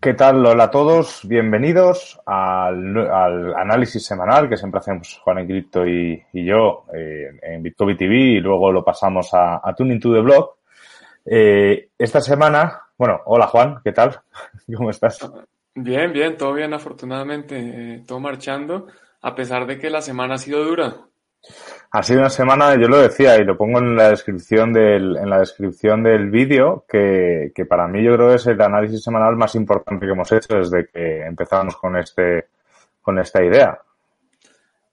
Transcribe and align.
¿Qué 0.00 0.14
tal? 0.14 0.46
Hola 0.46 0.64
a 0.64 0.70
todos, 0.70 1.22
bienvenidos 1.26 2.20
al, 2.24 2.96
análisis 3.56 4.04
semanal 4.04 4.48
que 4.48 4.56
siempre 4.56 4.78
hacemos 4.78 5.18
Juan 5.24 5.38
en 5.38 5.46
Cripto 5.48 5.84
y, 5.84 6.22
yo 6.32 6.84
eh, 6.94 7.36
en 7.42 7.62
Bitcoin 7.64 7.96
TV 7.96 8.14
y 8.14 8.40
luego 8.40 8.70
lo 8.70 8.84
pasamos 8.84 9.30
a, 9.32 9.60
Tuning 9.76 9.98
to 9.98 10.12
the 10.12 10.20
Blog. 10.20 10.50
Eh, 11.24 11.88
esta 11.98 12.20
semana, 12.20 12.80
bueno, 12.96 13.22
hola 13.26 13.48
Juan, 13.48 13.80
¿qué 13.82 13.90
tal? 13.90 14.20
¿Cómo 14.76 14.90
estás? 14.90 15.18
Bien, 15.74 16.12
bien, 16.12 16.36
todo 16.36 16.52
bien, 16.52 16.72
afortunadamente, 16.74 17.56
eh, 17.58 18.04
todo 18.06 18.20
marchando, 18.20 18.86
a 19.22 19.34
pesar 19.34 19.66
de 19.66 19.78
que 19.78 19.90
la 19.90 20.00
semana 20.00 20.34
ha 20.34 20.38
sido 20.38 20.64
dura. 20.64 20.94
Ha 21.90 22.02
sido 22.02 22.20
una 22.20 22.28
semana, 22.28 22.74
yo 22.74 22.86
lo 22.86 22.98
decía 22.98 23.36
y 23.38 23.44
lo 23.44 23.56
pongo 23.56 23.78
en 23.78 23.96
la 23.96 24.10
descripción 24.10 24.74
del, 24.74 25.16
en 25.16 25.30
la 25.30 25.38
descripción 25.38 26.02
del 26.02 26.30
vídeo, 26.30 26.84
que, 26.86 27.50
que 27.54 27.64
para 27.64 27.88
mí 27.88 28.04
yo 28.04 28.14
creo 28.14 28.28
que 28.28 28.34
es 28.34 28.46
el 28.46 28.60
análisis 28.60 29.02
semanal 29.02 29.36
más 29.36 29.54
importante 29.54 30.04
que 30.04 30.12
hemos 30.12 30.30
hecho 30.30 30.58
desde 30.58 30.86
que 30.88 31.22
empezamos 31.22 31.76
con 31.76 31.96
este, 31.96 32.48
con 33.00 33.18
esta 33.18 33.42
idea. 33.42 33.80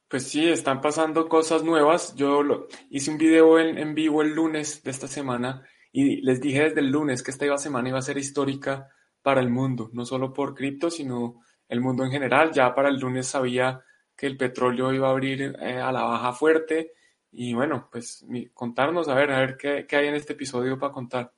Pues 0.08 0.30
sí, 0.30 0.50
están 0.50 0.80
pasando 0.80 1.28
cosas 1.28 1.64
nuevas. 1.64 2.16
Yo 2.16 2.42
lo, 2.42 2.68
hice 2.90 3.12
un 3.12 3.18
video 3.18 3.60
en, 3.60 3.78
en 3.78 3.94
vivo 3.94 4.22
el 4.22 4.34
lunes 4.34 4.82
de 4.82 4.92
esta 4.92 5.08
semana 5.08 5.64
y 5.92 6.22
les 6.22 6.40
dije 6.40 6.64
desde 6.64 6.80
el 6.80 6.92
lunes 6.92 7.24
que 7.24 7.32
esta 7.32 7.58
semana 7.58 7.90
iba 7.90 8.00
a 8.00 8.04
ser 8.04 8.18
histórica 8.18 8.88
para 9.22 9.42
el 9.42 9.50
mundo, 9.50 9.90
no 9.92 10.06
solo 10.06 10.32
por 10.32 10.54
cripto, 10.54 10.90
sino 10.90 11.42
el 11.68 11.82
mundo 11.82 12.06
en 12.06 12.12
general. 12.12 12.52
Ya 12.54 12.74
para 12.74 12.88
el 12.88 13.00
lunes 13.00 13.28
sabía 13.28 13.82
que 14.16 14.28
el 14.28 14.38
petróleo 14.38 14.94
iba 14.94 15.08
a 15.08 15.12
abrir 15.12 15.56
eh, 15.60 15.80
a 15.80 15.92
la 15.92 16.04
baja 16.04 16.34
fuerte 16.34 16.94
y 17.32 17.54
bueno, 17.54 17.90
pues 17.92 18.26
contarnos, 18.54 19.10
a 19.10 19.16
ver, 19.16 19.32
a 19.32 19.40
ver 19.40 19.58
qué, 19.58 19.86
hay 19.92 20.08
en 20.08 20.16
este 20.16 20.34
episodio 20.34 20.80
para 20.80 20.94
contar. 20.94 21.32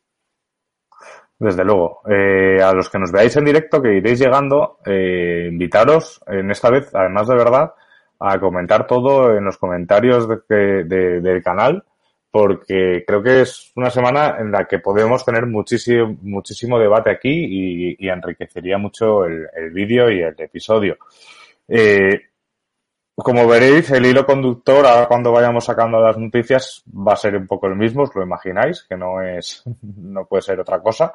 Desde 1.39 1.64
luego. 1.64 2.02
Eh, 2.08 2.61
a 2.61 2.72
los 2.73 2.89
que 2.89 3.00
nos 3.00 3.11
veáis 3.11 3.36
en 3.36 3.45
directo, 3.45 3.81
que 3.81 3.95
iréis 3.95 4.20
llegando, 4.20 4.78
eh, 4.86 5.48
invitaros 5.50 6.22
en 6.28 6.52
esta 6.52 6.70
vez, 6.70 6.94
además 6.94 7.28
de 7.28 7.36
verdad, 7.36 7.73
a 8.20 8.39
comentar 8.39 8.86
todo 8.86 9.36
en 9.36 9.45
los 9.45 9.58
comentarios 9.58 10.28
del 10.48 11.42
canal 11.44 11.83
porque 12.38 13.03
creo 13.08 13.23
que 13.23 13.42
es 13.42 13.72
una 13.75 13.89
semana 13.89 14.38
en 14.39 14.52
la 14.52 14.66
que 14.66 14.80
podemos 14.80 15.25
tener 15.25 15.48
muchísimo, 15.48 16.16
muchísimo 16.22 16.78
debate 16.78 17.09
aquí 17.09 17.95
y, 17.98 18.08
enriquecería 18.08 18.78
mucho 18.78 19.25
el, 19.25 19.72
vídeo 19.72 20.11
y 20.11 20.22
el 20.22 20.36
episodio. 20.38 20.98
Como 23.23 23.47
veréis, 23.47 23.89
el 23.91 24.05
hilo 24.05 24.25
conductor, 24.25 24.85
ahora 24.85 25.07
cuando 25.07 25.31
vayamos 25.31 25.65
sacando 25.65 25.99
las 25.99 26.17
noticias, 26.17 26.83
va 26.87 27.13
a 27.13 27.17
ser 27.17 27.35
un 27.35 27.47
poco 27.47 27.67
el 27.67 27.75
mismo, 27.75 28.03
os 28.03 28.15
lo 28.15 28.21
imagináis, 28.21 28.83
que 28.83 28.95
no 28.95 29.21
es, 29.21 29.63
no 29.81 30.25
puede 30.25 30.43
ser 30.43 30.59
otra 30.59 30.79
cosa. 30.79 31.13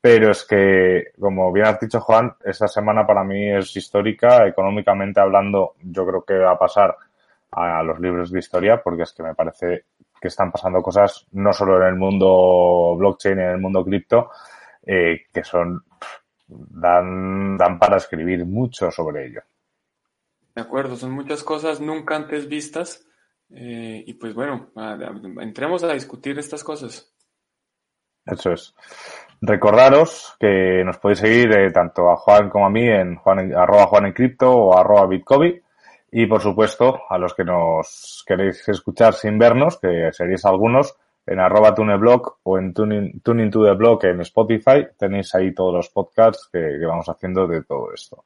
Pero 0.00 0.30
es 0.30 0.44
que, 0.44 1.12
como 1.18 1.50
bien 1.52 1.66
has 1.66 1.80
dicho, 1.80 2.00
Juan, 2.00 2.34
esta 2.44 2.68
semana 2.68 3.06
para 3.06 3.24
mí 3.24 3.50
es 3.50 3.74
histórica, 3.76 4.46
económicamente 4.46 5.20
hablando, 5.20 5.74
yo 5.82 6.06
creo 6.06 6.24
que 6.24 6.34
va 6.38 6.52
a 6.52 6.58
pasar 6.58 6.96
a 7.52 7.82
los 7.82 8.00
libros 8.00 8.30
de 8.30 8.38
historia, 8.38 8.82
porque 8.82 9.04
es 9.04 9.12
que 9.12 9.22
me 9.22 9.34
parece 9.34 9.84
que 10.20 10.28
están 10.28 10.50
pasando 10.50 10.82
cosas 10.82 11.26
no 11.32 11.52
solo 11.52 11.80
en 11.82 11.88
el 11.88 11.96
mundo 11.96 12.96
blockchain, 12.96 13.38
en 13.38 13.50
el 13.50 13.58
mundo 13.58 13.84
cripto, 13.84 14.30
eh, 14.82 15.26
que 15.32 15.44
son 15.44 15.82
dan, 16.48 17.56
dan 17.56 17.78
para 17.78 17.98
escribir 17.98 18.44
mucho 18.46 18.90
sobre 18.90 19.26
ello. 19.26 19.42
De 20.54 20.62
acuerdo, 20.62 20.96
son 20.96 21.12
muchas 21.12 21.42
cosas 21.42 21.80
nunca 21.80 22.16
antes 22.16 22.48
vistas 22.48 23.06
eh, 23.50 24.02
y 24.06 24.14
pues 24.14 24.34
bueno, 24.34 24.70
entremos 25.40 25.82
a 25.84 25.92
discutir 25.92 26.38
estas 26.38 26.62
cosas. 26.62 27.12
Eso 28.24 28.52
es. 28.52 28.74
Recordaros 29.40 30.36
que 30.40 30.82
nos 30.84 30.98
podéis 30.98 31.18
seguir 31.18 31.52
eh, 31.58 31.70
tanto 31.70 32.10
a 32.10 32.16
Juan 32.16 32.48
como 32.48 32.66
a 32.66 32.70
mí 32.70 32.88
en 32.88 33.16
Juan, 33.16 33.52
arroba 33.54 33.86
Juan 33.86 34.06
en 34.06 34.12
Cripto 34.12 34.50
o 34.50 34.78
arroba 34.78 35.06
Bitcoin 35.06 35.60
y 36.16 36.26
por 36.26 36.40
supuesto, 36.40 37.00
a 37.10 37.18
los 37.18 37.34
que 37.34 37.42
nos 37.42 38.22
queréis 38.24 38.68
escuchar 38.68 39.14
sin 39.14 39.36
vernos, 39.36 39.80
que 39.80 40.12
seréis 40.12 40.44
algunos, 40.44 40.94
en 41.26 41.40
arroba 41.40 41.74
tuneblog 41.74 42.36
o 42.44 42.56
en 42.56 42.72
tuning, 42.72 43.20
tuning 43.20 43.50
to 43.50 43.64
the 43.64 43.72
blog 43.72 44.04
en 44.04 44.20
Spotify, 44.20 44.86
tenéis 44.96 45.34
ahí 45.34 45.52
todos 45.52 45.74
los 45.74 45.90
podcasts 45.90 46.48
que, 46.52 46.78
vamos 46.86 47.08
haciendo 47.08 47.48
de 47.48 47.64
todo 47.64 47.92
esto. 47.92 48.24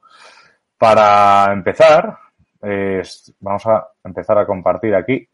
Para 0.79 1.51
empezar, 1.51 2.17
vamos 3.41 3.65
a 3.67 3.85
empezar 4.01 4.37
a 4.37 4.45
compartir 4.45 4.95
aquí. 4.95 5.27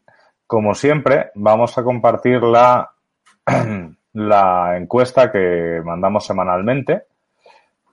Como 0.44 0.74
siempre, 0.74 1.30
vamos 1.36 1.78
a 1.78 1.84
compartir 1.84 2.42
la, 2.42 2.90
la 4.12 4.76
encuesta 4.76 5.30
que 5.30 5.80
mandamos 5.84 6.26
semanalmente, 6.26 7.04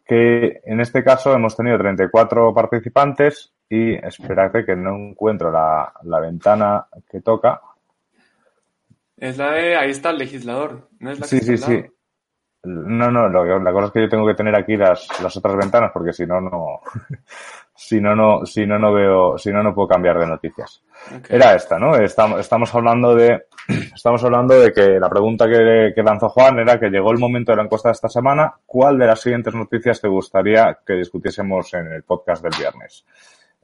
que 0.04 0.62
en 0.66 0.82
este 0.82 1.04
caso 1.04 1.32
hemos 1.32 1.56
tenido 1.56 1.78
34 1.78 2.52
participantes 2.56 3.54
y 3.70 3.94
espérate 3.94 4.66
que 4.66 4.76
no 4.76 4.96
encuentro 4.96 5.52
la, 5.52 5.94
la 6.06 6.20
ventana 6.20 6.88
que 7.08 7.22
toca. 7.22 7.62
Es 9.16 9.38
la 9.38 9.52
de, 9.52 9.76
ahí 9.76 9.92
está 9.92 10.10
el 10.10 10.18
legislador, 10.18 10.90
no 11.00 11.12
es 11.12 11.20
la 11.20 11.28
Sí, 11.28 11.40
sí, 11.40 11.58
sí. 11.58 11.84
No, 12.66 13.12
no, 13.12 13.28
lo, 13.28 13.60
la 13.60 13.74
cosa 13.74 13.88
es 13.88 13.92
que 13.92 14.02
yo 14.04 14.10
tengo 14.10 14.26
que 14.26 14.36
tener 14.36 14.56
aquí 14.56 14.78
las, 14.78 15.06
las 15.22 15.36
otras 15.36 15.58
ventanas 15.58 15.92
porque 15.94 16.14
si 16.14 16.26
no, 16.26 16.40
no, 16.40 16.80
si 17.76 18.00
no, 18.00 18.16
no, 18.16 18.46
si 18.46 18.66
no, 18.66 18.80
no 18.80 18.94
veo, 18.94 19.38
si 19.38 19.52
no, 19.52 19.62
no 19.62 19.76
puedo 19.76 19.90
cambiar 19.90 20.18
de 20.18 20.28
noticias. 20.28 20.82
Era 21.28 21.56
esta, 21.56 21.78
¿no? 21.78 21.96
Estamos, 21.98 22.40
estamos 22.40 22.74
hablando 22.74 23.16
de, 23.16 23.48
estamos 23.94 24.24
hablando 24.24 24.58
de 24.58 24.72
que 24.72 24.98
la 24.98 25.10
pregunta 25.10 25.46
que, 25.46 25.92
que 25.94 26.04
lanzó 26.04 26.30
Juan 26.30 26.60
era 26.60 26.80
que 26.80 26.90
llegó 26.90 27.12
el 27.12 27.20
momento 27.20 27.52
de 27.52 27.58
la 27.58 27.64
encuesta 27.64 27.90
de 27.90 27.94
esta 27.94 28.08
semana. 28.08 28.54
¿Cuál 28.66 28.98
de 28.98 29.08
las 29.08 29.20
siguientes 29.20 29.54
noticias 29.54 30.00
te 30.00 30.08
gustaría 30.08 30.78
que 30.86 30.94
discutiésemos 30.94 31.74
en 31.74 31.92
el 31.92 32.04
podcast 32.04 32.42
del 32.44 32.54
viernes? 32.58 33.06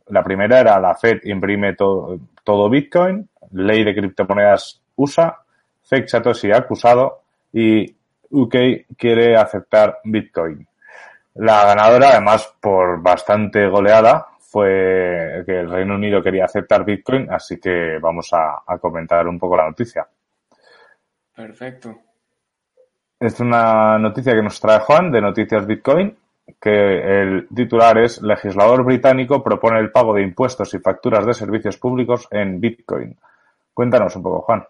La 0.08 0.24
primera 0.24 0.60
era 0.60 0.78
la 0.78 0.94
Fed 0.96 1.20
imprime 1.24 1.74
todo, 1.76 2.20
todo 2.44 2.70
Bitcoin, 2.70 3.30
ley 3.52 3.86
de 3.86 3.96
criptomonedas 3.96 4.82
USA, 4.98 5.38
fake 5.84 6.10
Satoshi 6.10 6.52
acusado 6.52 7.22
y 7.54 7.96
UK 8.30 8.96
quiere 8.98 9.36
aceptar 9.36 10.00
Bitcoin. 10.04 10.68
La 11.36 11.66
ganadora, 11.66 12.10
además, 12.10 12.54
por 12.60 13.02
bastante 13.02 13.68
goleada, 13.68 14.28
fue 14.40 15.44
que 15.46 15.60
el 15.60 15.70
Reino 15.70 15.96
Unido 15.96 16.22
quería 16.22 16.46
aceptar 16.46 16.84
Bitcoin, 16.84 17.32
así 17.32 17.60
que 17.60 17.98
vamos 18.02 18.30
a, 18.34 18.64
a 18.66 18.78
comentar 18.78 19.28
un 19.28 19.38
poco 19.40 19.58
la 19.58 19.68
noticia. 19.68 20.08
Perfecto. 21.36 21.96
Es 23.20 23.40
una 23.40 23.98
noticia 24.00 24.34
que 24.34 24.42
nos 24.42 24.60
trae 24.60 24.80
Juan 24.80 25.12
de 25.12 25.22
Noticias 25.22 25.66
Bitcoin 25.66 26.16
que 26.60 27.22
el 27.22 27.48
titular 27.54 27.98
es 27.98 28.22
Legislador 28.22 28.84
británico 28.84 29.44
propone 29.44 29.80
el 29.80 29.92
pago 29.92 30.14
de 30.14 30.24
impuestos 30.24 30.74
y 30.74 30.80
facturas 30.80 31.26
de 31.26 31.34
servicios 31.34 31.78
públicos 31.78 32.28
en 32.32 32.60
Bitcoin. 32.60 33.18
Cuéntanos 33.74 34.16
un 34.16 34.24
poco, 34.24 34.42
Juan. 34.42 34.66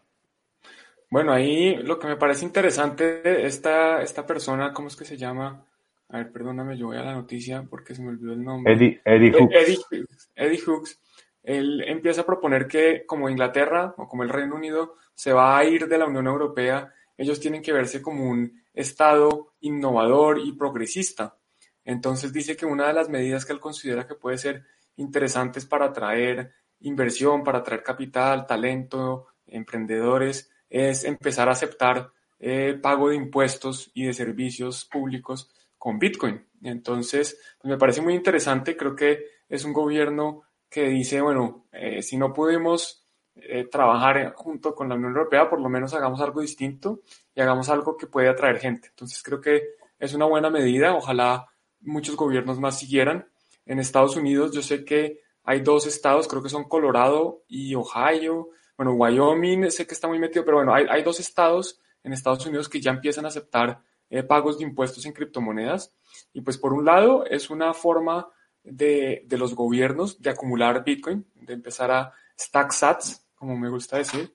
Bueno, 1.09 1.33
ahí 1.33 1.75
lo 1.77 1.97
que 1.97 2.07
me 2.07 2.17
parece 2.17 2.45
interesante, 2.45 3.45
esta, 3.45 4.01
esta 4.01 4.25
persona, 4.25 4.71
¿cómo 4.73 4.89
es 4.89 4.95
que 4.95 5.05
se 5.05 5.17
llama? 5.17 5.65
A 6.09 6.17
ver, 6.17 6.31
perdóname, 6.31 6.77
yo 6.77 6.87
voy 6.87 6.97
a 6.97 7.03
la 7.03 7.13
noticia 7.13 7.63
porque 7.69 7.95
se 7.95 8.01
me 8.01 8.09
olvidó 8.09 8.33
el 8.33 8.43
nombre. 8.43 8.73
Eddie, 8.73 9.01
Eddie 9.05 9.31
Hooks. 9.31 9.55
Eddie, 9.55 10.05
Eddie 10.35 10.61
Hooks. 10.65 10.99
Él 11.43 11.83
empieza 11.87 12.21
a 12.21 12.25
proponer 12.25 12.67
que 12.67 13.05
como 13.05 13.29
Inglaterra 13.29 13.93
o 13.97 14.07
como 14.07 14.23
el 14.23 14.29
Reino 14.29 14.55
Unido 14.55 14.95
se 15.15 15.33
va 15.33 15.57
a 15.57 15.65
ir 15.65 15.87
de 15.87 15.97
la 15.97 16.05
Unión 16.05 16.27
Europea, 16.27 16.93
ellos 17.17 17.39
tienen 17.39 17.61
que 17.61 17.73
verse 17.73 18.01
como 18.01 18.29
un 18.29 18.61
Estado 18.73 19.53
innovador 19.61 20.39
y 20.39 20.53
progresista. 20.53 21.35
Entonces 21.83 22.31
dice 22.31 22.55
que 22.55 22.65
una 22.65 22.87
de 22.87 22.93
las 22.93 23.09
medidas 23.09 23.45
que 23.45 23.53
él 23.53 23.59
considera 23.59 24.07
que 24.07 24.15
puede 24.15 24.37
ser 24.37 24.63
interesantes 24.95 25.65
para 25.65 25.87
atraer 25.87 26.51
inversión, 26.81 27.43
para 27.43 27.59
atraer 27.59 27.83
capital, 27.83 28.45
talento, 28.45 29.27
emprendedores, 29.47 30.51
es 30.69 31.03
empezar 31.03 31.49
a 31.49 31.53
aceptar 31.53 32.11
eh, 32.39 32.77
pago 32.81 33.09
de 33.09 33.15
impuestos 33.15 33.91
y 33.93 34.05
de 34.05 34.13
servicios 34.13 34.85
públicos 34.85 35.49
con 35.77 35.99
Bitcoin. 35.99 36.45
Entonces, 36.61 37.39
pues 37.59 37.71
me 37.71 37.77
parece 37.77 38.01
muy 38.01 38.13
interesante, 38.13 38.77
creo 38.77 38.95
que 38.95 39.25
es 39.47 39.65
un 39.65 39.73
gobierno 39.73 40.43
que 40.69 40.87
dice, 40.89 41.21
bueno, 41.21 41.65
eh, 41.71 42.01
si 42.01 42.17
no 42.17 42.31
podemos 42.33 43.03
eh, 43.35 43.65
trabajar 43.65 44.33
junto 44.35 44.75
con 44.75 44.89
la 44.89 44.95
Unión 44.95 45.11
Europea, 45.11 45.49
por 45.49 45.59
lo 45.59 45.69
menos 45.69 45.93
hagamos 45.93 46.21
algo 46.21 46.41
distinto 46.41 47.01
y 47.33 47.41
hagamos 47.41 47.69
algo 47.69 47.97
que 47.97 48.07
pueda 48.07 48.31
atraer 48.31 48.59
gente. 48.59 48.89
Entonces, 48.89 49.23
creo 49.23 49.41
que 49.41 49.63
es 49.97 50.13
una 50.13 50.25
buena 50.25 50.49
medida. 50.49 50.95
Ojalá 50.95 51.47
muchos 51.81 52.15
gobiernos 52.15 52.59
más 52.59 52.77
siguieran. 52.79 53.27
En 53.65 53.79
Estados 53.79 54.15
Unidos 54.15 54.51
yo 54.51 54.61
sé 54.61 54.83
que 54.85 55.21
hay 55.43 55.61
dos 55.61 55.87
estados, 55.87 56.27
creo 56.27 56.43
que 56.43 56.49
son 56.49 56.67
Colorado 56.67 57.43
y 57.47 57.75
Ohio. 57.75 58.49
Bueno, 58.79 58.93
Wyoming 58.93 59.69
sé 59.71 59.85
que 59.85 59.93
está 59.93 60.07
muy 60.07 60.19
metido, 60.19 60.45
pero 60.45 60.55
bueno, 60.55 60.73
hay, 60.73 60.85
hay 60.89 61.03
dos 61.03 61.19
estados 61.19 61.81
en 62.01 62.13
Estados 62.13 62.45
Unidos 62.45 62.69
que 62.69 62.79
ya 62.79 62.91
empiezan 62.91 63.25
a 63.25 63.27
aceptar 63.27 63.81
eh, 64.09 64.23
pagos 64.23 64.57
de 64.57 64.63
impuestos 64.63 65.05
en 65.05 65.11
criptomonedas. 65.11 65.93
Y 66.31 66.39
pues 66.39 66.57
por 66.57 66.71
un 66.71 66.85
lado 66.85 67.25
es 67.25 67.49
una 67.49 67.73
forma 67.73 68.29
de, 68.63 69.23
de 69.25 69.37
los 69.37 69.53
gobiernos 69.53 70.21
de 70.21 70.29
acumular 70.29 70.85
Bitcoin, 70.85 71.25
de 71.35 71.55
empezar 71.55 71.91
a 71.91 72.13
stack 72.39 72.71
sats, 72.71 73.27
como 73.35 73.57
me 73.57 73.67
gusta 73.67 73.97
decir. 73.97 74.33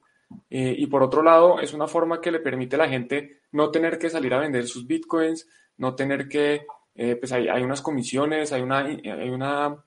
Eh, 0.50 0.74
y 0.76 0.88
por 0.88 1.02
otro 1.02 1.22
lado 1.22 1.58
es 1.58 1.72
una 1.72 1.86
forma 1.86 2.20
que 2.20 2.30
le 2.30 2.40
permite 2.40 2.76
a 2.76 2.80
la 2.80 2.88
gente 2.90 3.40
no 3.52 3.70
tener 3.70 3.98
que 3.98 4.10
salir 4.10 4.34
a 4.34 4.40
vender 4.40 4.66
sus 4.66 4.86
Bitcoins, 4.86 5.48
no 5.78 5.94
tener 5.94 6.28
que, 6.28 6.66
eh, 6.94 7.16
pues 7.16 7.32
hay, 7.32 7.48
hay, 7.48 7.62
unas 7.62 7.80
comisiones, 7.80 8.52
hay 8.52 8.60
una, 8.60 8.80
hay 8.80 9.30
una 9.30 9.82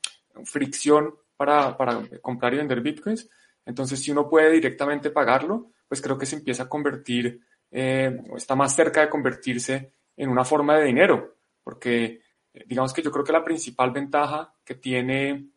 fricción 0.45 1.13
para, 1.36 1.77
para 1.77 2.01
comprar 2.24 2.56
y 2.56 2.57
vender 2.57 2.81
Bitcoins. 2.81 3.30
Entonces 3.68 4.02
si 4.02 4.10
uno 4.10 4.28
puede 4.28 4.52
directamente 4.52 5.12
pagarlo, 5.12 5.72
pues 5.88 6.02
creo 6.02 6.18
que 6.18 6.25
se 6.25 6.38
empieza 6.38 6.64
a 6.64 6.69
convertir 6.69 7.42
eh, 7.72 8.22
está 8.36 8.56
más 8.56 8.75
cerca 8.75 9.02
de 9.02 9.10
convertirse 9.10 9.94
en 10.16 10.30
una 10.30 10.46
forma 10.46 10.78
de 10.78 10.86
dinero, 10.86 11.38
porque 11.64 12.22
eh, 12.54 12.64
digamos 12.66 12.94
que 12.94 13.02
yo 13.02 13.12
creo 13.12 13.25
que 13.25 13.34
la 13.34 13.44
principal 13.44 13.92
ventaja 13.92 14.54
que 14.64 14.75
tiene 14.75 15.50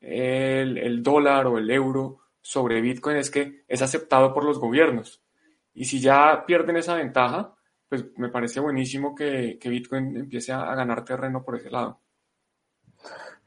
el, 0.00 1.02
dólar 1.02 1.46
o 1.46 1.58
el 1.58 1.70
euro 1.70 2.18
sobre 2.40 2.80
Bitcoin 2.80 3.16
es 3.16 3.30
que 3.30 3.64
es 3.68 3.82
aceptado 3.82 4.34
por 4.34 4.44
los 4.44 4.58
gobiernos. 4.58 5.22
Y 5.74 5.84
si 5.84 6.00
ya 6.00 6.44
pierden 6.44 6.76
esa 6.76 6.96
ventaja, 6.96 7.54
pues 7.88 8.04
me 8.18 8.28
parece 8.28 8.60
buenísimo 8.60 9.14
que, 9.14 9.58
que 9.60 9.68
Bitcoin 9.68 10.16
empiece 10.16 10.52
a, 10.52 10.70
a, 10.70 10.74
ganar 10.74 11.04
terreno 11.04 11.44
por 11.44 11.56
ese 11.56 11.70
lado. 11.70 12.01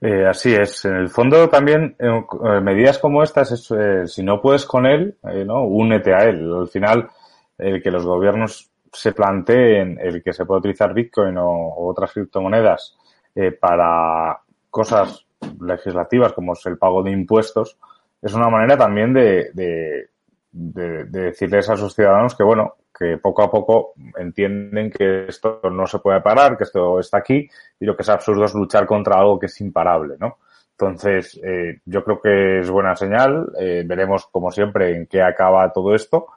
Eh, 0.08 0.28
así 0.28 0.54
es. 0.54 0.86
En 0.86 0.96
el 0.96 1.10
fondo 1.10 1.50
también 1.50 1.96
eh, 1.98 2.62
medidas 2.62 3.00
como 3.00 3.24
estas, 3.24 3.52
es, 3.52 3.72
eh, 3.72 4.06
si 4.06 4.22
no 4.22 4.40
puedes 4.40 4.66
con 4.66 4.86
él, 4.86 5.18
¿no? 5.24 5.64
únete 5.64 6.14
a 6.14 6.26
él. 6.26 6.54
Al 6.54 6.68
final, 6.68 7.10
el 7.58 7.82
que 7.82 7.90
los 7.90 8.06
gobiernos 8.06 8.70
se 8.94 9.14
planteen 9.14 9.98
el 10.00 10.22
que 10.24 10.32
se 10.32 10.46
puede 10.46 10.60
utilizar 10.60 10.94
Bitcoin 10.94 11.36
o, 11.38 11.74
otras 11.90 12.14
criptomonedas 12.14 12.96
eh, 13.34 13.52
para 13.52 14.40
cosas 14.70 15.26
legislativas 15.60 16.34
como 16.34 16.54
es 16.54 16.64
el 16.68 16.78
pago 16.78 17.02
de 17.02 17.12
impuestos, 17.12 17.78
es 18.22 18.34
una 18.34 18.50
manera 18.50 18.78
también 18.78 19.12
de, 19.12 19.50
de, 19.54 20.10
de, 20.52 21.06
de, 21.06 21.22
decirles 21.22 21.68
a 21.70 21.78
sus 21.78 21.96
ciudadanos 21.96 22.36
que, 22.36 22.44
bueno, 22.44 22.76
que 22.98 23.18
poco 23.18 23.44
a 23.44 23.52
poco 23.52 23.94
entienden 24.18 24.90
que 24.90 25.26
esto 25.28 25.60
no 25.72 25.86
se 25.86 26.00
puede 26.00 26.22
parar, 26.22 26.58
que 26.58 26.64
esto 26.64 27.00
está 27.00 27.18
aquí 27.18 27.50
y 27.80 27.86
lo 27.86 27.96
que 27.96 28.04
es 28.04 28.10
absurdo 28.10 28.46
es 28.46 28.54
luchar 28.54 28.86
contra 28.86 29.18
algo 29.20 29.38
que 29.38 29.48
es 29.48 29.62
imparable, 29.62 30.16
¿no? 30.20 30.38
Entonces, 30.72 31.40
eh, 31.44 31.80
yo 31.86 32.04
creo 32.04 32.20
que 32.22 32.60
es 32.60 32.70
buena 32.70 32.96
señal. 32.96 33.52
Eh, 33.58 33.84
veremos, 33.86 34.28
como 34.28 34.52
siempre, 34.52 34.96
en 34.96 35.08
qué 35.08 35.22
acaba 35.22 35.72
todo 35.72 35.96
esto 35.96 36.28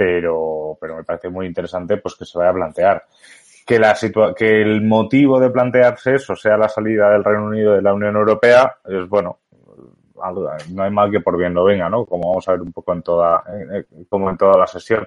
pero, 0.00 0.78
pero 0.80 0.96
me 0.96 1.04
parece 1.04 1.28
muy 1.28 1.44
interesante 1.44 1.98
pues 1.98 2.14
que 2.14 2.24
se 2.24 2.38
vaya 2.38 2.52
a 2.52 2.54
plantear. 2.54 3.04
Que, 3.66 3.78
la 3.78 3.94
situa 3.94 4.34
que 4.34 4.62
el 4.62 4.80
motivo 4.80 5.38
de 5.38 5.50
plantearse 5.50 6.14
eso 6.14 6.34
sea 6.34 6.56
la 6.56 6.70
salida 6.70 7.10
del 7.10 7.22
Reino 7.22 7.44
Unido 7.44 7.74
de 7.74 7.82
la 7.82 7.92
Unión 7.92 8.16
Europea 8.16 8.78
es, 8.86 9.06
bueno, 9.10 9.40
no 10.70 10.82
hay 10.82 10.90
mal 10.90 11.10
que 11.10 11.20
por 11.20 11.36
bien 11.36 11.52
lo 11.52 11.64
venga, 11.64 11.90
¿no? 11.90 12.06
Como 12.06 12.30
vamos 12.30 12.48
a 12.48 12.52
ver 12.52 12.62
un 12.62 12.72
poco 12.72 12.94
en 12.94 13.02
toda, 13.02 13.44
como 14.08 14.30
en 14.30 14.38
toda 14.38 14.56
la 14.56 14.66
sesión. 14.66 15.06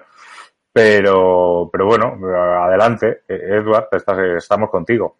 Pero, 0.74 1.68
pero 1.70 1.86
bueno, 1.86 2.18
adelante, 2.26 3.22
Edward, 3.28 3.86
estamos 4.36 4.70
contigo. 4.70 5.16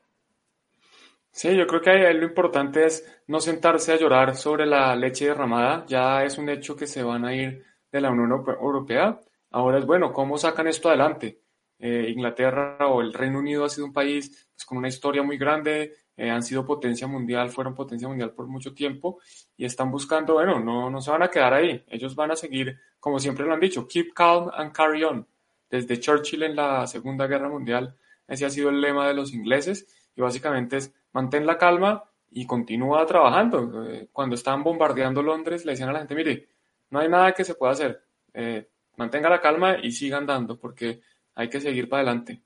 Sí, 1.30 1.56
yo 1.56 1.64
creo 1.68 1.80
que 1.80 2.12
lo 2.12 2.24
importante 2.24 2.86
es 2.86 3.22
no 3.28 3.38
sentarse 3.38 3.92
a 3.92 3.96
llorar 3.96 4.34
sobre 4.34 4.66
la 4.66 4.96
leche 4.96 5.26
derramada. 5.26 5.84
Ya 5.86 6.24
es 6.24 6.38
un 6.38 6.48
hecho 6.48 6.74
que 6.74 6.88
se 6.88 7.04
van 7.04 7.24
a 7.24 7.32
ir 7.36 7.64
de 7.92 8.00
la 8.00 8.10
Unión 8.10 8.32
Europea. 8.32 9.20
Ahora 9.52 9.78
es 9.78 9.86
bueno, 9.86 10.12
¿cómo 10.12 10.38
sacan 10.38 10.66
esto 10.66 10.88
adelante? 10.88 11.38
Eh, 11.78 12.06
Inglaterra 12.08 12.88
o 12.88 13.00
el 13.00 13.12
Reino 13.12 13.38
Unido 13.38 13.64
ha 13.64 13.68
sido 13.68 13.86
un 13.86 13.92
país 13.92 14.48
pues, 14.56 14.64
con 14.64 14.78
una 14.78 14.88
historia 14.88 15.22
muy 15.22 15.38
grande, 15.38 15.92
eh, 16.16 16.30
han 16.30 16.42
sido 16.42 16.66
potencia 16.66 17.06
mundial, 17.06 17.50
fueron 17.50 17.76
potencia 17.76 18.08
mundial 18.08 18.32
por 18.32 18.48
mucho 18.48 18.74
tiempo 18.74 19.20
y 19.56 19.64
están 19.64 19.92
buscando, 19.92 20.34
bueno, 20.34 20.58
no, 20.58 20.90
no 20.90 21.00
se 21.00 21.12
van 21.12 21.22
a 21.22 21.28
quedar 21.28 21.54
ahí, 21.54 21.84
ellos 21.88 22.16
van 22.16 22.32
a 22.32 22.36
seguir, 22.36 22.76
como 22.98 23.20
siempre 23.20 23.46
lo 23.46 23.54
han 23.54 23.60
dicho, 23.60 23.86
keep 23.86 24.12
calm 24.14 24.50
and 24.52 24.72
carry 24.72 25.04
on. 25.04 25.24
Desde 25.70 25.98
Churchill 25.98 26.42
en 26.42 26.56
la 26.56 26.86
Segunda 26.86 27.26
Guerra 27.26 27.48
Mundial, 27.48 27.96
ese 28.26 28.46
ha 28.46 28.50
sido 28.50 28.70
el 28.70 28.80
lema 28.80 29.08
de 29.08 29.14
los 29.14 29.32
ingleses 29.32 29.86
y 30.16 30.20
básicamente 30.20 30.76
es 30.76 30.94
mantén 31.12 31.46
la 31.46 31.58
calma 31.58 32.04
y 32.30 32.46
continúa 32.46 33.06
trabajando. 33.06 33.86
Eh, 33.88 34.08
cuando 34.12 34.34
estaban 34.34 34.62
bombardeando 34.62 35.22
Londres, 35.22 35.64
le 35.64 35.72
decían 35.72 35.88
a 35.88 35.92
la 35.92 35.98
gente, 36.00 36.14
mire, 36.14 36.48
no 36.90 37.00
hay 37.00 37.08
nada 37.08 37.32
que 37.32 37.44
se 37.44 37.54
pueda 37.54 37.72
hacer. 37.72 38.02
Eh, 38.32 38.68
mantenga 38.96 39.28
la 39.28 39.40
calma 39.40 39.76
y 39.82 39.92
siga 39.92 40.18
andando, 40.18 40.58
porque 40.58 41.00
hay 41.34 41.48
que 41.48 41.60
seguir 41.60 41.88
para 41.88 42.02
adelante. 42.02 42.42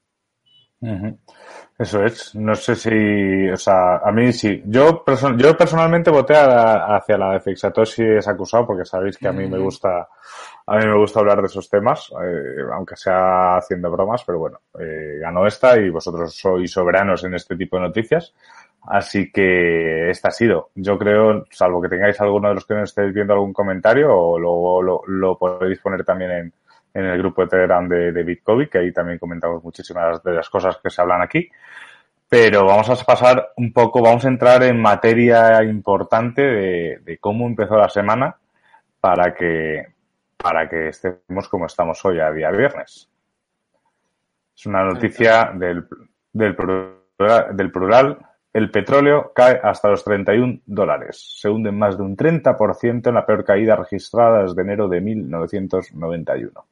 Eso 1.79 2.05
es. 2.05 2.35
No 2.35 2.55
sé 2.55 2.77
si, 2.77 3.49
o 3.49 3.57
sea, 3.57 3.97
a 3.97 4.13
mí 4.13 4.33
sí. 4.33 4.63
Yo, 4.67 5.05
person 5.05 5.37
yo 5.39 5.57
personalmente 5.57 6.11
voté 6.11 6.37
a, 6.37 6.97
hacia 6.97 7.19
la 7.19 7.39
de 7.39 7.57
Satoshi 7.57 8.03
es 8.03 8.29
acusado 8.29 8.67
porque 8.67 8.85
sabéis 8.85 9.19
que 9.19 9.29
a 9.29 9.33
mí 9.33 9.49
me 9.49 9.59
gusta, 9.59 10.09
a 10.71 10.77
mí 10.77 10.87
me 10.87 10.99
gusta 10.99 11.21
hablar 11.21 11.41
de 11.41 11.47
esos 11.47 11.71
temas, 11.71 12.13
eh, 12.23 12.61
aunque 12.75 12.95
sea 12.95 13.57
haciendo 13.57 13.91
bromas, 13.91 14.23
pero 14.23 14.39
bueno, 14.39 14.61
eh, 14.79 15.19
ganó 15.19 15.47
esta 15.47 15.79
y 15.81 15.89
vosotros 15.89 16.35
sois 16.35 16.71
soberanos 16.71 17.25
en 17.25 17.35
este 17.35 17.57
tipo 17.57 17.77
de 17.77 17.85
noticias. 17.85 18.35
Así 18.83 19.33
que 19.33 20.11
esta 20.11 20.29
ha 20.29 20.31
sido. 20.31 20.69
Yo 20.75 20.99
creo, 20.99 21.47
salvo 21.51 21.81
que 21.81 21.89
tengáis 21.89 22.21
alguno 22.21 22.49
de 22.49 22.55
los 22.55 22.67
que 22.67 22.75
no 22.75 22.85
estéis 22.85 23.15
viendo 23.15 23.33
algún 23.33 23.55
comentario, 23.55 24.15
o 24.15 24.39
lo, 24.39 25.03
lo, 25.07 25.39
podéis 25.39 25.79
poner 25.81 26.05
también 26.05 26.53
en, 26.93 27.05
el 27.05 27.19
grupo 27.19 27.43
de 27.43 27.49
Telegram 27.49 27.89
de, 27.89 28.13
de 28.13 28.23
Bitcoin, 28.23 28.69
que 28.69 28.79
ahí 28.79 28.93
también 28.93 29.19
comentamos 29.19 29.65
muchísimas 29.65 30.23
de 30.23 30.33
las 30.33 30.51
cosas 30.51 30.77
que 30.83 30.91
se 30.91 31.01
hablan 31.01 31.23
aquí. 31.23 31.49
Pero 32.29 32.67
vamos 32.67 32.91
a 32.91 33.05
pasar 33.07 33.53
un 33.57 33.73
poco, 33.73 34.03
vamos 34.03 34.27
a 34.27 34.29
entrar 34.29 34.63
en 34.63 34.83
materia 34.83 35.63
importante 35.65 36.43
de 36.43 37.19
cómo 37.21 37.47
empezó 37.47 37.77
la 37.79 37.89
semana 37.89 38.37
para 39.01 39.35
que, 39.35 39.98
para 40.39 40.69
que 40.69 40.89
estemos 40.89 41.49
como 41.49 41.67
estamos 41.67 42.03
hoy 42.05 42.21
a 42.21 42.31
día 42.31 42.51
viernes. 42.51 43.09
Es 44.57 44.67
una 44.67 44.85
noticia 44.85 45.53
del, 45.55 45.87
del, 46.33 46.57
plural, 46.57 47.57
del 47.57 47.71
plural 47.71 48.19
el 48.53 48.71
petróleo 48.71 49.33
cae 49.35 49.61
hasta 49.63 49.89
los 49.89 50.03
31 50.03 50.61
dólares. 50.67 51.39
Se 51.39 51.49
hunde 51.49 51.71
más 51.71 51.97
de 51.97 52.03
un 52.03 52.17
30% 52.17 53.09
en 53.09 53.15
la 53.15 53.27
peor 53.27 53.45
caída 53.45 53.77
registrada 53.77 54.43
desde 54.43 54.63
enero 54.63 54.89
de 54.89 55.01
1991. 55.01 56.67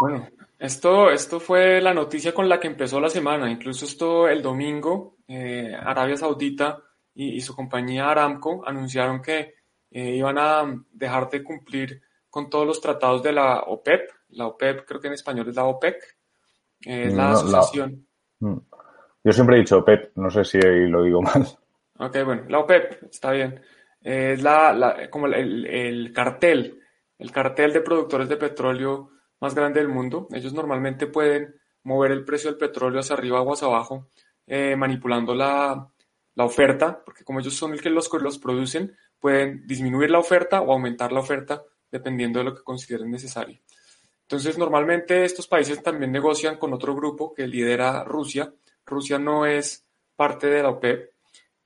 Bueno, 0.00 0.28
esto, 0.58 1.10
esto 1.10 1.38
fue 1.40 1.80
la 1.80 1.94
noticia 1.94 2.34
con 2.34 2.48
la 2.48 2.58
que 2.58 2.66
empezó 2.66 3.00
la 3.00 3.08
semana. 3.08 3.50
Incluso 3.50 3.84
esto 3.84 4.28
el 4.28 4.42
domingo, 4.42 5.16
eh, 5.28 5.74
Arabia 5.74 6.16
Saudita 6.16 6.80
y, 7.14 7.36
y, 7.36 7.40
su 7.40 7.54
compañía 7.54 8.10
Aramco 8.10 8.64
anunciaron 8.66 9.22
que 9.22 9.54
eh, 9.94 10.16
iban 10.16 10.36
a 10.38 10.64
dejar 10.92 11.30
de 11.30 11.44
cumplir 11.44 12.02
con 12.28 12.50
todos 12.50 12.66
los 12.66 12.80
tratados 12.80 13.22
de 13.22 13.32
la 13.32 13.60
OPEP. 13.60 14.10
La 14.30 14.48
OPEP 14.48 14.84
creo 14.84 15.00
que 15.00 15.06
en 15.06 15.14
español 15.14 15.48
es 15.48 15.54
la 15.54 15.66
OPEC. 15.66 15.94
Eh, 16.84 17.04
es 17.06 17.14
la 17.14 17.28
no, 17.28 17.34
asociación. 17.34 18.04
La... 18.40 18.48
Mm. 18.48 18.60
Yo 19.22 19.32
siempre 19.32 19.54
he 19.54 19.60
dicho 19.60 19.78
OPEP, 19.78 20.16
no 20.16 20.30
sé 20.30 20.44
si 20.44 20.58
lo 20.58 21.04
digo 21.04 21.22
mal. 21.22 21.46
Ok, 22.00 22.24
bueno, 22.24 22.42
la 22.48 22.58
OPEP, 22.58 23.04
está 23.04 23.30
bien. 23.30 23.62
Es 24.00 24.42
la, 24.42 24.72
la, 24.72 25.08
como 25.10 25.28
el, 25.28 25.64
el, 25.64 26.12
cartel, 26.12 26.82
el 27.16 27.30
cartel 27.30 27.72
de 27.72 27.80
productores 27.80 28.28
de 28.28 28.36
petróleo 28.36 29.10
más 29.38 29.54
grande 29.54 29.78
del 29.78 29.88
mundo. 29.88 30.26
Ellos 30.32 30.52
normalmente 30.52 31.06
pueden 31.06 31.54
mover 31.84 32.10
el 32.10 32.24
precio 32.24 32.50
del 32.50 32.58
petróleo 32.58 32.98
hacia 32.98 33.14
arriba 33.14 33.42
o 33.42 33.52
hacia 33.52 33.68
abajo, 33.68 34.08
eh, 34.44 34.74
manipulando 34.74 35.36
la, 35.36 35.88
la, 36.34 36.44
oferta, 36.44 37.00
porque 37.04 37.22
como 37.22 37.38
ellos 37.38 37.54
son 37.54 37.74
el 37.74 37.80
que 37.80 37.90
los, 37.90 38.12
los 38.12 38.38
producen, 38.38 38.96
pueden 39.20 39.66
disminuir 39.66 40.10
la 40.10 40.18
oferta 40.18 40.60
o 40.60 40.72
aumentar 40.72 41.12
la 41.12 41.20
oferta 41.20 41.62
dependiendo 41.90 42.38
de 42.40 42.46
lo 42.46 42.54
que 42.54 42.62
consideren 42.62 43.10
necesario. 43.10 43.60
Entonces, 44.22 44.58
normalmente 44.58 45.24
estos 45.24 45.46
países 45.46 45.82
también 45.82 46.10
negocian 46.10 46.56
con 46.56 46.72
otro 46.72 46.94
grupo 46.94 47.34
que 47.34 47.46
lidera 47.46 48.04
Rusia, 48.04 48.52
Rusia 48.86 49.18
no 49.18 49.46
es 49.46 49.86
parte 50.16 50.48
de 50.48 50.62
la 50.62 50.70
OPEP 50.70 51.10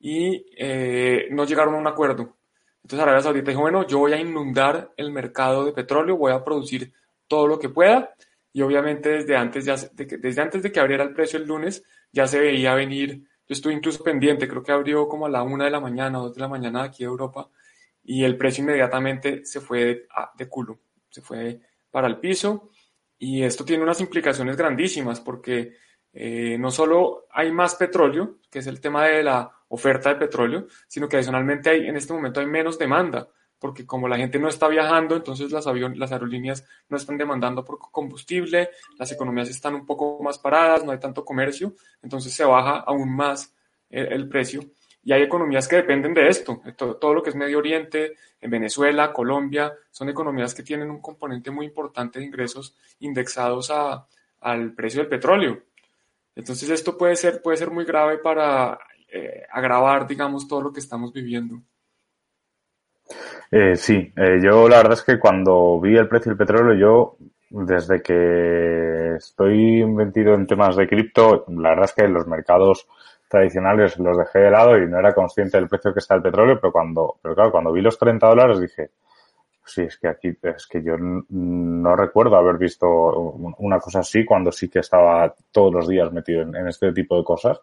y 0.01 0.47
eh, 0.57 1.29
no 1.31 1.45
llegaron 1.45 1.75
a 1.75 1.79
un 1.79 1.87
acuerdo. 1.87 2.37
Entonces 2.83 3.03
Arabia 3.03 3.23
Saudita 3.23 3.51
dijo, 3.51 3.61
bueno, 3.61 3.87
yo 3.87 3.99
voy 3.99 4.13
a 4.13 4.21
inundar 4.21 4.93
el 4.97 5.13
mercado 5.13 5.65
de 5.65 5.73
petróleo, 5.73 6.17
voy 6.17 6.33
a 6.33 6.45
producir 6.45 6.93
todo 7.27 7.47
lo 7.47 7.59
que 7.59 7.69
pueda 7.69 8.15
y 8.53 8.63
obviamente 8.63 9.11
desde 9.11 9.37
antes, 9.37 9.65
ya, 9.65 9.77
desde 9.93 10.41
antes 10.41 10.63
de 10.63 10.73
que 10.73 10.81
abriera 10.81 11.05
el 11.05 11.13
precio 11.13 11.39
el 11.39 11.47
lunes 11.47 11.83
ya 12.13 12.27
se 12.27 12.41
veía 12.41 12.75
venir, 12.75 13.28
yo 13.49 13.55
estuve 13.55 13.73
incluso 13.73 14.05
pendiente, 14.05 14.47
creo 14.47 14.63
que 14.63 14.73
abrió 14.73 15.09
como 15.09 15.27
a 15.27 15.31
la 15.31 15.43
una 15.43 15.65
de 15.65 15.71
la 15.71 15.81
mañana, 15.81 16.19
dos 16.19 16.35
de 16.35 16.41
la 16.41 16.49
mañana 16.49 16.83
aquí 16.83 17.03
en 17.03 17.09
Europa 17.09 17.49
y 18.05 18.25
el 18.25 18.37
precio 18.37 18.63
inmediatamente 18.63 19.45
se 19.47 19.61
fue 19.61 19.85
de, 19.85 20.07
de 20.37 20.49
culo, 20.49 20.81
se 21.09 21.23
fue 21.23 21.61
para 21.91 22.09
el 22.09 22.19
piso 22.19 22.71
y 23.19 23.43
esto 23.43 23.65
tiene 23.65 23.83
unas 23.83 24.01
implicaciones 24.01 24.57
grandísimas 24.57 25.21
porque 25.21 25.75
eh, 26.13 26.57
no 26.59 26.71
solo 26.71 27.27
hay 27.31 27.51
más 27.51 27.75
petróleo, 27.75 28.39
que 28.51 28.59
es 28.59 28.67
el 28.67 28.81
tema 28.81 29.07
de 29.07 29.23
la 29.23 29.51
oferta 29.69 30.11
de 30.11 30.17
petróleo, 30.17 30.67
sino 30.87 31.09
que 31.09 31.17
adicionalmente 31.17 31.71
hay, 31.71 31.87
en 31.87 31.97
este 31.97 32.13
momento 32.13 32.41
hay 32.41 32.47
menos 32.47 32.79
demanda, 32.79 33.29
porque 33.59 33.87
como 33.87 34.09
la 34.09 34.17
gente 34.17 34.39
no 34.39 34.49
está 34.49 34.69
viajando, 34.69 35.17
entonces 35.17 35.51
las, 35.51 35.67
las 35.67 36.13
aerolíneas 36.13 36.65
no 36.89 36.97
están 36.97 37.19
demandando 37.19 37.65
por 37.65 37.79
combustible, 37.79 38.71
las 38.99 39.11
economías 39.13 39.49
están 39.49 39.75
un 39.75 39.87
poco 39.87 40.23
más 40.23 40.39
paradas, 40.39 40.85
no 40.85 40.93
hay 40.93 40.99
tanto 40.99 41.25
comercio, 41.25 41.75
entonces 42.03 42.33
se 42.33 42.45
baja 42.45 42.79
aún 42.79 43.15
más 43.15 43.55
el, 43.91 44.29
precio. 44.29 44.63
Y 45.03 45.13
hay 45.13 45.23
economías 45.23 45.67
que 45.67 45.77
dependen 45.77 46.13
de 46.13 46.29
esto, 46.29 46.61
todo, 46.77 47.15
lo 47.15 47.23
que 47.23 47.31
es 47.31 47.37
Medio 47.37 47.59
Oriente, 47.59 48.15
en 48.41 48.51
Venezuela, 48.51 49.13
Colombia, 49.13 49.73
son 49.91 50.09
economías 50.09 50.55
que 50.55 50.63
tienen 50.63 50.91
un 50.91 51.01
componente 51.01 51.51
muy 51.51 51.67
importante 51.67 52.19
de 52.19 52.27
ingresos 52.27 52.77
indexados 53.01 53.71
a, 53.71 54.07
al 54.41 54.75
precio 54.75 55.01
del 55.01 55.09
petróleo. 55.09 55.63
Entonces 56.37 56.69
esto 56.71 56.97
puede 56.97 57.17
ser, 57.17 57.43
puede 57.43 57.57
ser 57.57 57.71
muy 57.71 57.85
grave 57.85 58.19
para 58.19 58.79
eh, 59.09 59.45
agravar, 59.51 60.07
digamos, 60.07 60.47
todo 60.47 60.61
lo 60.61 60.73
que 60.73 60.81
estamos 60.81 61.13
viviendo. 61.13 61.63
Eh, 63.51 63.77
sí, 63.77 64.13
eh, 64.17 64.39
yo 64.43 64.69
la 64.69 64.79
verdad 64.79 64.95
es 64.95 65.03
que 65.03 65.19
cuando 65.19 65.81
vi 65.81 65.97
el 65.97 66.09
precio 66.09 66.31
del 66.31 66.39
petróleo, 66.39 66.75
yo 66.75 67.17
desde 67.51 68.03
que 68.03 69.15
estoy 69.17 69.85
metido 69.87 70.35
en 70.35 70.47
temas 70.47 70.77
de 70.77 70.87
cripto, 70.87 71.45
la 71.49 71.71
verdad 71.71 71.87
es 71.87 71.93
que 71.93 72.09
los 72.09 72.27
mercados 72.27 72.87
tradicionales 73.29 73.99
los 73.99 74.19
dejé 74.19 74.41
de 74.41 74.51
lado 74.51 74.79
y 74.79 74.87
no 74.87 74.99
era 74.99 75.15
consciente 75.15 75.59
del 75.59 75.69
precio 75.69 75.93
que 75.93 76.01
está 76.01 76.15
el 76.15 76.23
petróleo, 76.23 76.59
pero 76.61 76.73
cuando, 76.73 77.17
pero 77.23 77.35
claro, 77.35 77.53
cuando 77.53 77.73
vi 77.73 77.81
los 77.81 77.99
30 77.99 78.27
dólares 78.27 78.61
dije, 78.61 78.91
sí, 79.65 79.83
es 79.83 79.99
que 79.99 80.09
aquí, 80.09 80.37
es 80.43 80.67
que 80.67 80.83
yo 80.83 80.97
no 80.99 81.97
recuerdo 81.97 82.37
haber 82.37 82.57
visto 82.57 82.89
una 83.59 83.79
cosa 83.79 84.01
así 84.01 84.25
cuando 84.25 84.51
sí 84.51 84.69
que 84.69 84.81
estaba 84.81 85.35
todos 85.53 85.73
los 85.73 85.89
días 85.89 86.13
metido 86.13 86.43
en, 86.43 86.69
este 86.69 86.93
tipo 86.93 87.17
de 87.17 87.25
cosas. 87.25 87.61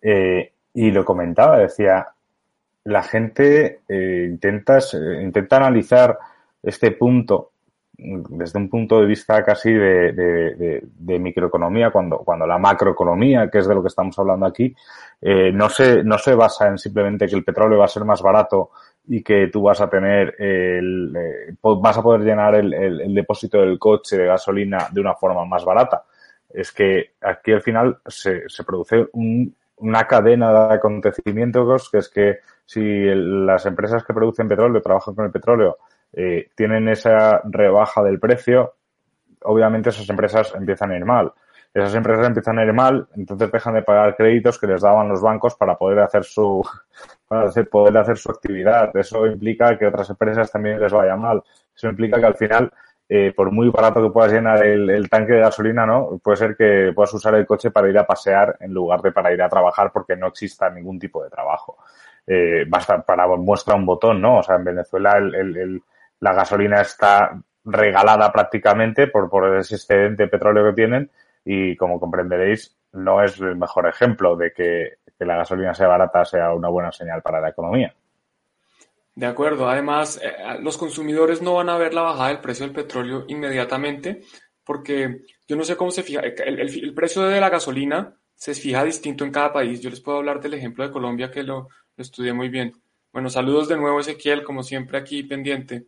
Eh, 0.00 0.52
y 0.74 0.90
lo 0.90 1.04
comentaba, 1.04 1.58
decía, 1.58 2.08
la 2.84 3.02
gente 3.02 3.80
eh, 3.88 4.26
intenta, 4.28 4.78
intenta 5.20 5.56
analizar 5.56 6.18
este 6.62 6.92
punto 6.92 7.50
desde 7.96 8.58
un 8.58 8.68
punto 8.68 9.00
de 9.00 9.06
vista 9.06 9.44
casi 9.44 9.72
de, 9.72 10.82
microeconomía, 10.98 11.90
cuando, 11.90 12.18
cuando 12.18 12.46
la 12.46 12.58
macroeconomía, 12.58 13.48
que 13.48 13.58
es 13.58 13.68
de 13.68 13.74
lo 13.74 13.82
que 13.82 13.88
estamos 13.88 14.18
hablando 14.18 14.46
aquí, 14.46 14.74
eh, 15.20 15.52
no, 15.52 15.68
se, 15.68 16.02
no 16.02 16.18
se 16.18 16.34
basa 16.34 16.68
en 16.68 16.78
simplemente 16.78 17.26
que 17.26 17.36
el 17.36 17.44
petróleo 17.44 17.78
va 17.78 17.84
a 17.84 17.88
ser 17.88 18.04
más 18.04 18.20
barato 18.20 18.70
y 19.06 19.22
que 19.22 19.48
tú 19.48 19.62
vas 19.62 19.80
a 19.80 19.88
tener 19.88 20.34
el, 20.38 21.14
eh, 21.16 21.54
vas 21.62 21.96
a 21.96 22.02
poder 22.02 22.22
llenar 22.22 22.56
el, 22.56 22.74
el, 22.74 23.14
depósito 23.14 23.60
del 23.60 23.78
coche 23.78 24.16
de 24.16 24.26
gasolina 24.26 24.88
de 24.90 25.00
una 25.00 25.14
forma 25.14 25.44
más 25.44 25.64
barata. 25.64 26.04
Es 26.50 26.72
que 26.72 27.12
aquí 27.20 27.52
al 27.52 27.62
final 27.62 27.98
se, 28.06 28.48
se 28.48 28.64
produce 28.64 29.06
un, 29.12 29.54
una 29.76 30.06
cadena 30.06 30.68
de 30.68 30.74
acontecimientos 30.74 31.90
que 31.90 31.98
es 31.98 32.08
que 32.08 32.38
si 32.64 32.80
las 32.80 33.66
empresas 33.66 34.04
que 34.04 34.14
producen 34.14 34.48
petróleo, 34.48 34.80
trabajan 34.80 35.14
con 35.14 35.26
el 35.26 35.30
petróleo, 35.30 35.78
eh, 36.12 36.48
tienen 36.54 36.88
esa 36.88 37.40
rebaja 37.44 38.02
del 38.02 38.20
precio, 38.20 38.74
obviamente 39.42 39.90
esas 39.90 40.08
empresas 40.08 40.54
empiezan 40.54 40.92
a 40.92 40.96
ir 40.96 41.04
mal. 41.04 41.32
Esas 41.74 41.96
empresas 41.96 42.28
empiezan 42.28 42.58
a 42.60 42.64
ir 42.64 42.72
mal, 42.72 43.08
entonces 43.16 43.50
dejan 43.50 43.74
de 43.74 43.82
pagar 43.82 44.14
créditos 44.14 44.60
que 44.60 44.68
les 44.68 44.80
daban 44.80 45.08
los 45.08 45.20
bancos 45.20 45.56
para 45.56 45.76
poder 45.76 45.98
hacer 45.98 46.22
su, 46.22 46.62
para 47.28 47.50
poder 47.64 47.98
hacer 47.98 48.16
su 48.16 48.30
actividad. 48.30 48.96
Eso 48.96 49.26
implica 49.26 49.76
que 49.76 49.86
otras 49.86 50.08
empresas 50.08 50.52
también 50.52 50.80
les 50.80 50.92
vaya 50.92 51.16
mal. 51.16 51.42
Eso 51.74 51.88
implica 51.88 52.20
que 52.20 52.26
al 52.26 52.36
final 52.36 52.72
eh, 53.08 53.32
por 53.36 53.50
muy 53.50 53.68
barato 53.68 54.02
que 54.02 54.10
puedas 54.10 54.32
llenar 54.32 54.64
el, 54.64 55.08
tanque 55.10 55.34
de 55.34 55.40
gasolina, 55.40 55.84
¿no? 55.84 56.18
Puede 56.22 56.36
ser 56.38 56.56
que 56.56 56.92
puedas 56.94 57.12
usar 57.12 57.34
el 57.34 57.46
coche 57.46 57.70
para 57.70 57.88
ir 57.88 57.98
a 57.98 58.06
pasear 58.06 58.56
en 58.60 58.72
lugar 58.72 59.02
de 59.02 59.12
para 59.12 59.32
ir 59.32 59.42
a 59.42 59.48
trabajar 59.48 59.92
porque 59.92 60.16
no 60.16 60.28
exista 60.28 60.70
ningún 60.70 60.98
tipo 60.98 61.22
de 61.22 61.28
trabajo. 61.28 61.76
Eh, 62.26 62.64
basta 62.66 63.02
para 63.02 63.26
muestra 63.26 63.74
un 63.74 63.84
botón, 63.84 64.22
¿no? 64.22 64.38
O 64.38 64.42
sea, 64.42 64.56
en 64.56 64.64
Venezuela 64.64 65.18
el, 65.18 65.82
la 66.20 66.32
gasolina 66.32 66.80
está 66.80 67.38
regalada 67.64 68.32
prácticamente 68.32 69.08
por, 69.08 69.28
por 69.28 69.58
ese 69.58 69.74
excedente 69.76 70.24
de 70.24 70.28
petróleo 70.30 70.64
que 70.66 70.72
tienen 70.72 71.10
y 71.44 71.76
como 71.76 72.00
comprenderéis 72.00 72.74
no 72.92 73.22
es 73.22 73.38
el 73.40 73.56
mejor 73.56 73.86
ejemplo 73.86 74.36
de 74.36 74.52
que 74.52 74.98
la 75.18 75.36
gasolina 75.36 75.74
sea 75.74 75.88
barata 75.88 76.24
sea 76.24 76.54
una 76.54 76.68
buena 76.68 76.92
señal 76.92 77.20
para 77.22 77.40
la 77.40 77.50
economía. 77.50 77.94
De 79.14 79.26
acuerdo. 79.26 79.68
Además, 79.68 80.20
eh, 80.22 80.32
los 80.60 80.76
consumidores 80.76 81.40
no 81.40 81.54
van 81.54 81.68
a 81.68 81.78
ver 81.78 81.94
la 81.94 82.02
bajada 82.02 82.28
del 82.28 82.40
precio 82.40 82.66
del 82.66 82.74
petróleo 82.74 83.24
inmediatamente 83.28 84.22
porque 84.64 85.22
yo 85.46 85.56
no 85.56 85.64
sé 85.64 85.76
cómo 85.76 85.90
se 85.90 86.02
fija. 86.02 86.20
El, 86.20 86.94
precio 86.94 87.22
de 87.22 87.40
la 87.40 87.50
gasolina 87.50 88.16
se 88.34 88.54
fija 88.54 88.82
distinto 88.82 89.24
en 89.24 89.30
cada 89.30 89.52
país. 89.52 89.80
Yo 89.80 89.90
les 89.90 90.00
puedo 90.00 90.18
hablar 90.18 90.40
del 90.40 90.54
ejemplo 90.54 90.84
de 90.84 90.90
Colombia 90.90 91.30
que 91.30 91.42
lo, 91.42 91.68
estudié 91.96 92.32
muy 92.32 92.48
bien. 92.48 92.72
Bueno, 93.12 93.30
saludos 93.30 93.68
de 93.68 93.76
nuevo 93.76 94.00
Ezequiel, 94.00 94.42
como 94.42 94.62
siempre 94.62 94.98
aquí 94.98 95.22
pendiente. 95.22 95.86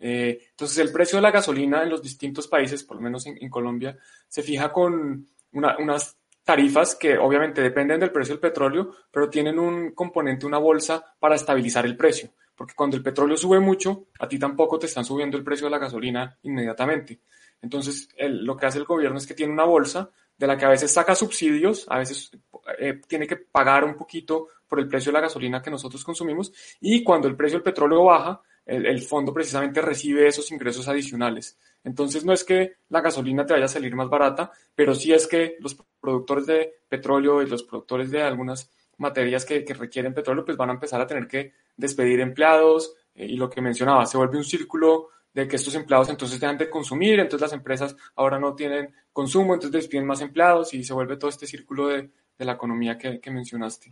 Eh, 0.00 0.38
entonces, 0.50 0.78
el 0.78 0.92
precio 0.92 1.18
de 1.18 1.22
la 1.22 1.30
gasolina 1.30 1.82
en 1.82 1.90
los 1.90 2.02
distintos 2.02 2.48
países, 2.48 2.82
por 2.84 2.96
lo 2.96 3.02
menos 3.02 3.26
en, 3.26 3.50
Colombia, 3.50 3.96
se 4.28 4.42
fija 4.42 4.72
con 4.72 5.26
unas 5.52 6.16
tarifas 6.42 6.94
que 6.94 7.18
obviamente 7.18 7.62
dependen 7.62 8.00
del 8.00 8.12
precio 8.12 8.34
del 8.34 8.40
petróleo, 8.40 8.94
pero 9.10 9.28
tienen 9.28 9.58
un 9.58 9.92
componente, 9.92 10.46
una 10.46 10.58
bolsa 10.58 11.04
para 11.18 11.34
estabilizar 11.34 11.84
el 11.84 11.96
precio 11.96 12.30
porque 12.54 12.74
cuando 12.74 12.96
el 12.96 13.02
petróleo 13.02 13.36
sube 13.36 13.60
mucho, 13.60 14.06
a 14.18 14.28
ti 14.28 14.38
tampoco 14.38 14.78
te 14.78 14.86
están 14.86 15.04
subiendo 15.04 15.36
el 15.36 15.44
precio 15.44 15.66
de 15.66 15.70
la 15.70 15.78
gasolina 15.78 16.38
inmediatamente. 16.42 17.20
Entonces, 17.62 18.08
lo 18.18 18.56
que 18.56 18.66
hace 18.66 18.78
el 18.78 18.84
gobierno 18.84 19.18
es 19.18 19.26
que 19.26 19.34
tiene 19.34 19.52
una 19.52 19.64
bolsa 19.64 20.10
de 20.36 20.46
la 20.46 20.56
que 20.56 20.64
a 20.64 20.70
veces 20.70 20.92
saca 20.92 21.14
subsidios, 21.14 21.86
a 21.88 21.98
veces 21.98 22.30
eh, 22.78 23.00
tiene 23.06 23.26
que 23.26 23.36
pagar 23.36 23.84
un 23.84 23.96
poquito 23.96 24.48
por 24.68 24.80
el 24.80 24.88
precio 24.88 25.10
de 25.10 25.14
la 25.14 25.22
gasolina 25.22 25.62
que 25.62 25.70
nosotros 25.70 26.04
consumimos, 26.04 26.52
y 26.80 27.02
cuando 27.02 27.28
el 27.28 27.36
precio 27.36 27.58
del 27.58 27.64
petróleo 27.64 28.04
baja, 28.04 28.42
el, 28.66 29.00
fondo 29.02 29.32
precisamente 29.32 29.82
recibe 29.82 30.26
esos 30.26 30.50
ingresos 30.50 30.88
adicionales. 30.88 31.58
Entonces, 31.84 32.24
no 32.24 32.32
es 32.32 32.44
que 32.44 32.76
la 32.88 33.02
gasolina 33.02 33.44
te 33.44 33.52
vaya 33.52 33.66
a 33.66 33.68
salir 33.68 33.94
más 33.94 34.08
barata, 34.08 34.50
pero 34.74 34.94
sí 34.94 35.12
es 35.12 35.26
que 35.26 35.56
los 35.60 35.76
productores 36.00 36.46
de 36.46 36.72
petróleo 36.88 37.42
y 37.42 37.46
los 37.46 37.62
productores 37.62 38.10
de 38.10 38.22
algunas 38.22 38.70
materias 38.98 39.44
que, 39.44 39.64
requieren 39.78 40.14
petróleo, 40.14 40.44
pues 40.44 40.56
van 40.56 40.70
a 40.70 40.74
empezar 40.74 41.00
a 41.00 41.06
tener 41.06 41.26
que 41.26 41.52
despedir 41.76 42.20
empleados 42.20 42.94
eh, 43.14 43.26
y 43.26 43.36
lo 43.36 43.50
que 43.50 43.60
mencionaba, 43.60 44.06
se 44.06 44.16
vuelve 44.16 44.36
un 44.36 44.44
círculo 44.44 45.08
de 45.32 45.48
que 45.48 45.56
estos 45.56 45.74
empleados 45.74 46.08
entonces 46.08 46.38
dejan 46.38 46.58
de 46.58 46.70
consumir, 46.70 47.18
entonces 47.18 47.40
las 47.40 47.52
empresas 47.52 47.96
ahora 48.14 48.38
no 48.38 48.54
tienen 48.54 48.94
consumo, 49.12 49.54
entonces 49.54 49.82
despiden 49.82 50.06
más 50.06 50.20
empleados 50.20 50.72
y 50.74 50.84
se 50.84 50.94
vuelve 50.94 51.16
todo 51.16 51.28
este 51.28 51.46
círculo 51.46 51.88
de, 51.88 52.10
de 52.38 52.44
la 52.44 52.52
economía 52.52 52.96
que, 52.98 53.30
mencionaste. 53.30 53.90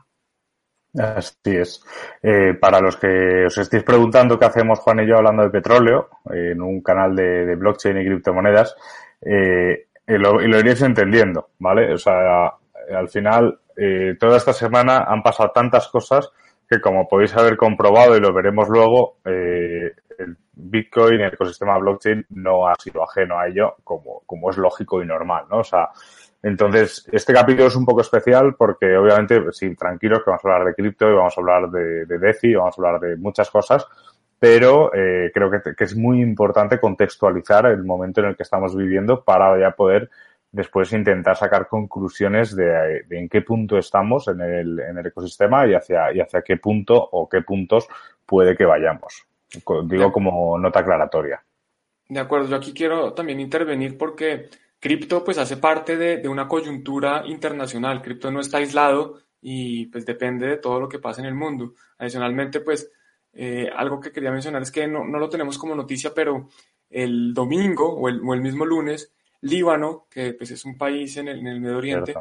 Así 0.96 1.34
es. 1.44 1.82
Eh, 2.22 2.54
para 2.60 2.80
los 2.80 2.96
que 2.96 3.46
os 3.46 3.56
estéis 3.58 3.82
preguntando 3.82 4.38
qué 4.38 4.44
hacemos 4.44 4.78
Juan 4.80 5.00
y 5.00 5.06
yo 5.08 5.16
hablando 5.16 5.42
de 5.42 5.50
petróleo 5.50 6.10
en 6.30 6.60
un 6.60 6.82
canal 6.82 7.16
de, 7.16 7.56
blockchain 7.56 7.98
y 7.98 8.04
criptomonedas, 8.04 8.76
eh, 9.22 9.86
y 10.06 10.12
lo 10.18 10.40
iréis 10.42 10.82
entendiendo, 10.82 11.50
¿vale? 11.58 11.94
O 11.94 11.98
sea, 11.98 12.52
al 12.90 13.08
final, 13.08 13.58
eh, 13.76 14.16
toda 14.18 14.36
esta 14.36 14.52
semana 14.52 15.04
han 15.08 15.22
pasado 15.22 15.50
tantas 15.50 15.88
cosas 15.88 16.30
que 16.68 16.80
como 16.80 17.06
podéis 17.06 17.36
haber 17.36 17.56
comprobado 17.56 18.16
y 18.16 18.20
lo 18.20 18.32
veremos 18.32 18.68
luego, 18.68 19.18
eh, 19.24 19.92
el 20.18 20.36
Bitcoin, 20.54 21.20
el 21.20 21.32
ecosistema 21.32 21.78
blockchain 21.78 22.26
no 22.30 22.66
ha 22.66 22.74
sido 22.76 23.02
ajeno 23.02 23.38
a 23.38 23.48
ello 23.48 23.76
como, 23.84 24.22
como 24.26 24.50
es 24.50 24.56
lógico 24.56 25.02
y 25.02 25.06
normal, 25.06 25.44
¿no? 25.50 25.58
O 25.58 25.64
sea, 25.64 25.90
entonces, 26.42 27.08
este 27.12 27.32
capítulo 27.32 27.68
es 27.68 27.76
un 27.76 27.84
poco 27.84 28.00
especial 28.00 28.54
porque 28.56 28.96
obviamente, 28.96 29.40
sí, 29.52 29.76
tranquilos 29.76 30.20
que 30.20 30.30
vamos 30.30 30.44
a 30.44 30.48
hablar 30.48 30.66
de 30.66 30.74
cripto 30.74 31.08
y 31.08 31.14
vamos 31.14 31.36
a 31.36 31.40
hablar 31.40 31.70
de, 31.70 32.06
de 32.06 32.18
DeFi, 32.18 32.54
vamos 32.54 32.78
a 32.78 32.82
hablar 32.82 33.00
de 33.00 33.16
muchas 33.16 33.48
cosas, 33.50 33.86
pero 34.38 34.92
eh, 34.92 35.30
creo 35.32 35.50
que, 35.50 35.74
que, 35.76 35.84
es 35.84 35.94
muy 35.94 36.20
importante 36.20 36.80
contextualizar 36.80 37.66
el 37.66 37.84
momento 37.84 38.20
en 38.22 38.28
el 38.28 38.36
que 38.36 38.42
estamos 38.42 38.74
viviendo 38.74 39.22
para 39.22 39.56
ya 39.60 39.70
poder 39.70 40.10
después 40.52 40.92
intentar 40.92 41.36
sacar 41.36 41.66
conclusiones 41.66 42.54
de, 42.54 43.04
en 43.10 43.28
qué 43.28 43.40
punto 43.40 43.78
estamos 43.78 44.28
en 44.28 44.42
el, 44.42 44.78
en 44.78 44.98
el 44.98 45.06
ecosistema 45.06 45.66
y 45.66 45.74
hacia, 45.74 46.12
y 46.14 46.20
hacia 46.20 46.42
qué 46.42 46.58
punto 46.58 46.94
o 46.94 47.28
qué 47.28 47.40
puntos 47.40 47.88
puede 48.26 48.54
que 48.54 48.66
vayamos. 48.66 49.26
Digo 49.86 50.12
como 50.12 50.58
nota 50.58 50.80
aclaratoria. 50.80 51.42
De 52.08 52.20
acuerdo, 52.20 52.48
yo 52.48 52.56
aquí 52.56 52.72
quiero 52.74 53.14
también 53.14 53.40
intervenir 53.40 53.96
porque 53.96 54.50
cripto 54.78 55.24
pues 55.24 55.38
hace 55.38 55.56
parte 55.56 55.96
de, 55.96 56.18
de 56.18 56.28
una 56.28 56.46
coyuntura 56.46 57.22
internacional. 57.26 58.02
Cripto 58.02 58.30
no 58.30 58.40
está 58.40 58.58
aislado 58.58 59.20
y 59.40 59.86
pues 59.86 60.04
depende 60.04 60.46
de 60.46 60.56
todo 60.58 60.80
lo 60.80 60.88
que 60.88 60.98
pasa 60.98 61.22
en 61.22 61.28
el 61.28 61.34
mundo. 61.34 61.74
Adicionalmente 61.98 62.60
pues 62.60 62.90
eh, 63.32 63.70
algo 63.74 64.00
que 64.00 64.12
quería 64.12 64.30
mencionar 64.30 64.60
es 64.60 64.70
que 64.70 64.86
no, 64.86 65.04
no, 65.06 65.18
lo 65.18 65.30
tenemos 65.30 65.56
como 65.56 65.74
noticia, 65.74 66.12
pero 66.14 66.48
el 66.90 67.32
domingo 67.32 67.88
o 67.94 68.08
el, 68.08 68.20
o 68.22 68.34
el 68.34 68.42
mismo 68.42 68.66
lunes 68.66 69.14
Líbano, 69.42 70.06
que 70.10 70.34
pues, 70.34 70.50
es 70.50 70.64
un 70.64 70.76
país 70.76 71.16
en 71.16 71.28
el, 71.28 71.42
Medio 71.42 71.76
Oriente, 71.78 72.14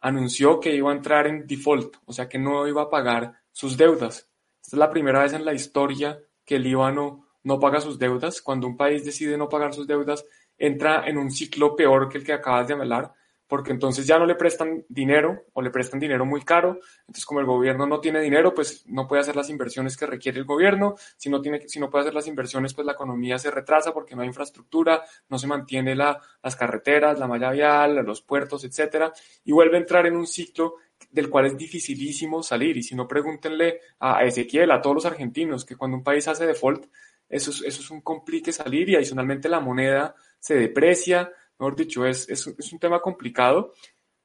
anunció 0.00 0.60
que 0.60 0.74
iba 0.74 0.90
a 0.90 0.94
entrar 0.94 1.26
en 1.26 1.46
default, 1.46 1.96
o 2.04 2.12
sea 2.12 2.28
que 2.28 2.38
no 2.38 2.66
iba 2.66 2.82
a 2.82 2.90
pagar 2.90 3.32
sus 3.50 3.76
deudas. 3.76 4.28
Esta 4.62 4.76
es 4.76 4.78
la 4.78 4.90
primera 4.90 5.22
vez 5.22 5.32
en 5.32 5.44
la 5.44 5.54
historia 5.54 6.18
que 6.44 6.56
el 6.56 6.64
Líbano 6.64 7.26
no 7.44 7.60
paga 7.60 7.80
sus 7.80 7.98
deudas. 7.98 8.42
Cuando 8.42 8.66
un 8.66 8.76
país 8.76 9.04
decide 9.04 9.38
no 9.38 9.48
pagar 9.48 9.72
sus 9.72 9.86
deudas, 9.86 10.24
entra 10.58 11.06
en 11.06 11.18
un 11.18 11.30
ciclo 11.30 11.76
peor 11.76 12.08
que 12.08 12.18
el 12.18 12.24
que 12.24 12.32
acabas 12.32 12.68
de 12.68 12.74
hablar, 12.74 13.12
porque 13.46 13.72
entonces 13.72 14.06
ya 14.06 14.18
no 14.18 14.26
le 14.26 14.34
prestan 14.34 14.84
dinero 14.88 15.44
o 15.52 15.62
le 15.62 15.70
prestan 15.70 16.00
dinero 16.00 16.24
muy 16.24 16.42
caro. 16.42 16.78
Entonces, 17.00 17.26
como 17.26 17.40
el 17.40 17.46
gobierno 17.46 17.86
no 17.86 18.00
tiene 18.00 18.20
dinero, 18.20 18.54
pues 18.54 18.84
no 18.86 19.06
puede 19.06 19.20
hacer 19.20 19.36
las 19.36 19.50
inversiones 19.50 19.96
que 19.96 20.06
requiere 20.06 20.38
el 20.38 20.44
gobierno. 20.44 20.94
Si 21.16 21.28
no, 21.28 21.40
tiene, 21.40 21.68
si 21.68 21.78
no 21.78 21.90
puede 21.90 22.02
hacer 22.02 22.14
las 22.14 22.26
inversiones, 22.26 22.72
pues 22.74 22.86
la 22.86 22.92
economía 22.92 23.38
se 23.38 23.50
retrasa 23.50 23.92
porque 23.92 24.16
no 24.16 24.22
hay 24.22 24.28
infraestructura, 24.28 25.02
no 25.28 25.38
se 25.38 25.46
mantiene 25.46 25.94
la, 25.94 26.20
las 26.42 26.56
carreteras, 26.56 27.18
la 27.18 27.28
malla 27.28 27.50
vial, 27.50 27.96
los 27.96 28.22
puertos, 28.22 28.64
etcétera, 28.64 29.12
y 29.44 29.52
vuelve 29.52 29.76
a 29.76 29.80
entrar 29.80 30.06
en 30.06 30.16
un 30.16 30.26
ciclo 30.26 30.76
del 31.10 31.28
cual 31.28 31.46
es 31.46 31.56
dificilísimo 31.56 32.42
salir. 32.42 32.76
Y 32.76 32.82
si 32.82 32.94
no, 32.94 33.06
pregúntenle 33.06 33.80
a 34.00 34.24
Ezequiel, 34.24 34.70
a 34.70 34.80
todos 34.80 34.96
los 34.96 35.06
argentinos, 35.06 35.64
que 35.64 35.76
cuando 35.76 35.98
un 35.98 36.02
país 36.02 36.26
hace 36.28 36.46
default, 36.46 36.86
eso 37.28 37.50
es, 37.50 37.62
eso 37.62 37.80
es 37.82 37.90
un 37.90 38.00
complique 38.00 38.52
salir 38.52 38.88
y 38.88 38.96
adicionalmente 38.96 39.48
la 39.48 39.60
moneda 39.60 40.14
se 40.38 40.54
deprecia, 40.54 41.32
mejor 41.58 41.76
dicho, 41.76 42.04
es, 42.04 42.28
es, 42.28 42.46
es 42.46 42.72
un 42.72 42.78
tema 42.78 43.00
complicado. 43.00 43.72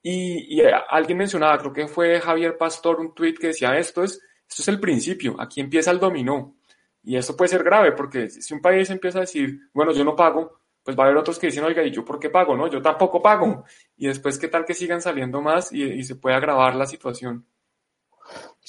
Y, 0.01 0.59
y, 0.59 0.63
alguien 0.89 1.17
mencionaba, 1.17 1.57
creo 1.57 1.73
que 1.73 1.87
fue 1.87 2.19
Javier 2.21 2.57
Pastor, 2.57 2.99
un 2.99 3.13
tweet 3.13 3.33
que 3.35 3.47
decía 3.47 3.77
esto 3.77 4.03
es, 4.03 4.13
esto 4.47 4.61
es 4.61 4.67
el 4.67 4.79
principio, 4.79 5.35
aquí 5.39 5.59
empieza 5.61 5.91
el 5.91 5.99
dominó. 5.99 6.55
Y 7.03 7.17
esto 7.17 7.35
puede 7.35 7.49
ser 7.49 7.63
grave 7.63 7.91
porque 7.93 8.29
si 8.29 8.53
un 8.53 8.61
país 8.61 8.89
empieza 8.89 9.19
a 9.19 9.21
decir, 9.21 9.59
bueno, 9.73 9.93
yo 9.93 10.03
no 10.03 10.15
pago, 10.15 10.59
pues 10.83 10.97
va 10.97 11.03
a 11.03 11.07
haber 11.07 11.17
otros 11.17 11.39
que 11.39 11.47
dicen, 11.47 11.63
oiga, 11.63 11.83
¿y 11.83 11.91
yo 11.91 12.03
por 12.05 12.19
qué 12.19 12.29
pago? 12.29 12.55
No, 12.55 12.67
yo 12.67 12.81
tampoco 12.81 13.21
pago. 13.21 13.63
Y 13.97 14.07
después, 14.07 14.37
¿qué 14.37 14.47
tal 14.47 14.65
que 14.65 14.73
sigan 14.73 15.01
saliendo 15.01 15.41
más 15.41 15.71
y, 15.71 15.83
y 15.83 16.03
se 16.03 16.15
puede 16.15 16.35
agravar 16.35 16.75
la 16.75 16.85
situación? 16.85 17.45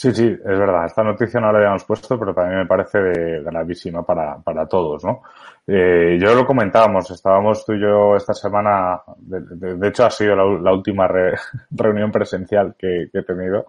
Sí, 0.01 0.15
sí, 0.15 0.25
es 0.25 0.59
verdad. 0.59 0.87
Esta 0.87 1.03
noticia 1.03 1.41
no 1.41 1.53
la 1.53 1.59
habíamos 1.59 1.85
puesto, 1.85 2.19
pero 2.19 2.33
también 2.33 2.61
me 2.61 2.67
parece 2.67 3.43
gravísima 3.43 4.03
para, 4.03 4.39
para 4.39 4.67
todos, 4.67 5.05
¿no? 5.05 5.21
Eh, 5.67 6.19
yo 6.19 6.35
lo 6.35 6.47
comentábamos, 6.47 7.11
estábamos 7.11 7.67
tú 7.67 7.75
y 7.75 7.83
yo 7.83 8.17
esta 8.17 8.33
semana, 8.33 9.03
de, 9.19 9.41
de, 9.41 9.75
de 9.75 9.89
hecho 9.89 10.07
ha 10.07 10.11
sido 10.11 10.35
la, 10.35 10.73
última 10.73 11.07
re, 11.07 11.35
reunión 11.71 12.11
presencial 12.11 12.75
que, 12.79 13.11
que 13.13 13.19
he 13.19 13.23
tenido, 13.25 13.67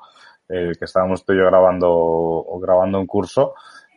eh, 0.47 0.71
que 0.79 0.85
estábamos 0.85 1.25
tú 1.25 1.33
y 1.33 1.37
yo 1.37 1.47
grabando, 1.47 2.45
grabando 2.61 2.97
un 2.97 3.07
curso 3.07 3.53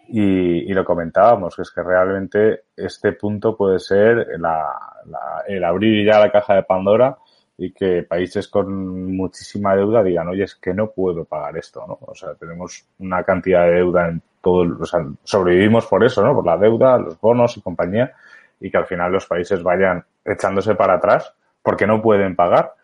y, 0.09 0.71
y, 0.71 0.75
lo 0.75 0.85
comentábamos, 0.85 1.55
que 1.55 1.63
es 1.63 1.71
que 1.71 1.85
realmente 1.85 2.65
este 2.77 3.13
punto 3.13 3.57
puede 3.57 3.79
ser 3.79 4.27
la, 4.41 4.77
la, 5.07 5.45
el 5.47 5.63
abrir 5.63 6.05
ya 6.05 6.19
la 6.19 6.33
caja 6.33 6.55
de 6.55 6.65
Pandora 6.65 7.17
y 7.57 7.73
que 7.73 8.03
países 8.03 8.49
con 8.49 9.17
muchísima 9.17 9.77
deuda 9.77 10.03
digan, 10.03 10.29
oye, 10.29 10.45
es 10.45 10.57
que 10.57 10.75
no 10.75 10.91
puedo 10.91 11.25
pagar 11.25 11.57
esto, 11.57 11.85
¿no? 11.87 11.99
O 12.01 12.15
sea, 12.15 12.35
tenemos 12.35 12.85
una 12.99 13.23
cantidad 13.23 13.65
de 13.65 13.77
deuda 13.77 14.09
en 14.09 14.23
todo, 14.41 14.77
o 14.81 14.85
sea, 14.85 15.07
sobrevivimos 15.23 15.87
por 15.87 16.05
eso, 16.05 16.25
¿no? 16.25 16.35
Por 16.35 16.45
la 16.45 16.57
deuda, 16.57 16.99
los 16.99 17.21
bonos 17.21 17.57
y 17.57 17.63
compañía, 17.63 18.13
y 18.61 18.71
que 18.71 18.77
al 18.77 18.87
final 18.87 19.13
los 19.13 19.27
países 19.27 19.63
vayan 19.63 20.05
echándose 20.25 20.75
para 20.75 20.95
atrás 20.95 21.33
porque 21.63 21.87
no 21.87 22.03
pueden 22.03 22.35
pagar. 22.35 22.75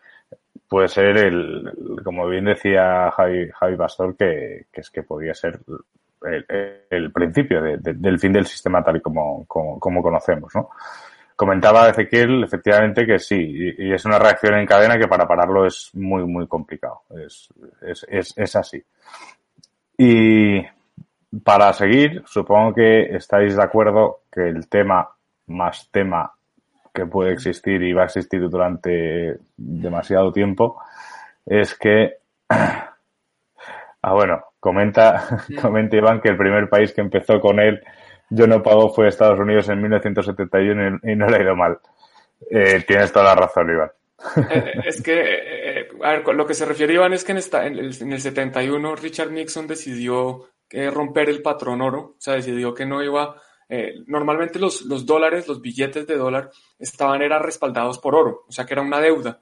Puede 0.67 0.87
ser 0.87 1.17
el, 1.17 1.99
como 2.03 2.27
bien 2.27 2.45
decía 2.45 3.11
Javi, 3.11 3.49
Javi 3.51 3.75
Pastor, 3.75 4.15
que, 4.15 4.67
que 4.71 4.81
es 4.81 4.89
que 4.89 5.03
podía 5.03 5.33
ser 5.33 5.59
el, 6.23 6.45
el 6.89 7.11
principio 7.11 7.61
de, 7.61 7.77
de, 7.77 7.93
del 7.93 8.19
fin 8.19 8.31
del 8.31 8.45
sistema 8.45 8.83
tal 8.83 8.97
y 8.97 9.01
como, 9.01 9.45
como, 9.47 9.79
como 9.79 10.01
conocemos, 10.01 10.53
¿no? 10.55 10.69
Comentaba 11.41 11.89
Ezequiel, 11.89 12.43
efectivamente, 12.43 13.03
que 13.03 13.17
sí, 13.17 13.35
y, 13.35 13.87
y, 13.87 13.93
es 13.93 14.05
una 14.05 14.19
reacción 14.19 14.59
en 14.59 14.65
cadena 14.67 14.99
que 14.99 15.07
para 15.07 15.27
pararlo 15.27 15.65
es 15.65 15.89
muy, 15.95 16.23
muy 16.23 16.45
complicado. 16.47 17.01
Es, 17.09 17.49
es, 17.81 18.05
es, 18.07 18.33
es 18.37 18.55
así. 18.55 18.83
Y 19.97 20.61
para 21.43 21.73
seguir, 21.73 22.21
supongo 22.27 22.75
que 22.75 23.15
estáis 23.15 23.55
de 23.55 23.63
acuerdo 23.63 24.19
que 24.31 24.49
el 24.49 24.69
tema 24.69 25.09
más 25.47 25.89
tema 25.89 26.31
que 26.93 27.07
puede 27.07 27.33
existir 27.33 27.81
y 27.81 27.91
va 27.91 28.03
a 28.03 28.05
existir 28.05 28.47
durante 28.47 29.39
demasiado 29.57 30.31
tiempo 30.31 30.79
es 31.47 31.73
que, 31.73 32.17
ah, 32.49 34.13
bueno, 34.13 34.43
comenta, 34.59 35.39
comenta 35.59 35.97
Iván 35.97 36.21
que 36.21 36.29
el 36.29 36.37
primer 36.37 36.69
país 36.69 36.93
que 36.93 37.01
empezó 37.01 37.41
con 37.41 37.59
él 37.59 37.81
yo 38.31 38.47
no 38.47 38.63
pago 38.63 38.89
fue 38.93 39.09
Estados 39.09 39.39
Unidos 39.39 39.67
en 39.69 39.81
1971 39.81 40.99
y, 41.03 41.15
no 41.15 41.27
le 41.27 41.37
ha 41.37 41.43
ido 41.43 41.55
mal. 41.55 41.79
Eh, 42.49 42.83
tienes 42.87 43.11
toda 43.11 43.25
la 43.25 43.35
razón, 43.35 43.69
Iván. 43.69 43.91
Eh, 44.49 44.73
es 44.85 45.01
que, 45.01 45.21
eh, 45.21 45.87
a 46.01 46.11
ver, 46.11 46.27
lo 46.35 46.45
que 46.45 46.53
se 46.53 46.65
refiere 46.65 46.93
Iván 46.93 47.13
es 47.13 47.23
que 47.23 47.33
en, 47.33 47.37
esta, 47.39 47.65
el, 47.65 47.79
en 47.99 48.13
el 48.13 48.21
71 48.21 48.95
Richard 48.95 49.31
Nixon 49.31 49.67
decidió 49.67 50.49
eh, 50.69 50.89
romper 50.89 51.29
el 51.29 51.41
patrón 51.41 51.81
oro, 51.81 51.99
o 51.99 52.15
sea, 52.19 52.35
decidió 52.35 52.73
que 52.73 52.85
no 52.85 53.03
iba, 53.03 53.35
normalmente 54.07 54.59
los, 54.59 54.81
los 54.81 55.05
dólares, 55.05 55.47
los 55.47 55.61
billetes 55.61 56.05
de 56.05 56.17
dólar 56.17 56.51
estaban, 56.77 57.21
eran 57.21 57.41
respaldados 57.41 57.99
por 57.99 58.15
oro, 58.15 58.43
o 58.47 58.51
sea, 58.51 58.65
que 58.65 58.73
era 58.73 58.81
una 58.81 58.99
deuda. 58.99 59.39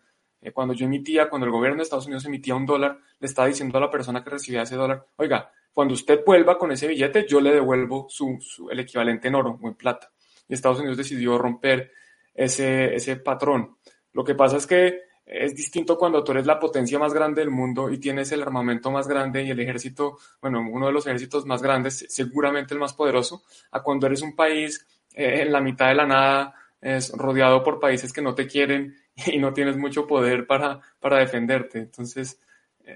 cuando 0.53 0.75
yo 0.75 0.85
emitía, 0.85 1.29
cuando 1.29 1.45
el 1.45 1.51
gobierno 1.51 1.77
de 1.77 1.83
Estados 1.83 2.05
Unidos 2.05 2.25
emitía 2.25 2.55
un 2.55 2.65
dólar, 2.65 2.99
le 3.19 3.25
estaba 3.25 3.47
diciendo 3.47 3.77
a 3.79 3.81
la 3.81 3.89
persona 3.89 4.23
que 4.23 4.29
recibía 4.29 4.61
ese 4.61 4.75
dólar, 4.75 5.03
oiga, 5.15 5.51
cuando 5.73 5.93
usted 5.93 6.23
vuelva 6.25 6.57
con 6.57 6.71
ese 6.71 6.87
billete, 6.87 7.25
yo 7.27 7.39
le 7.39 7.53
devuelvo 7.53 8.07
su, 8.09 8.37
el 8.69 8.79
equivalente 8.79 9.27
en 9.27 9.35
oro 9.35 9.59
o 9.61 9.67
en 9.67 9.75
plata. 9.75 10.11
Y 10.47 10.53
Estados 10.53 10.79
Unidos 10.79 10.97
decidió 10.97 11.37
romper 11.37 11.91
ese, 12.33 12.95
ese 12.95 13.17
patrón. 13.17 13.77
Lo 14.13 14.23
que 14.23 14.35
pasa 14.35 14.57
es 14.57 14.67
que 14.67 15.01
es 15.29 15.55
distinto 15.55 15.97
cuando 15.97 16.23
tú 16.23 16.31
eres 16.31 16.47
la 16.47 16.59
potencia 16.59 16.97
más 16.97 17.13
grande 17.13 17.41
del 17.41 17.51
mundo 17.51 17.91
y 17.91 17.99
tienes 17.99 18.31
el 18.31 18.41
armamento 18.41 18.89
más 18.89 19.07
grande 19.07 19.43
y 19.43 19.51
el 19.51 19.59
ejército, 19.59 20.17
bueno, 20.41 20.59
uno 20.59 20.87
de 20.87 20.91
los 20.91 21.05
ejércitos 21.05 21.45
más 21.45 21.61
grandes, 21.61 22.05
seguramente 22.09 22.73
el 22.73 22.79
más 22.79 22.93
poderoso, 22.93 23.43
a 23.71 23.83
cuando 23.83 24.07
eres 24.07 24.23
un 24.23 24.35
país 24.35 24.87
eh, 25.13 25.41
en 25.41 25.51
la 25.51 25.61
mitad 25.61 25.89
de 25.89 25.95
la 25.95 26.07
nada, 26.07 26.55
es 26.81 27.11
rodeado 27.11 27.63
por 27.63 27.79
países 27.79 28.11
que 28.11 28.23
no 28.23 28.33
te 28.33 28.47
quieren 28.47 28.95
y 29.27 29.37
no 29.37 29.53
tienes 29.53 29.77
mucho 29.77 30.07
poder 30.07 30.47
para, 30.47 30.79
para 30.99 31.19
defenderte. 31.19 31.77
Entonces, 31.77 32.39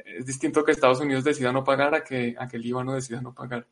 es 0.05 0.25
distinto 0.25 0.63
que 0.63 0.71
Estados 0.71 1.01
Unidos 1.01 1.23
decida 1.23 1.51
no 1.51 1.63
pagar 1.63 1.95
a 1.95 2.03
que, 2.03 2.35
a 2.37 2.47
que 2.47 2.57
el 2.57 2.63
Líbano 2.63 2.93
decida 2.93 3.21
no 3.21 3.33
pagar. 3.33 3.65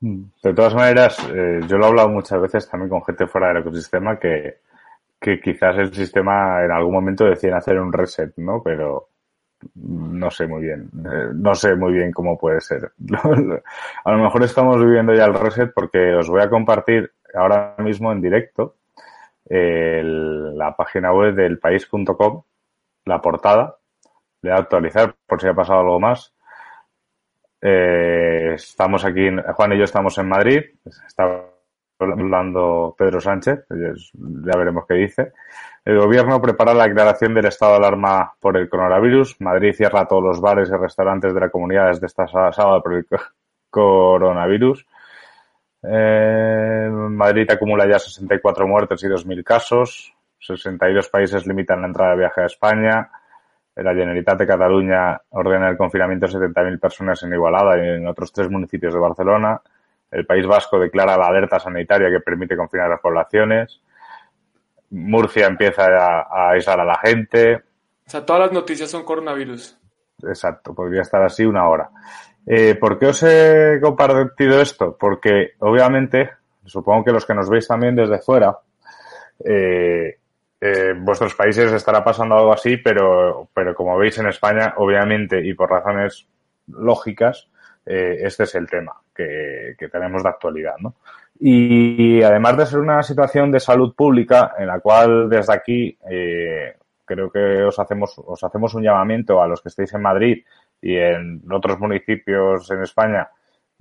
Mm. 0.00 0.22
De 0.42 0.54
todas 0.54 0.74
maneras, 0.74 1.18
eh, 1.32 1.60
yo 1.66 1.76
lo 1.76 1.84
he 1.84 1.88
hablado 1.88 2.08
muchas 2.08 2.40
veces 2.40 2.68
también 2.68 2.90
con 2.90 3.04
gente 3.04 3.26
fuera 3.26 3.48
del 3.48 3.58
ecosistema 3.58 4.18
que, 4.18 4.58
que 5.20 5.40
quizás 5.40 5.76
el 5.78 5.92
sistema 5.92 6.64
en 6.64 6.70
algún 6.70 6.92
momento 6.92 7.24
deciden 7.24 7.56
hacer 7.56 7.78
un 7.78 7.92
reset, 7.92 8.32
¿no? 8.36 8.62
Pero 8.62 9.08
no 9.74 10.30
sé 10.30 10.46
muy 10.46 10.62
bien, 10.62 10.88
eh, 11.04 11.30
no 11.34 11.54
sé 11.54 11.74
muy 11.74 11.92
bien 11.92 12.12
cómo 12.12 12.38
puede 12.38 12.60
ser. 12.60 12.92
a 14.04 14.12
lo 14.12 14.18
mejor 14.18 14.44
estamos 14.44 14.78
viviendo 14.78 15.14
ya 15.14 15.24
el 15.24 15.34
reset 15.34 15.72
porque 15.74 16.14
os 16.14 16.28
voy 16.28 16.42
a 16.42 16.50
compartir 16.50 17.10
ahora 17.34 17.74
mismo 17.78 18.12
en 18.12 18.20
directo 18.20 18.76
la 19.50 20.76
página 20.76 21.10
web 21.10 21.34
del 21.34 21.58
país.com, 21.58 22.42
la 23.06 23.22
portada, 23.22 23.77
voy 24.42 24.52
a 24.52 24.56
actualizar 24.56 25.14
por 25.26 25.40
si 25.40 25.48
ha 25.48 25.54
pasado 25.54 25.80
algo 25.80 26.00
más. 26.00 26.34
Eh, 27.60 28.52
estamos 28.54 29.04
aquí, 29.04 29.28
Juan 29.54 29.72
y 29.72 29.78
yo 29.78 29.84
estamos 29.84 30.16
en 30.18 30.28
Madrid, 30.28 30.60
está 31.06 31.44
hablando 31.98 32.94
Pedro 32.96 33.20
Sánchez, 33.20 33.66
ya 33.68 34.56
veremos 34.56 34.84
qué 34.86 34.94
dice. 34.94 35.32
El 35.84 35.98
gobierno 35.98 36.40
prepara 36.40 36.74
la 36.74 36.86
declaración 36.86 37.34
del 37.34 37.46
estado 37.46 37.72
de 37.72 37.78
alarma 37.78 38.34
por 38.38 38.56
el 38.56 38.68
coronavirus. 38.68 39.40
Madrid 39.40 39.72
cierra 39.74 40.06
todos 40.06 40.22
los 40.22 40.40
bares 40.40 40.68
y 40.68 40.76
restaurantes 40.76 41.34
de 41.34 41.40
la 41.40 41.50
comunidad 41.50 41.88
desde 41.88 42.06
esta 42.06 42.26
sábado 42.28 42.82
por 42.82 42.94
el 42.94 43.06
coronavirus. 43.70 44.86
Eh, 45.82 46.88
Madrid 46.90 47.50
acumula 47.50 47.88
ya 47.88 47.98
64 47.98 48.66
muertes 48.66 49.02
y 49.02 49.06
2.000 49.06 49.44
casos. 49.44 50.14
62 50.40 51.08
países 51.08 51.46
limitan 51.46 51.80
la 51.80 51.88
entrada 51.88 52.10
de 52.12 52.18
viaje 52.18 52.42
a 52.42 52.46
España. 52.46 53.10
La 53.82 53.94
Generalitat 53.94 54.38
de 54.38 54.46
Cataluña 54.46 55.20
ordena 55.30 55.68
el 55.68 55.76
confinamiento 55.76 56.26
de 56.26 56.48
70.000 56.48 56.80
personas 56.80 57.22
en 57.22 57.32
Igualada 57.32 57.76
y 57.78 57.88
en 57.88 58.06
otros 58.06 58.32
tres 58.32 58.50
municipios 58.50 58.92
de 58.92 59.00
Barcelona. 59.00 59.60
El 60.10 60.26
País 60.26 60.46
Vasco 60.46 60.78
declara 60.78 61.16
la 61.16 61.26
alerta 61.26 61.60
sanitaria 61.60 62.10
que 62.10 62.20
permite 62.20 62.56
confinar 62.56 62.88
las 62.88 63.00
poblaciones. 63.00 63.80
Murcia 64.90 65.46
empieza 65.46 65.84
a, 65.84 66.22
a 66.22 66.50
aislar 66.50 66.80
a 66.80 66.84
la 66.84 66.98
gente. 66.98 67.56
O 67.56 68.10
sea, 68.10 68.24
todas 68.24 68.42
las 68.42 68.52
noticias 68.52 68.90
son 68.90 69.04
coronavirus. 69.04 69.78
Exacto, 70.22 70.74
podría 70.74 71.02
estar 71.02 71.22
así 71.22 71.44
una 71.44 71.68
hora. 71.68 71.90
Eh, 72.46 72.76
¿Por 72.76 72.98
qué 72.98 73.06
os 73.06 73.22
he 73.22 73.78
compartido 73.80 74.60
esto? 74.60 74.96
Porque, 74.98 75.52
obviamente, 75.58 76.30
supongo 76.64 77.04
que 77.04 77.12
los 77.12 77.26
que 77.26 77.34
nos 77.34 77.50
veis 77.50 77.68
también 77.68 77.94
desde 77.94 78.18
fuera, 78.18 78.58
eh, 79.44 80.18
eh, 80.60 80.94
vuestros 80.96 81.34
países 81.34 81.72
estará 81.72 82.02
pasando 82.02 82.34
algo 82.34 82.52
así, 82.52 82.76
pero, 82.78 83.48
pero 83.54 83.74
como 83.74 83.96
veis 83.96 84.18
en 84.18 84.26
España, 84.26 84.74
obviamente, 84.76 85.40
y 85.44 85.54
por 85.54 85.70
razones 85.70 86.26
lógicas, 86.66 87.48
eh, 87.86 88.18
este 88.22 88.42
es 88.42 88.54
el 88.54 88.68
tema 88.68 88.92
que, 89.14 89.74
que, 89.78 89.88
tenemos 89.88 90.22
de 90.22 90.28
actualidad, 90.28 90.74
¿no? 90.80 90.96
Y 91.40 92.22
además 92.22 92.56
de 92.56 92.66
ser 92.66 92.80
una 92.80 93.02
situación 93.02 93.52
de 93.52 93.60
salud 93.60 93.94
pública 93.94 94.54
en 94.58 94.66
la 94.66 94.80
cual 94.80 95.30
desde 95.30 95.54
aquí 95.54 95.96
eh, 96.10 96.76
creo 97.04 97.30
que 97.30 97.62
os 97.62 97.78
hacemos, 97.78 98.14
os 98.18 98.42
hacemos 98.42 98.74
un 98.74 98.82
llamamiento 98.82 99.40
a 99.40 99.46
los 99.46 99.62
que 99.62 99.68
estéis 99.68 99.94
en 99.94 100.02
Madrid 100.02 100.44
y 100.82 100.96
en 100.96 101.42
otros 101.50 101.78
municipios 101.78 102.70
en 102.70 102.82
España 102.82 103.28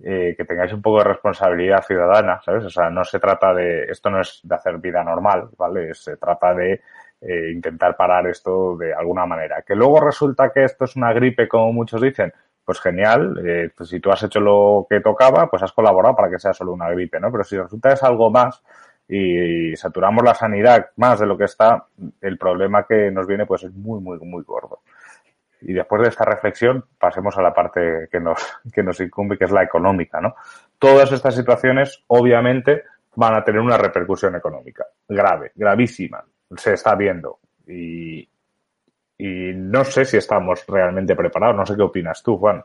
eh, 0.04 0.36
que 0.38 0.46
tengáis 0.46 0.72
un 0.74 0.82
poco 0.82 1.00
de 1.00 1.06
responsabilidad 1.06 1.84
ciudadana, 1.84 2.40
¿sabes? 2.44 2.66
O 2.66 2.70
sea, 2.70 2.90
no 2.90 3.04
se 3.04 3.20
trata 3.20 3.54
de, 3.54 3.86
esto 3.86 4.10
no 4.10 4.22
es 4.22 4.42
de 4.44 4.56
hacer 4.56 4.78
vida 4.78 5.04
normal, 5.04 5.50
¿vale? 5.58 5.94
Se 5.94 6.18
trata 6.18 6.54
de 6.54 6.82
eh, 7.20 7.52
intentar 7.52 7.98
parar 7.98 8.28
esto 8.28 8.78
de 8.78 8.94
alguna 8.94 9.26
manera. 9.26 9.64
Que 9.64 9.76
luego 9.76 10.00
resulta 10.00 10.52
que 10.52 10.64
esto 10.66 10.86
es 10.86 10.96
una 10.96 11.14
gripe, 11.14 11.48
como 11.48 11.74
muchos 11.74 12.02
dicen, 12.02 12.32
pues 12.64 12.80
genial, 12.80 13.42
eh, 13.46 13.72
pues 13.76 13.90
si 13.90 14.00
tú 14.00 14.12
has 14.12 14.22
hecho 14.24 14.40
lo 14.40 14.86
que 14.90 15.00
tocaba, 15.00 15.50
pues 15.50 15.64
has 15.64 15.72
colaborado 15.72 16.16
para 16.16 16.30
que 16.30 16.38
sea 16.38 16.54
solo 16.54 16.74
una 16.74 16.90
gripe, 16.90 17.20
¿no? 17.20 17.32
Pero 17.32 17.44
si 17.44 17.58
resulta 17.58 17.90
que 17.90 17.96
es 17.96 18.04
algo 18.04 18.30
más 18.30 18.62
y, 19.08 19.76
saturamos 19.76 20.24
la 20.24 20.34
sanidad 20.36 20.88
más 20.98 21.20
de 21.20 21.26
lo 21.26 21.38
que 21.38 21.46
está, 21.46 21.86
el 22.22 22.38
problema 22.38 22.86
que 22.86 23.10
nos 23.10 23.26
viene 23.26 23.46
pues 23.46 23.64
es 23.64 23.74
muy, 23.74 24.00
muy, 24.02 24.20
muy 24.20 24.44
gordo. 24.44 24.82
Y 25.62 25.74
después 25.74 26.02
de 26.02 26.10
esta 26.10 26.26
reflexión, 26.26 26.86
pasemos 27.00 27.38
a 27.38 27.42
la 27.42 27.54
parte 27.54 28.08
que 28.12 28.20
nos, 28.20 28.40
que 28.74 28.84
nos 28.84 29.00
incumbe, 29.00 29.38
que 29.38 29.46
es 29.46 29.52
la 29.52 29.64
económica, 29.64 30.22
¿no? 30.22 30.36
Todas 30.78 31.12
estas 31.12 31.36
situaciones, 31.36 32.04
obviamente, 32.08 32.84
van 33.16 33.34
a 33.34 33.44
tener 33.44 33.62
una 33.62 33.78
repercusión 33.78 34.36
económica 34.36 34.86
grave, 35.08 35.52
gravísima. 35.56 36.24
Se 36.56 36.74
está 36.74 36.96
viendo. 36.96 37.40
Y, 37.68 38.20
y 39.18 39.52
no 39.54 39.84
sé 39.84 40.06
si 40.06 40.18
estamos 40.18 40.66
realmente 40.68 41.16
preparados. 41.16 41.56
No 41.56 41.66
sé 41.66 41.76
qué 41.76 41.82
opinas 41.82 42.22
tú, 42.22 42.38
Juan. 42.38 42.64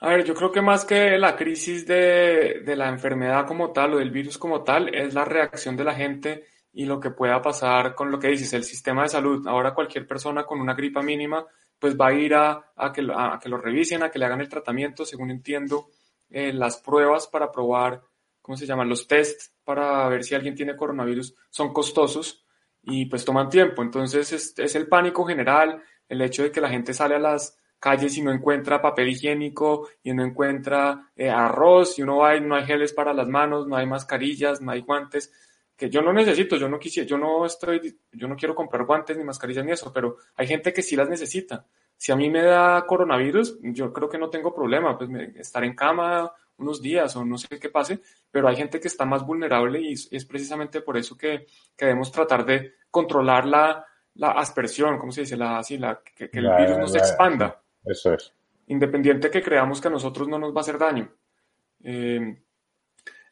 A 0.00 0.08
ver, 0.10 0.24
yo 0.24 0.34
creo 0.34 0.50
que 0.50 0.62
más 0.62 0.84
que 0.84 1.18
la 1.18 1.36
crisis 1.36 1.86
de, 1.86 2.62
de, 2.64 2.76
la 2.76 2.88
enfermedad 2.88 3.46
como 3.46 3.70
tal 3.70 3.94
o 3.94 3.98
del 3.98 4.10
virus 4.10 4.38
como 4.38 4.62
tal, 4.62 4.94
es 4.94 5.12
la 5.12 5.26
reacción 5.26 5.76
de 5.76 5.84
la 5.84 5.94
gente 5.94 6.44
y 6.72 6.84
lo 6.84 7.00
que 7.00 7.10
pueda 7.10 7.42
pasar 7.42 7.94
con 7.94 8.10
lo 8.10 8.18
que 8.18 8.28
dices, 8.28 8.52
el 8.52 8.64
sistema 8.64 9.02
de 9.02 9.08
salud. 9.08 9.46
Ahora 9.46 9.74
cualquier 9.74 10.06
persona 10.06 10.44
con 10.44 10.60
una 10.60 10.74
gripa 10.74 11.02
mínima, 11.02 11.44
pues 11.78 11.96
va 11.98 12.08
a 12.08 12.12
ir 12.12 12.34
a, 12.34 12.72
a, 12.76 12.92
que, 12.92 13.06
a 13.12 13.38
que, 13.42 13.48
lo 13.48 13.58
revisen, 13.58 14.02
a 14.02 14.10
que 14.10 14.18
le 14.18 14.26
hagan 14.26 14.40
el 14.40 14.48
tratamiento, 14.48 15.04
según 15.04 15.30
entiendo, 15.30 15.88
eh, 16.28 16.52
las 16.52 16.78
pruebas 16.78 17.26
para 17.26 17.50
probar, 17.50 18.02
¿cómo 18.40 18.56
se 18.56 18.66
llaman? 18.66 18.88
Los 18.88 19.08
tests 19.08 19.52
para 19.64 20.08
ver 20.08 20.22
si 20.22 20.34
alguien 20.34 20.54
tiene 20.54 20.76
coronavirus 20.76 21.34
son 21.48 21.72
costosos 21.72 22.44
y 22.82 23.06
pues 23.06 23.24
toman 23.24 23.48
tiempo. 23.48 23.82
Entonces 23.82 24.32
es, 24.32 24.58
es, 24.58 24.74
el 24.74 24.86
pánico 24.86 25.24
general, 25.24 25.82
el 26.08 26.22
hecho 26.22 26.42
de 26.42 26.52
que 26.52 26.60
la 26.60 26.68
gente 26.68 26.94
sale 26.94 27.16
a 27.16 27.18
las 27.18 27.58
calles 27.78 28.16
y 28.16 28.22
no 28.22 28.30
encuentra 28.30 28.82
papel 28.82 29.08
higiénico 29.08 29.88
y 30.02 30.12
no 30.12 30.22
encuentra 30.22 31.10
eh, 31.16 31.30
arroz 31.30 31.98
y 31.98 32.02
uno 32.02 32.18
va 32.18 32.36
y 32.36 32.40
no 32.42 32.54
hay 32.54 32.64
geles 32.64 32.92
para 32.92 33.14
las 33.14 33.26
manos, 33.26 33.66
no 33.66 33.76
hay 33.76 33.86
mascarillas, 33.86 34.60
no 34.60 34.70
hay 34.70 34.82
guantes, 34.82 35.32
que 35.80 35.88
yo 35.88 36.02
no 36.02 36.12
necesito, 36.12 36.56
yo 36.58 36.68
no 36.68 36.78
quisiera, 36.78 37.08
yo 37.08 37.16
no 37.16 37.46
estoy, 37.46 37.98
yo 38.12 38.28
no 38.28 38.36
quiero 38.36 38.54
comprar 38.54 38.84
guantes 38.84 39.16
ni 39.16 39.24
mascarillas 39.24 39.64
ni 39.64 39.72
eso, 39.72 39.90
pero 39.94 40.18
hay 40.36 40.46
gente 40.46 40.74
que 40.74 40.82
sí 40.82 40.94
las 40.94 41.08
necesita. 41.08 41.64
Si 41.96 42.12
a 42.12 42.16
mí 42.16 42.28
me 42.28 42.42
da 42.42 42.84
coronavirus, 42.86 43.58
yo 43.62 43.90
creo 43.90 44.06
que 44.10 44.18
no 44.18 44.28
tengo 44.28 44.54
problema, 44.54 44.98
pues 44.98 45.08
estar 45.36 45.64
en 45.64 45.74
cama 45.74 46.30
unos 46.58 46.82
días 46.82 47.16
o 47.16 47.24
no 47.24 47.38
sé 47.38 47.58
qué 47.58 47.70
pase, 47.70 48.00
pero 48.30 48.46
hay 48.46 48.56
gente 48.56 48.78
que 48.78 48.88
está 48.88 49.06
más 49.06 49.24
vulnerable 49.24 49.80
y 49.80 49.94
es 49.94 50.24
precisamente 50.26 50.82
por 50.82 50.98
eso 50.98 51.16
que, 51.16 51.46
que 51.74 51.86
debemos 51.86 52.12
tratar 52.12 52.44
de 52.44 52.74
controlar 52.90 53.46
la, 53.46 53.82
la 54.16 54.32
aspersión, 54.32 54.98
¿cómo 54.98 55.12
se 55.12 55.22
dice? 55.22 55.38
La, 55.38 55.56
así, 55.58 55.78
la, 55.78 56.02
que, 56.14 56.28
que 56.28 56.38
el 56.40 56.44
La- 56.44 56.58
virus 56.58 56.76
no 56.76 56.88
se 56.88 56.98
expanda, 56.98 57.58
Eso 57.86 58.12
es. 58.12 58.34
independiente 58.66 59.30
que 59.30 59.40
creamos 59.42 59.80
que 59.80 59.88
a 59.88 59.90
nosotros 59.90 60.28
no 60.28 60.38
nos 60.38 60.52
va 60.54 60.58
a 60.58 60.60
hacer 60.60 60.76
daño. 60.76 61.10
Eh, 61.82 62.36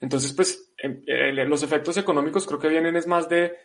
entonces, 0.01 0.33
pues, 0.33 0.73
em- 0.79 1.03
eh, 1.07 1.33
los 1.45 1.63
efectos 1.63 1.97
económicos 1.97 2.47
creo 2.47 2.59
que 2.59 2.69
vienen 2.69 2.97
es 2.97 3.07
más 3.07 3.29
de, 3.29 3.57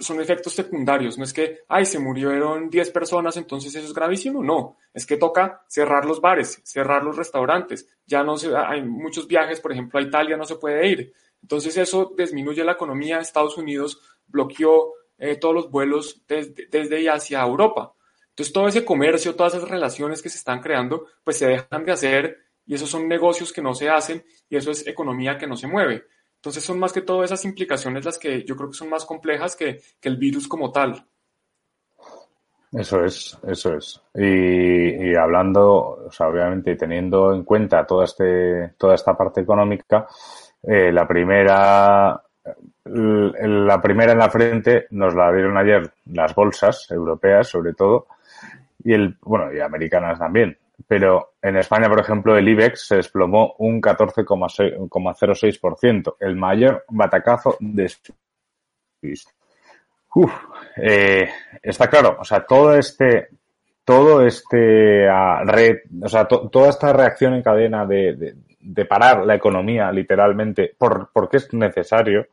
son 0.00 0.20
efectos 0.20 0.54
secundarios, 0.54 1.18
no 1.18 1.24
es 1.24 1.32
que, 1.32 1.60
ay, 1.68 1.84
se 1.84 1.98
murieron 1.98 2.70
10 2.70 2.90
personas, 2.90 3.36
entonces 3.36 3.74
eso 3.74 3.86
es 3.86 3.92
gravísimo, 3.92 4.42
no, 4.42 4.78
es 4.94 5.06
que 5.06 5.16
toca 5.16 5.64
cerrar 5.68 6.06
los 6.06 6.20
bares, 6.20 6.60
cerrar 6.64 7.02
los 7.04 7.16
restaurantes, 7.16 7.88
ya 8.06 8.22
no 8.22 8.38
se, 8.38 8.56
hay 8.56 8.82
muchos 8.82 9.28
viajes, 9.28 9.60
por 9.60 9.72
ejemplo, 9.72 9.98
a 9.98 10.02
Italia 10.02 10.36
no 10.36 10.44
se 10.44 10.56
puede 10.56 10.88
ir, 10.88 11.12
entonces 11.42 11.76
eso 11.76 12.14
disminuye 12.16 12.64
la 12.64 12.72
economía, 12.72 13.18
Estados 13.18 13.58
Unidos 13.58 14.00
bloqueó 14.26 14.94
eh, 15.18 15.36
todos 15.36 15.54
los 15.54 15.70
vuelos 15.70 16.22
desde, 16.26 16.66
desde 16.70 17.02
y 17.02 17.08
hacia 17.08 17.42
Europa, 17.42 17.92
entonces 18.30 18.52
todo 18.52 18.68
ese 18.68 18.84
comercio, 18.84 19.34
todas 19.34 19.54
esas 19.54 19.68
relaciones 19.68 20.22
que 20.22 20.28
se 20.30 20.38
están 20.38 20.60
creando, 20.60 21.06
pues 21.22 21.38
se 21.38 21.46
dejan 21.46 21.84
de 21.84 21.92
hacer 21.92 22.45
y 22.66 22.74
esos 22.74 22.90
son 22.90 23.08
negocios 23.08 23.52
que 23.52 23.62
no 23.62 23.74
se 23.74 23.88
hacen 23.88 24.24
y 24.48 24.56
eso 24.56 24.70
es 24.70 24.86
economía 24.86 25.38
que 25.38 25.46
no 25.46 25.56
se 25.56 25.68
mueve. 25.68 26.04
Entonces 26.36 26.62
son 26.62 26.78
más 26.78 26.92
que 26.92 27.00
todo 27.00 27.24
esas 27.24 27.44
implicaciones 27.44 28.04
las 28.04 28.18
que 28.18 28.44
yo 28.44 28.56
creo 28.56 28.70
que 28.70 28.76
son 28.76 28.90
más 28.90 29.04
complejas 29.04 29.56
que, 29.56 29.80
que 30.00 30.08
el 30.08 30.16
virus 30.16 30.46
como 30.46 30.70
tal. 30.70 31.06
Eso 32.72 33.04
es, 33.04 33.38
eso 33.46 33.74
es. 33.74 34.02
Y, 34.14 35.14
hablando, 35.14 36.06
o 36.06 36.12
sea, 36.12 36.28
obviamente 36.28 36.76
teniendo 36.76 37.32
en 37.32 37.44
cuenta 37.44 37.86
toda, 37.86 38.04
este, 38.04 38.74
toda 38.76 38.94
esta 38.94 39.16
parte 39.16 39.40
económica, 39.40 40.06
eh, 40.62 40.92
la 40.92 41.06
primera, 41.06 42.22
la 42.84 43.80
primera 43.80 44.12
en 44.12 44.18
la 44.18 44.30
frente 44.30 44.86
nos 44.90 45.14
la 45.14 45.32
dieron 45.32 45.56
ayer 45.56 45.90
las 46.12 46.34
bolsas 46.34 46.90
europeas, 46.90 47.48
sobre 47.48 47.72
todo, 47.72 48.08
y 48.84 48.92
el, 48.92 49.16
bueno, 49.22 49.52
y 49.54 49.60
americanas 49.60 50.18
también. 50.18 50.58
Pero 50.86 51.32
en 51.42 51.56
España, 51.56 51.88
por 51.88 51.98
ejemplo, 52.00 52.36
el 52.36 52.48
IBEX 52.48 52.86
se 52.86 52.96
desplomó 52.96 53.54
un 53.58 53.80
14,06%, 53.80 56.16
el 56.20 56.36
mayor 56.36 56.84
batacazo 56.88 57.56
de. 57.60 57.90
Uf, 60.14 60.32
eh, 60.76 61.28
está 61.62 61.88
claro, 61.88 62.16
o 62.20 62.24
sea, 62.24 62.44
todo 62.46 62.74
este, 62.74 63.28
todo 63.84 64.24
este 64.26 65.06
ah, 65.08 65.42
o 66.02 66.08
sea, 66.08 66.26
to- 66.26 66.48
toda 66.48 66.70
esta 66.70 66.92
reacción 66.92 67.34
en 67.34 67.42
cadena 67.42 67.84
de, 67.84 68.14
de, 68.16 68.34
de 68.58 68.84
parar 68.86 69.24
la 69.26 69.34
economía, 69.34 69.92
literalmente, 69.92 70.74
por, 70.78 71.10
porque 71.12 71.36
es 71.38 71.52
necesario, 71.52 72.26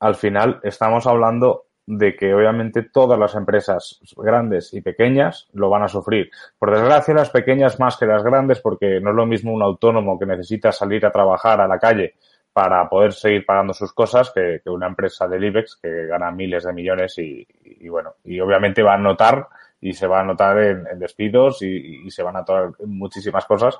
al 0.00 0.16
final 0.16 0.58
estamos 0.64 1.06
hablando 1.06 1.66
de 1.98 2.16
que 2.16 2.32
obviamente 2.32 2.82
todas 2.82 3.18
las 3.18 3.34
empresas 3.34 4.00
grandes 4.16 4.72
y 4.72 4.80
pequeñas 4.80 5.48
lo 5.52 5.68
van 5.68 5.82
a 5.82 5.88
sufrir. 5.88 6.30
Por 6.58 6.70
desgracia, 6.70 7.14
las 7.14 7.30
pequeñas 7.30 7.78
más 7.78 7.96
que 7.96 8.06
las 8.06 8.22
grandes, 8.22 8.60
porque 8.60 9.00
no 9.00 9.10
es 9.10 9.16
lo 9.16 9.26
mismo 9.26 9.52
un 9.52 9.62
autónomo 9.62 10.18
que 10.18 10.26
necesita 10.26 10.72
salir 10.72 11.04
a 11.04 11.12
trabajar 11.12 11.60
a 11.60 11.68
la 11.68 11.78
calle 11.78 12.14
para 12.52 12.88
poder 12.88 13.12
seguir 13.12 13.44
pagando 13.44 13.74
sus 13.74 13.92
cosas 13.92 14.32
que, 14.34 14.60
una 14.66 14.86
empresa 14.86 15.26
del 15.26 15.44
IBEX 15.44 15.76
que 15.82 16.06
gana 16.06 16.30
miles 16.30 16.64
de 16.64 16.72
millones 16.72 17.18
y, 17.18 17.46
bueno, 17.88 18.14
y 18.24 18.40
obviamente 18.40 18.82
va 18.82 18.94
a 18.94 18.98
notar 18.98 19.48
y 19.80 19.92
se 19.92 20.06
va 20.06 20.20
a 20.20 20.24
notar 20.24 20.58
en, 20.58 20.98
despidos 20.98 21.62
y, 21.62 22.10
se 22.10 22.22
van 22.22 22.36
a 22.36 22.40
notar 22.40 22.70
muchísimas 22.86 23.44
cosas, 23.46 23.78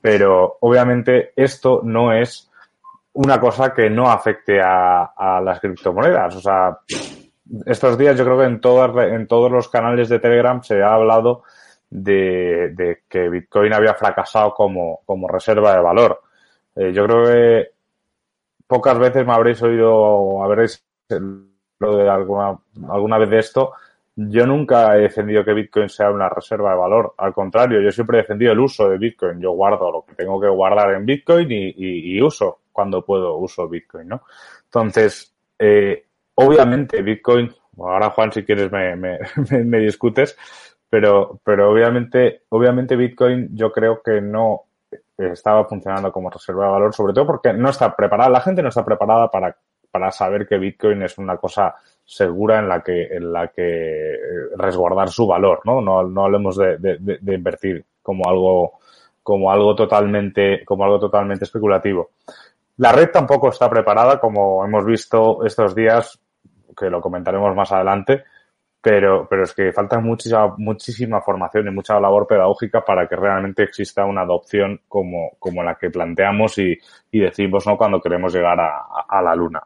pero 0.00 0.58
obviamente 0.60 1.32
esto 1.36 1.82
no 1.84 2.12
es 2.12 2.50
una 3.12 3.38
cosa 3.38 3.72
que 3.72 3.88
no 3.90 4.10
afecte 4.10 4.60
a, 4.60 5.04
a 5.16 5.40
las 5.40 5.60
criptomonedas. 5.60 6.34
O 6.36 6.40
sea, 6.40 6.78
estos 7.66 7.98
días 7.98 8.16
yo 8.16 8.24
creo 8.24 8.38
que 8.38 8.44
en, 8.44 8.60
todas, 8.60 8.90
en 9.08 9.26
todos 9.26 9.50
los 9.50 9.68
canales 9.68 10.08
de 10.08 10.18
Telegram 10.18 10.62
se 10.62 10.82
ha 10.82 10.94
hablado 10.94 11.42
de, 11.90 13.02
que 13.08 13.28
Bitcoin 13.28 13.72
había 13.72 13.94
fracasado 13.94 14.54
como, 14.54 15.00
como 15.04 15.28
reserva 15.28 15.74
de 15.74 15.82
valor. 15.82 16.22
Eh, 16.74 16.92
yo 16.92 17.04
creo 17.06 17.24
que 17.24 17.70
pocas 18.66 18.98
veces 18.98 19.26
me 19.26 19.32
habréis 19.32 19.62
oído 19.62 19.94
o 19.94 20.42
habréis 20.42 20.84
lo 21.78 22.10
alguna, 22.10 22.58
alguna 22.88 23.18
vez 23.18 23.30
de 23.30 23.38
esto. 23.38 23.72
Yo 24.16 24.46
nunca 24.46 24.96
he 24.96 25.02
defendido 25.02 25.44
que 25.44 25.52
Bitcoin 25.52 25.88
sea 25.88 26.10
una 26.10 26.28
reserva 26.28 26.70
de 26.70 26.78
valor. 26.78 27.14
Al 27.18 27.34
contrario, 27.34 27.80
yo 27.80 27.90
siempre 27.90 28.18
he 28.18 28.22
defendido 28.22 28.52
el 28.52 28.60
uso 28.60 28.88
de 28.88 28.96
Bitcoin. 28.96 29.40
Yo 29.40 29.52
guardo 29.52 29.90
lo 29.90 30.04
que 30.04 30.14
tengo 30.14 30.40
que 30.40 30.48
guardar 30.48 30.94
en 30.94 31.04
Bitcoin 31.04 31.48
y 31.50 32.20
uso 32.20 32.60
cuando 32.74 33.04
puedo 33.04 33.36
uso 33.36 33.68
Bitcoin, 33.68 34.08
¿no? 34.08 34.22
Entonces, 34.64 35.32
eh, 35.58 36.04
obviamente 36.34 37.02
Bitcoin, 37.02 37.52
ahora 37.78 38.10
Juan 38.10 38.32
si 38.32 38.44
quieres 38.44 38.70
me, 38.70 38.96
me, 38.96 39.18
me, 39.64 39.78
discutes, 39.78 40.36
pero, 40.88 41.40
pero 41.44 41.70
obviamente, 41.70 42.42
obviamente 42.50 42.96
Bitcoin 42.96 43.50
yo 43.52 43.72
creo 43.72 44.02
que 44.02 44.20
no 44.20 44.62
estaba 45.16 45.64
funcionando 45.64 46.12
como 46.12 46.30
reserva 46.30 46.66
de 46.66 46.72
valor, 46.72 46.94
sobre 46.94 47.12
todo 47.12 47.26
porque 47.26 47.52
no 47.52 47.70
está 47.70 47.94
preparada, 47.94 48.30
la 48.30 48.40
gente 48.40 48.62
no 48.62 48.68
está 48.68 48.84
preparada 48.84 49.30
para, 49.30 49.56
para 49.90 50.10
saber 50.10 50.46
que 50.46 50.58
Bitcoin 50.58 51.02
es 51.02 51.18
una 51.18 51.36
cosa 51.36 51.74
segura 52.04 52.58
en 52.58 52.68
la 52.68 52.82
que, 52.82 53.04
en 53.04 53.32
la 53.32 53.48
que 53.48 54.16
resguardar 54.56 55.08
su 55.08 55.26
valor, 55.26 55.60
¿no? 55.64 55.80
No, 55.80 56.02
no 56.02 56.24
hablemos 56.24 56.56
de, 56.56 56.78
de, 56.78 56.98
de 56.98 57.34
invertir 57.34 57.84
como 58.02 58.28
algo, 58.28 58.78
como 59.22 59.50
algo 59.50 59.74
totalmente, 59.74 60.64
como 60.64 60.84
algo 60.84 60.98
totalmente 61.00 61.44
especulativo. 61.44 62.10
La 62.76 62.92
red 62.92 63.10
tampoco 63.10 63.48
está 63.48 63.70
preparada, 63.70 64.18
como 64.18 64.64
hemos 64.64 64.84
visto 64.84 65.44
estos 65.44 65.74
días, 65.74 66.20
que 66.74 66.90
lo 66.90 67.00
comentaremos 67.00 67.54
más 67.54 67.72
adelante, 67.72 68.24
pero, 68.84 69.26
pero 69.30 69.44
es 69.44 69.54
que 69.54 69.72
falta 69.72 69.98
muchísima, 69.98 70.54
muchísima 70.58 71.22
formación 71.22 71.66
y 71.66 71.70
mucha 71.70 71.98
labor 71.98 72.26
pedagógica 72.26 72.84
para 72.84 73.08
que 73.08 73.16
realmente 73.16 73.62
exista 73.62 74.04
una 74.04 74.20
adopción 74.20 74.82
como, 74.88 75.36
como 75.38 75.62
la 75.62 75.76
que 75.76 75.88
planteamos 75.88 76.58
y, 76.58 76.78
y 77.10 77.20
decimos 77.20 77.66
¿no? 77.66 77.78
cuando 77.78 77.98
queremos 77.98 78.34
llegar 78.34 78.60
a, 78.60 78.84
a, 79.08 79.22
la 79.22 79.34
luna. 79.34 79.62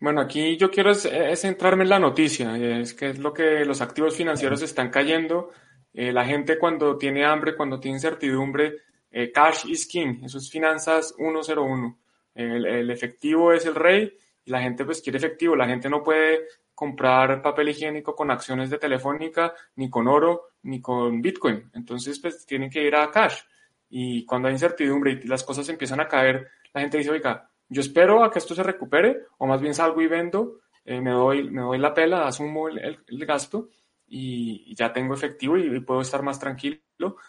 Bueno, 0.00 0.20
aquí 0.20 0.58
yo 0.58 0.70
quiero 0.70 0.90
es, 0.90 1.06
es, 1.06 1.40
centrarme 1.40 1.84
en 1.84 1.88
la 1.88 1.98
noticia, 1.98 2.58
es 2.58 2.92
que 2.92 3.08
es 3.08 3.18
lo 3.18 3.32
que 3.32 3.64
los 3.64 3.80
activos 3.80 4.14
financieros 4.14 4.60
están 4.60 4.90
cayendo. 4.90 5.48
Eh, 5.94 6.12
la 6.12 6.26
gente 6.26 6.58
cuando 6.58 6.98
tiene 6.98 7.24
hambre, 7.24 7.56
cuando 7.56 7.80
tiene 7.80 7.96
incertidumbre, 7.96 8.74
eh, 9.10 9.32
cash 9.32 9.64
is 9.66 9.86
king, 9.86 10.22
eso 10.24 10.36
es 10.36 10.50
finanzas 10.50 11.14
101. 11.16 11.98
El, 12.34 12.66
el 12.66 12.90
efectivo 12.90 13.50
es 13.50 13.64
el 13.64 13.74
rey 13.74 14.12
la 14.50 14.60
gente 14.60 14.84
pues 14.84 15.00
quiere 15.00 15.18
efectivo, 15.18 15.56
la 15.56 15.66
gente 15.66 15.88
no 15.88 16.02
puede 16.02 16.46
comprar 16.74 17.42
papel 17.42 17.68
higiénico 17.68 18.14
con 18.14 18.30
acciones 18.30 18.70
de 18.70 18.78
Telefónica, 18.78 19.54
ni 19.76 19.88
con 19.88 20.08
oro, 20.08 20.48
ni 20.62 20.80
con 20.80 21.20
Bitcoin. 21.20 21.70
Entonces, 21.74 22.18
pues 22.18 22.44
tienen 22.46 22.70
que 22.70 22.82
ir 22.82 22.94
a 22.96 23.10
cash. 23.10 23.40
Y 23.88 24.24
cuando 24.24 24.48
hay 24.48 24.54
incertidumbre 24.54 25.12
y 25.12 25.26
las 25.26 25.44
cosas 25.44 25.68
empiezan 25.68 26.00
a 26.00 26.08
caer, 26.08 26.48
la 26.72 26.80
gente 26.80 26.98
dice, 26.98 27.10
oiga, 27.10 27.50
yo 27.68 27.80
espero 27.80 28.24
a 28.24 28.30
que 28.30 28.38
esto 28.38 28.54
se 28.54 28.62
recupere, 28.62 29.24
o 29.38 29.46
más 29.46 29.60
bien 29.60 29.74
salgo 29.74 30.00
y 30.00 30.06
vendo, 30.06 30.60
eh, 30.84 31.00
me, 31.00 31.10
doy, 31.10 31.50
me 31.50 31.62
doy 31.62 31.78
la 31.78 31.94
pela, 31.94 32.26
asumo 32.26 32.68
el, 32.68 33.26
gasto 33.26 33.68
y, 34.06 34.74
ya 34.74 34.92
tengo 34.92 35.14
efectivo 35.14 35.56
y, 35.56 35.80
puedo 35.80 36.00
estar 36.00 36.22
más 36.22 36.40
tranquilo, 36.40 36.80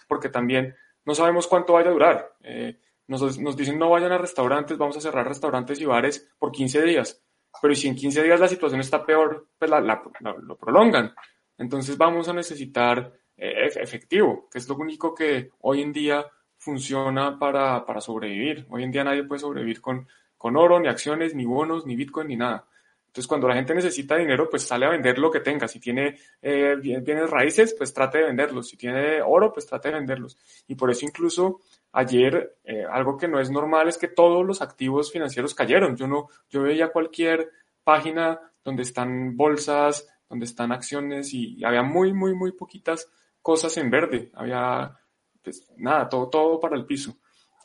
porque 0.08 0.30
también 0.30 0.76
no 1.06 1.14
sabemos 1.14 1.48
cuánto 1.48 1.74
vaya 1.74 1.90
a 1.90 1.94
durar. 1.94 2.36
Eh, 2.42 2.80
nos, 3.20 3.38
nos, 3.40 3.58
dicen 3.58 3.78
no 3.78 3.90
vayan 3.90 4.14
a 4.14 4.18
restaurantes, 4.18 4.78
vamos 4.78 4.96
a 4.98 5.02
cerrar 5.02 5.28
restaurantes 5.28 5.80
y 5.82 5.86
bares 5.86 6.30
por 6.40 6.52
15 6.52 6.82
días. 6.84 7.22
Pero 7.62 7.76
si 7.76 7.88
en 7.90 7.96
15 7.96 8.24
días 8.24 8.40
la 8.40 8.48
situación 8.48 8.80
está 8.80 9.06
peor, 9.06 9.50
pues 9.60 9.70
la, 9.70 9.82
lo 9.82 10.58
prolongan. 10.58 11.14
Entonces 11.58 11.98
vamos 11.98 12.30
a 12.30 12.34
necesitar 12.34 13.12
eh, 13.36 13.70
efectivo, 13.76 14.48
que 14.50 14.60
es 14.60 14.70
lo 14.70 14.76
único 14.76 15.14
que 15.14 15.52
hoy 15.60 15.82
en 15.82 15.92
día 15.92 16.26
funciona 16.58 17.38
para, 17.38 17.86
para 17.86 18.00
sobrevivir. 18.00 18.66
Hoy 18.70 18.84
en 18.84 18.92
día 18.92 19.04
nadie 19.04 19.26
puede 19.26 19.42
sobrevivir 19.42 19.82
con, 19.82 20.08
con 20.38 20.56
oro, 20.56 20.80
ni 20.80 20.88
acciones, 20.88 21.36
ni 21.36 21.46
bonos, 21.46 21.86
ni 21.86 21.98
Bitcoin, 21.98 22.30
ni 22.30 22.38
nada. 22.38 22.66
Entonces, 23.12 23.28
cuando 23.28 23.50
la 23.50 23.56
gente 23.56 23.76
necesita 23.76 24.16
dinero, 24.16 24.50
pues 24.50 24.64
sale 24.64 24.86
a 24.86 24.90
vender 24.90 25.20
lo 25.20 25.30
que 25.30 25.42
tenga. 25.42 25.68
Si 25.68 25.82
tiene 25.82 26.18
eh, 26.42 26.78
bienes 26.80 27.30
raíces, 27.30 27.76
pues 27.78 27.94
trate 27.94 28.20
de 28.20 28.24
venderlos. 28.28 28.70
Si 28.70 28.78
tiene 28.78 29.22
oro, 29.22 29.52
pues 29.52 29.66
trate 29.66 29.90
de 29.90 29.96
venderlos. 29.96 30.38
Y 30.70 30.76
por 30.76 30.90
eso 30.90 31.06
incluso 31.06 31.60
ayer, 31.92 32.58
eh, 32.64 32.86
algo 32.90 33.18
que 33.18 33.28
no 33.28 33.40
es 33.40 33.50
normal 33.50 33.88
es 33.88 33.98
que 33.98 34.08
todos 34.08 34.46
los 34.46 34.62
activos 34.62 35.12
financieros 35.12 35.56
cayeron. 35.56 35.96
Yo 35.96 36.08
no, 36.08 36.28
yo 36.50 36.64
veía 36.64 36.92
cualquier 36.92 37.50
página 37.84 38.40
donde 38.64 38.84
están 38.84 39.36
bolsas, 39.36 40.08
donde 40.30 40.46
están 40.46 40.72
acciones 40.72 41.34
y 41.34 41.64
había 41.64 41.84
muy, 41.84 42.14
muy, 42.14 42.34
muy 42.34 42.52
poquitas 42.54 43.10
cosas 43.42 43.76
en 43.78 43.90
verde. 43.90 44.32
Había, 44.34 44.98
pues 45.44 45.72
nada, 45.78 46.08
todo, 46.08 46.30
todo 46.30 46.60
para 46.60 46.76
el 46.76 46.86
piso. 46.86 47.18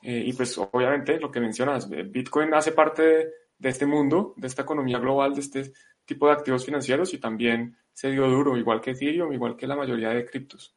Eh, 0.03 0.25
y 0.27 0.33
pues 0.33 0.57
obviamente 0.59 1.19
lo 1.19 1.31
que 1.31 1.41
mencionas, 1.41 1.89
Bitcoin 1.89 2.55
hace 2.55 2.73
parte 2.73 3.03
de 3.03 3.33
de 3.59 3.69
este 3.69 3.87
mundo, 3.87 4.35
de 4.37 4.47
esta 4.47 4.63
economía 4.63 4.99
global, 4.99 5.35
de 5.35 5.41
este 5.41 5.73
tipo 6.05 6.27
de 6.27 6.35
activos 6.35 6.65
financieros 6.65 7.13
y 7.15 7.19
también 7.19 7.77
se 7.93 8.11
dio 8.11 8.29
duro, 8.29 8.57
igual 8.57 8.81
que 8.81 8.93
Ethereum, 8.93 9.33
igual 9.33 9.57
que 9.57 9.67
la 9.67 9.77
mayoría 9.77 10.11
de 10.11 10.25
criptos. 10.25 10.75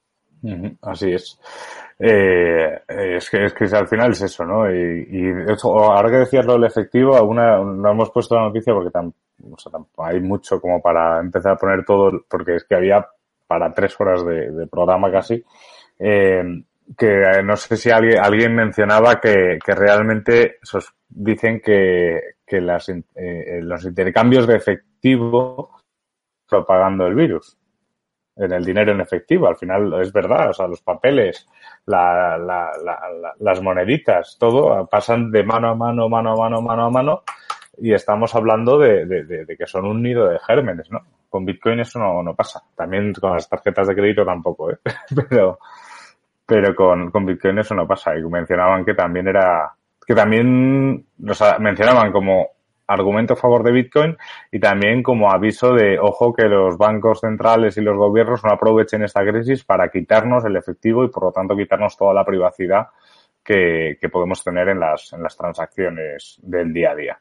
Así 0.81 1.11
es. 1.11 1.37
Eh, 2.01 2.81
es, 2.87 3.29
que, 3.29 3.45
es 3.45 3.53
que 3.53 3.65
al 3.75 3.87
final 3.87 4.11
es 4.11 4.21
eso, 4.21 4.45
¿no? 4.45 4.71
Y, 4.71 5.07
y 5.11 5.33
ahora 5.63 6.09
que 6.09 6.17
decías 6.17 6.45
lo 6.45 6.53
del 6.53 6.65
efectivo, 6.65 7.15
alguna, 7.15 7.57
no 7.57 7.91
hemos 7.91 8.09
puesto 8.11 8.35
la 8.35 8.43
noticia 8.43 8.73
porque 8.73 8.97
hay 9.97 10.21
mucho 10.21 10.61
como 10.61 10.81
para 10.81 11.19
empezar 11.19 11.53
a 11.53 11.57
poner 11.57 11.83
todo, 11.83 12.23
porque 12.29 12.55
es 12.55 12.63
que 12.63 12.75
había 12.75 13.05
para 13.47 13.73
tres 13.73 13.99
horas 13.99 14.25
de, 14.25 14.67
programa 14.67 15.11
casi. 15.11 15.43
Eh, 15.99 16.63
que 16.97 17.21
eh, 17.21 17.43
no 17.43 17.55
sé 17.55 17.77
si 17.77 17.89
alguien, 17.89 18.19
alguien 18.19 18.55
mencionaba 18.55 19.19
que, 19.19 19.59
que 19.63 19.75
realmente 19.75 20.57
dicen 21.09 21.61
que, 21.61 22.35
que 22.45 22.61
las, 22.61 22.89
eh, 22.89 23.03
eh, 23.15 23.59
los 23.61 23.83
intercambios 23.85 24.47
de 24.47 24.55
efectivo 24.55 25.81
propagando 26.47 27.05
el 27.05 27.15
virus 27.15 27.57
en 28.35 28.51
el 28.53 28.63
dinero 28.63 28.93
en 28.93 29.01
efectivo. 29.01 29.47
Al 29.47 29.57
final 29.57 30.01
es 30.01 30.11
verdad, 30.11 30.49
o 30.49 30.53
sea, 30.53 30.67
los 30.67 30.81
papeles, 30.81 31.47
la, 31.85 32.37
la, 32.37 32.71
la, 32.83 33.33
las 33.39 33.61
moneditas, 33.61 34.37
todo 34.39 34.87
pasan 34.87 35.31
de 35.31 35.43
mano 35.43 35.69
a 35.69 35.75
mano, 35.75 36.09
mano 36.09 36.33
a 36.33 36.35
mano, 36.35 36.61
mano 36.61 36.85
a 36.85 36.89
mano 36.89 37.23
y 37.81 37.93
estamos 37.93 38.35
hablando 38.35 38.77
de, 38.77 39.05
de, 39.05 39.23
de, 39.23 39.57
que 39.57 39.65
son 39.65 39.85
un 39.85 40.01
nido 40.01 40.27
de 40.27 40.39
gérmenes, 40.39 40.91
¿no? 40.91 40.99
Con 41.29 41.45
Bitcoin 41.45 41.79
eso 41.79 41.99
no, 41.99 42.21
no 42.23 42.35
pasa. 42.35 42.61
También 42.75 43.13
con 43.13 43.33
las 43.33 43.47
tarjetas 43.47 43.87
de 43.87 43.95
crédito 43.95 44.25
tampoco, 44.25 44.71
¿eh? 44.71 44.79
pero, 45.29 45.59
pero 46.45 46.75
con, 46.75 47.11
con 47.11 47.25
Bitcoin 47.25 47.59
eso 47.59 47.75
no 47.75 47.87
pasa. 47.87 48.17
Y 48.17 48.21
mencionaban 48.23 48.83
que 48.83 48.93
también 48.93 49.27
era 49.27 49.71
que 50.05 50.15
también 50.15 51.05
nos 51.19 51.39
mencionaban 51.59 52.11
como 52.11 52.47
argumento 52.89 53.33
a 53.33 53.37
favor 53.37 53.63
de 53.63 53.71
Bitcoin 53.71 54.17
y 54.51 54.59
también 54.59 55.03
como 55.03 55.31
aviso 55.31 55.73
de, 55.73 55.99
ojo, 55.99 56.33
que 56.33 56.45
los 56.45 56.77
bancos 56.77 57.21
centrales 57.21 57.77
y 57.77 57.81
los 57.81 57.95
gobiernos 57.95 58.43
no 58.43 58.51
aprovechen 58.51 59.03
esta 59.03 59.23
crisis 59.23 59.63
para 59.63 59.89
quitarnos 59.89 60.43
el 60.45 60.55
efectivo 60.55 61.03
y 61.03 61.09
por 61.09 61.23
lo 61.23 61.31
tanto 61.31 61.55
quitarnos 61.55 61.95
toda 61.95 62.13
la 62.13 62.25
privacidad 62.25 62.87
que, 63.43 63.97
que 64.01 64.09
podemos 64.09 64.43
tener 64.43 64.69
en 64.69 64.79
las, 64.79 65.13
en 65.13 65.21
las 65.21 65.37
transacciones 65.37 66.39
del 66.41 66.73
día 66.73 66.91
a 66.91 66.95
día. 66.95 67.19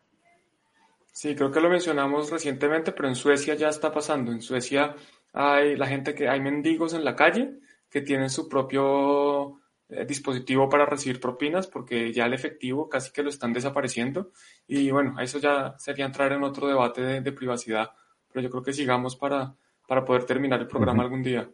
Sí, 1.13 1.35
creo 1.35 1.51
que 1.51 1.61
lo 1.61 1.69
mencionamos 1.69 2.31
recientemente, 2.31 2.93
pero 2.93 3.09
en 3.09 3.15
Suecia 3.15 3.55
ya 3.55 3.69
está 3.69 3.93
pasando. 3.93 4.33
En 4.33 4.41
Suecia 4.41 4.95
hay 5.33 5.77
la 5.77 5.87
gente 5.87 6.15
que 6.15 6.29
hay 6.29 6.41
mendigos 6.41 6.95
en 6.95 7.05
la 7.05 7.15
calle 7.15 7.59
que 7.91 8.01
tienen 8.01 8.31
su 8.31 8.49
propio 8.49 9.61
dispositivo 9.89 10.69
para 10.69 10.85
recibir 10.85 11.19
propinas 11.19 11.67
porque 11.67 12.13
ya 12.13 12.27
el 12.27 12.35
efectivo 12.35 12.89
casi 12.89 13.11
que 13.11 13.23
lo 13.23 13.31
están 13.31 13.55
desapareciendo 13.55 14.31
y 14.67 14.91
bueno, 14.91 15.19
eso 15.19 15.39
ya 15.39 15.75
sería 15.79 16.05
entrar 16.05 16.33
en 16.33 16.43
otro 16.43 16.69
debate 16.69 17.21
de, 17.21 17.33
privacidad, 17.33 17.91
pero 18.31 18.43
yo 18.43 18.51
creo 18.51 18.63
que 18.63 18.73
sigamos 18.73 19.17
para, 19.17 19.55
para 19.87 20.05
poder 20.05 20.25
terminar 20.25 20.61
el 20.61 20.67
programa 20.67 21.05
algún 21.05 21.23
día. 21.23 21.49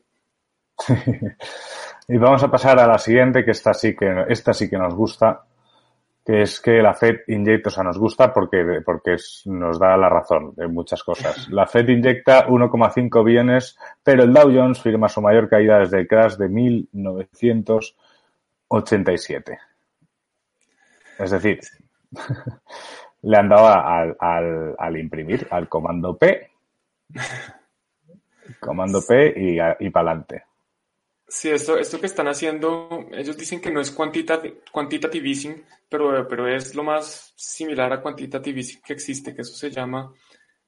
y 2.08 2.16
vamos 2.16 2.42
a 2.42 2.50
pasar 2.50 2.80
a 2.80 2.86
la 2.86 2.98
siguiente, 2.98 3.44
que 3.44 3.52
esta 3.52 3.72
sí 3.72 3.94
que, 3.94 4.24
esta 4.28 4.52
sí 4.52 4.68
que 4.68 4.78
nos 4.78 4.94
gusta, 4.94 5.44
que 6.24 6.42
es 6.42 6.60
que 6.60 6.82
la 6.82 6.94
Fed 6.94 7.20
inyecta, 7.28 7.68
o 7.68 7.72
sea, 7.72 7.84
nos 7.84 7.98
gusta 7.98 8.32
porque, 8.32 8.80
porque 8.84 9.16
nos 9.44 9.78
da 9.78 9.96
la 9.96 10.08
razón 10.08 10.54
de 10.56 10.66
muchas 10.66 11.04
cosas. 11.04 11.48
La 11.50 11.66
Fed 11.66 11.88
inyecta 11.88 12.48
1,5 12.48 13.24
billones, 13.24 13.78
pero 14.02 14.24
el 14.24 14.32
Dow 14.32 14.50
Jones 14.52 14.80
firma 14.80 15.08
su 15.08 15.20
mayor 15.20 15.48
caída 15.48 15.78
desde 15.78 16.00
el 16.00 16.08
crash 16.08 16.36
de 16.36 16.48
1900 16.48 17.96
87. 18.74 19.58
Es 21.18 21.30
decir, 21.30 21.60
le 23.22 23.36
han 23.36 23.48
dado 23.48 23.68
al, 23.68 24.76
al, 24.78 24.96
imprimir, 24.96 25.46
al 25.50 25.68
comando 25.68 26.16
P, 26.16 26.50
comando 28.60 29.00
P 29.06 29.34
y, 29.36 29.86
y 29.86 29.90
para 29.90 30.10
adelante. 30.10 30.44
Sí, 31.26 31.50
esto, 31.50 31.78
esto 31.78 31.98
que 31.98 32.06
están 32.06 32.28
haciendo, 32.28 33.06
ellos 33.12 33.36
dicen 33.36 33.60
que 33.60 33.70
no 33.70 33.80
es 33.80 33.90
quantitative 33.90 35.28
easing, 35.28 35.64
pero, 35.88 36.28
pero 36.28 36.46
es 36.46 36.74
lo 36.74 36.84
más 36.84 37.32
similar 37.34 37.92
a 37.92 38.02
quantitative 38.02 38.60
easing 38.60 38.82
que 38.82 38.92
existe, 38.92 39.34
que 39.34 39.42
eso 39.42 39.54
se 39.54 39.70
llama, 39.70 40.12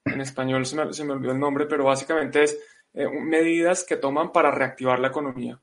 en 0.03 0.19
español 0.21 0.65
se 0.65 0.75
me, 0.75 0.91
se 0.91 1.05
me 1.05 1.13
olvidó 1.13 1.33
el 1.33 1.39
nombre, 1.39 1.67
pero 1.67 1.85
básicamente 1.85 2.43
es 2.43 2.57
eh, 2.93 3.07
medidas 3.07 3.83
que 3.83 3.97
toman 3.97 4.31
para 4.31 4.51
reactivar 4.51 4.99
la 4.99 5.09
economía. 5.09 5.61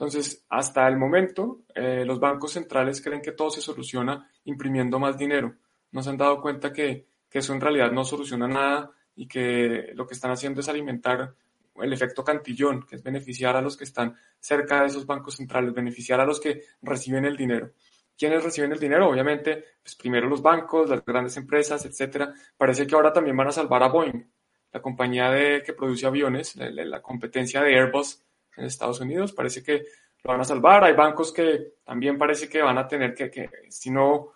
Entonces, 0.00 0.46
hasta 0.48 0.88
el 0.88 0.96
momento, 0.96 1.60
eh, 1.74 2.06
los 2.06 2.18
bancos 2.18 2.52
centrales 2.52 3.02
creen 3.02 3.20
que 3.20 3.32
todo 3.32 3.50
se 3.50 3.60
soluciona 3.60 4.30
imprimiendo 4.44 4.98
más 4.98 5.18
dinero. 5.18 5.56
No 5.92 6.02
se 6.02 6.08
han 6.08 6.16
dado 6.16 6.40
cuenta 6.40 6.72
que, 6.72 7.04
que, 7.28 7.40
eso 7.40 7.52
en 7.52 7.60
realidad 7.60 7.92
no 7.92 8.02
soluciona 8.02 8.48
nada 8.48 8.90
y 9.14 9.28
que 9.28 9.90
lo 9.92 10.06
que 10.06 10.14
están 10.14 10.30
haciendo 10.30 10.62
es 10.62 10.70
alimentar 10.70 11.34
el 11.74 11.92
efecto 11.92 12.24
cantillón, 12.24 12.86
que 12.86 12.96
es 12.96 13.02
beneficiar 13.02 13.56
a 13.56 13.60
los 13.60 13.76
que 13.76 13.84
están 13.84 14.16
cerca 14.38 14.80
de 14.80 14.86
esos 14.86 15.04
bancos 15.04 15.36
centrales, 15.36 15.74
beneficiar 15.74 16.18
a 16.18 16.24
los 16.24 16.40
que 16.40 16.62
reciben 16.80 17.26
el 17.26 17.36
dinero. 17.36 17.72
¿Quiénes 18.16 18.42
reciben 18.42 18.72
el 18.72 18.78
dinero? 18.78 19.06
Obviamente, 19.06 19.62
pues 19.82 19.96
primero 19.96 20.30
los 20.30 20.40
bancos, 20.40 20.88
las 20.88 21.04
grandes 21.04 21.36
empresas, 21.36 21.84
etcétera. 21.84 22.32
Parece 22.56 22.86
que 22.86 22.94
ahora 22.94 23.12
también 23.12 23.36
van 23.36 23.48
a 23.48 23.52
salvar 23.52 23.82
a 23.82 23.88
Boeing, 23.88 24.24
la 24.72 24.80
compañía 24.80 25.28
de, 25.28 25.62
que 25.62 25.74
produce 25.74 26.06
aviones, 26.06 26.56
la 26.56 27.02
competencia 27.02 27.60
de 27.60 27.78
Airbus 27.78 28.24
en 28.56 28.64
Estados 28.64 29.00
Unidos. 29.00 29.32
Parece 29.32 29.62
que 29.62 29.84
lo 30.22 30.30
van 30.32 30.40
a 30.40 30.44
salvar. 30.44 30.84
Hay 30.84 30.94
bancos 30.94 31.32
que 31.32 31.74
también 31.84 32.18
parece 32.18 32.48
que 32.48 32.62
van 32.62 32.78
a 32.78 32.86
tener 32.86 33.14
que, 33.14 33.30
que 33.30 33.50
si 33.68 33.90
no, 33.90 34.32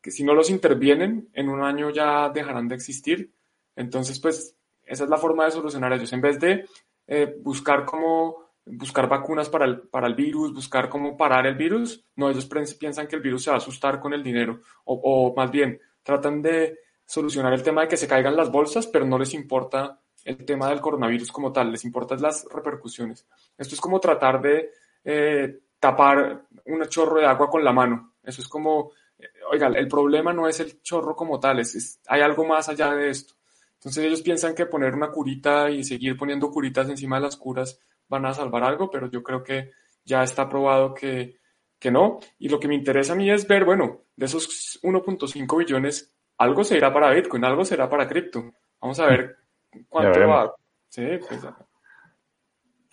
que 0.00 0.10
si 0.10 0.24
no 0.24 0.34
los 0.34 0.50
intervienen, 0.50 1.28
en 1.32 1.48
un 1.48 1.62
año 1.62 1.90
ya 1.90 2.28
dejarán 2.30 2.68
de 2.68 2.74
existir. 2.74 3.32
Entonces, 3.74 4.18
pues, 4.20 4.56
esa 4.84 5.04
es 5.04 5.10
la 5.10 5.18
forma 5.18 5.44
de 5.44 5.50
solucionar 5.50 5.92
ellos. 5.92 6.12
En 6.12 6.20
vez 6.20 6.38
de 6.38 6.66
eh, 7.06 7.36
buscar 7.40 7.84
cómo 7.84 8.46
buscar 8.66 9.08
vacunas 9.08 9.48
para 9.48 9.64
el, 9.64 9.82
para 9.82 10.08
el 10.08 10.14
virus, 10.14 10.52
buscar 10.52 10.88
cómo 10.88 11.16
parar 11.16 11.46
el 11.46 11.54
virus, 11.54 12.04
no, 12.16 12.28
ellos 12.28 12.48
piensan 12.78 13.06
que 13.06 13.14
el 13.14 13.22
virus 13.22 13.44
se 13.44 13.50
va 13.50 13.56
a 13.56 13.58
asustar 13.58 14.00
con 14.00 14.12
el 14.12 14.22
dinero. 14.22 14.60
O, 14.84 14.94
o 15.02 15.34
más 15.36 15.50
bien, 15.50 15.80
tratan 16.02 16.42
de 16.42 16.80
solucionar 17.04 17.52
el 17.52 17.62
tema 17.62 17.82
de 17.82 17.88
que 17.88 17.96
se 17.96 18.08
caigan 18.08 18.36
las 18.36 18.50
bolsas, 18.50 18.88
pero 18.88 19.06
no 19.06 19.18
les 19.18 19.34
importa 19.34 20.00
el 20.26 20.44
tema 20.44 20.68
del 20.68 20.80
coronavirus 20.80 21.30
como 21.30 21.52
tal, 21.52 21.70
les 21.70 21.84
importan 21.84 22.20
las 22.20 22.44
repercusiones. 22.52 23.26
Esto 23.56 23.74
es 23.76 23.80
como 23.80 24.00
tratar 24.00 24.42
de 24.42 24.70
eh, 25.04 25.60
tapar 25.78 26.46
un 26.64 26.84
chorro 26.88 27.20
de 27.20 27.26
agua 27.26 27.48
con 27.48 27.62
la 27.62 27.72
mano. 27.72 28.14
Eso 28.24 28.42
es 28.42 28.48
como, 28.48 28.90
eh, 29.18 29.28
oiga, 29.52 29.68
el 29.68 29.86
problema 29.86 30.32
no 30.32 30.48
es 30.48 30.58
el 30.58 30.82
chorro 30.82 31.14
como 31.14 31.38
tal, 31.38 31.60
es, 31.60 32.00
hay 32.08 32.22
algo 32.22 32.44
más 32.44 32.68
allá 32.68 32.92
de 32.92 33.10
esto. 33.10 33.34
Entonces 33.74 34.04
ellos 34.04 34.22
piensan 34.22 34.54
que 34.54 34.66
poner 34.66 34.94
una 34.94 35.12
curita 35.12 35.70
y 35.70 35.84
seguir 35.84 36.16
poniendo 36.16 36.50
curitas 36.50 36.88
encima 36.88 37.16
de 37.16 37.22
las 37.22 37.36
curas 37.36 37.78
van 38.08 38.26
a 38.26 38.34
salvar 38.34 38.64
algo, 38.64 38.90
pero 38.90 39.08
yo 39.08 39.22
creo 39.22 39.44
que 39.44 39.70
ya 40.04 40.24
está 40.24 40.48
probado 40.48 40.92
que, 40.92 41.36
que 41.78 41.92
no. 41.92 42.18
Y 42.40 42.48
lo 42.48 42.58
que 42.58 42.66
me 42.66 42.74
interesa 42.74 43.12
a 43.12 43.16
mí 43.16 43.30
es 43.30 43.46
ver, 43.46 43.64
bueno, 43.64 44.02
de 44.16 44.26
esos 44.26 44.80
1.5 44.82 45.58
billones, 45.58 46.12
algo 46.38 46.64
será 46.64 46.92
para 46.92 47.12
Bitcoin, 47.12 47.44
algo 47.44 47.64
será 47.64 47.88
para 47.88 48.08
cripto. 48.08 48.52
Vamos 48.80 48.98
a 48.98 49.06
ver 49.06 49.45
cuánto 49.88 50.28
va. 50.28 50.54
Sí, 50.88 51.06
pues, 51.28 51.46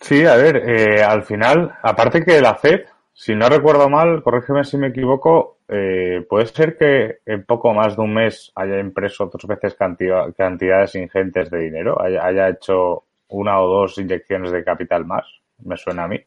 sí, 0.00 0.26
a 0.26 0.36
ver, 0.36 0.56
eh, 0.68 1.02
al 1.02 1.24
final, 1.24 1.78
aparte 1.82 2.24
que 2.24 2.40
la 2.40 2.54
FED, 2.54 2.82
si 3.12 3.34
no 3.34 3.48
recuerdo 3.48 3.88
mal, 3.88 4.22
corrígeme 4.22 4.64
si 4.64 4.76
me 4.76 4.88
equivoco, 4.88 5.58
eh, 5.68 6.26
puede 6.28 6.46
ser 6.46 6.76
que 6.76 7.18
en 7.24 7.44
poco 7.44 7.72
más 7.72 7.96
de 7.96 8.02
un 8.02 8.14
mes 8.14 8.52
haya 8.54 8.78
impreso 8.78 9.26
dos 9.32 9.46
veces 9.46 9.74
cantidades 9.74 10.94
ingentes 10.94 11.50
de 11.50 11.58
dinero, 11.58 12.00
haya 12.00 12.48
hecho 12.48 13.04
una 13.28 13.60
o 13.60 13.68
dos 13.68 13.98
inyecciones 13.98 14.52
de 14.52 14.64
capital 14.64 15.06
más, 15.06 15.24
me 15.64 15.76
suena 15.76 16.04
a 16.04 16.08
mí. 16.08 16.20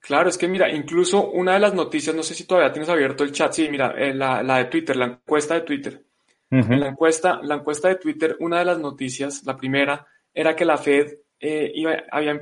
Claro, 0.00 0.28
es 0.28 0.36
que 0.36 0.48
mira, 0.48 0.68
incluso 0.68 1.30
una 1.30 1.54
de 1.54 1.60
las 1.60 1.74
noticias, 1.74 2.14
no 2.14 2.24
sé 2.24 2.34
si 2.34 2.44
todavía 2.44 2.72
tienes 2.72 2.88
abierto 2.88 3.22
el 3.22 3.30
chat, 3.30 3.52
sí, 3.52 3.68
mira, 3.70 3.94
eh, 3.96 4.12
la, 4.12 4.42
la, 4.42 4.58
de 4.58 4.64
Twitter, 4.64 4.96
la 4.96 5.06
encuesta 5.06 5.54
de 5.54 5.60
Twitter. 5.60 6.02
En 6.52 6.80
la 6.80 6.88
encuesta, 6.88 7.40
la 7.42 7.54
encuesta 7.54 7.88
de 7.88 7.94
Twitter, 7.94 8.36
una 8.40 8.58
de 8.58 8.66
las 8.66 8.78
noticias, 8.78 9.42
la 9.46 9.56
primera, 9.56 10.06
era 10.34 10.54
que 10.54 10.66
la 10.66 10.76
Fed 10.76 11.14
eh, 11.40 11.72
iba, 11.74 11.96
había, 12.10 12.32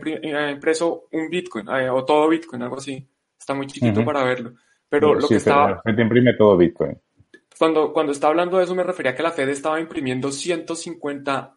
impreso 0.50 1.06
un 1.12 1.30
Bitcoin, 1.30 1.68
eh, 1.68 1.88
o 1.88 2.04
todo 2.04 2.28
Bitcoin, 2.28 2.62
algo 2.62 2.76
así. 2.76 3.08
Está 3.38 3.54
muy 3.54 3.68
chiquito 3.68 4.04
para 4.04 4.24
verlo. 4.24 4.54
Pero 4.88 5.14
lo 5.14 5.28
que 5.28 5.36
estaba... 5.36 5.70
La 5.70 5.82
Fed 5.82 5.98
imprime 5.98 6.34
todo 6.34 6.56
Bitcoin. 6.56 7.00
Cuando, 7.56 7.92
cuando 7.92 8.10
estaba 8.10 8.32
hablando 8.32 8.58
de 8.58 8.64
eso 8.64 8.74
me 8.74 8.82
refería 8.82 9.12
a 9.12 9.14
que 9.14 9.22
la 9.22 9.30
Fed 9.30 9.48
estaba 9.48 9.80
imprimiendo 9.80 10.32
150 10.32 11.56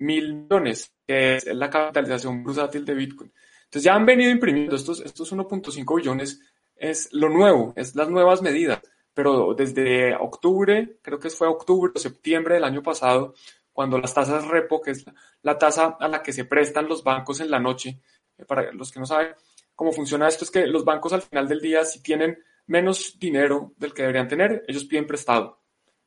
mil 0.00 0.34
millones, 0.34 0.92
que 1.06 1.36
es 1.36 1.46
la 1.46 1.70
capitalización 1.70 2.42
bursátil 2.42 2.84
de 2.84 2.94
Bitcoin. 2.94 3.32
Entonces 3.64 3.84
ya 3.84 3.94
han 3.94 4.04
venido 4.04 4.30
imprimiendo 4.30 4.74
estos, 4.74 5.00
estos 5.00 5.32
1.5 5.32 5.96
billones, 5.96 6.40
es 6.74 7.08
lo 7.12 7.28
nuevo, 7.28 7.72
es 7.76 7.94
las 7.94 8.08
nuevas 8.08 8.42
medidas, 8.42 8.80
pero 9.14 9.54
desde 9.54 10.14
octubre, 10.16 10.98
creo 11.02 11.18
que 11.18 11.30
fue 11.30 11.48
octubre 11.48 11.92
o 11.94 11.98
septiembre 11.98 12.54
del 12.54 12.64
año 12.64 12.82
pasado, 12.82 13.34
cuando 13.72 13.98
las 13.98 14.14
tasas 14.14 14.46
repo, 14.48 14.80
que 14.80 14.92
es 14.92 15.04
la, 15.42 15.58
tasa 15.58 15.96
a 15.98 16.08
la 16.08 16.22
que 16.22 16.32
se 16.32 16.44
prestan 16.44 16.88
los 16.88 17.02
bancos 17.02 17.40
en 17.40 17.50
la 17.50 17.58
noche, 17.58 18.00
eh, 18.38 18.44
para 18.44 18.72
los 18.72 18.92
que 18.92 19.00
no 19.00 19.06
saben 19.06 19.34
cómo 19.74 19.92
funciona 19.92 20.28
esto, 20.28 20.44
es 20.44 20.50
que 20.50 20.66
los 20.66 20.84
bancos 20.84 21.12
al 21.12 21.22
final 21.22 21.48
del 21.48 21.60
día, 21.60 21.84
si 21.84 22.02
tienen 22.02 22.38
menos 22.66 23.18
dinero 23.18 23.72
del 23.76 23.92
que 23.92 24.02
deberían 24.02 24.28
tener, 24.28 24.64
ellos 24.68 24.84
piden 24.84 25.06
prestado. 25.06 25.60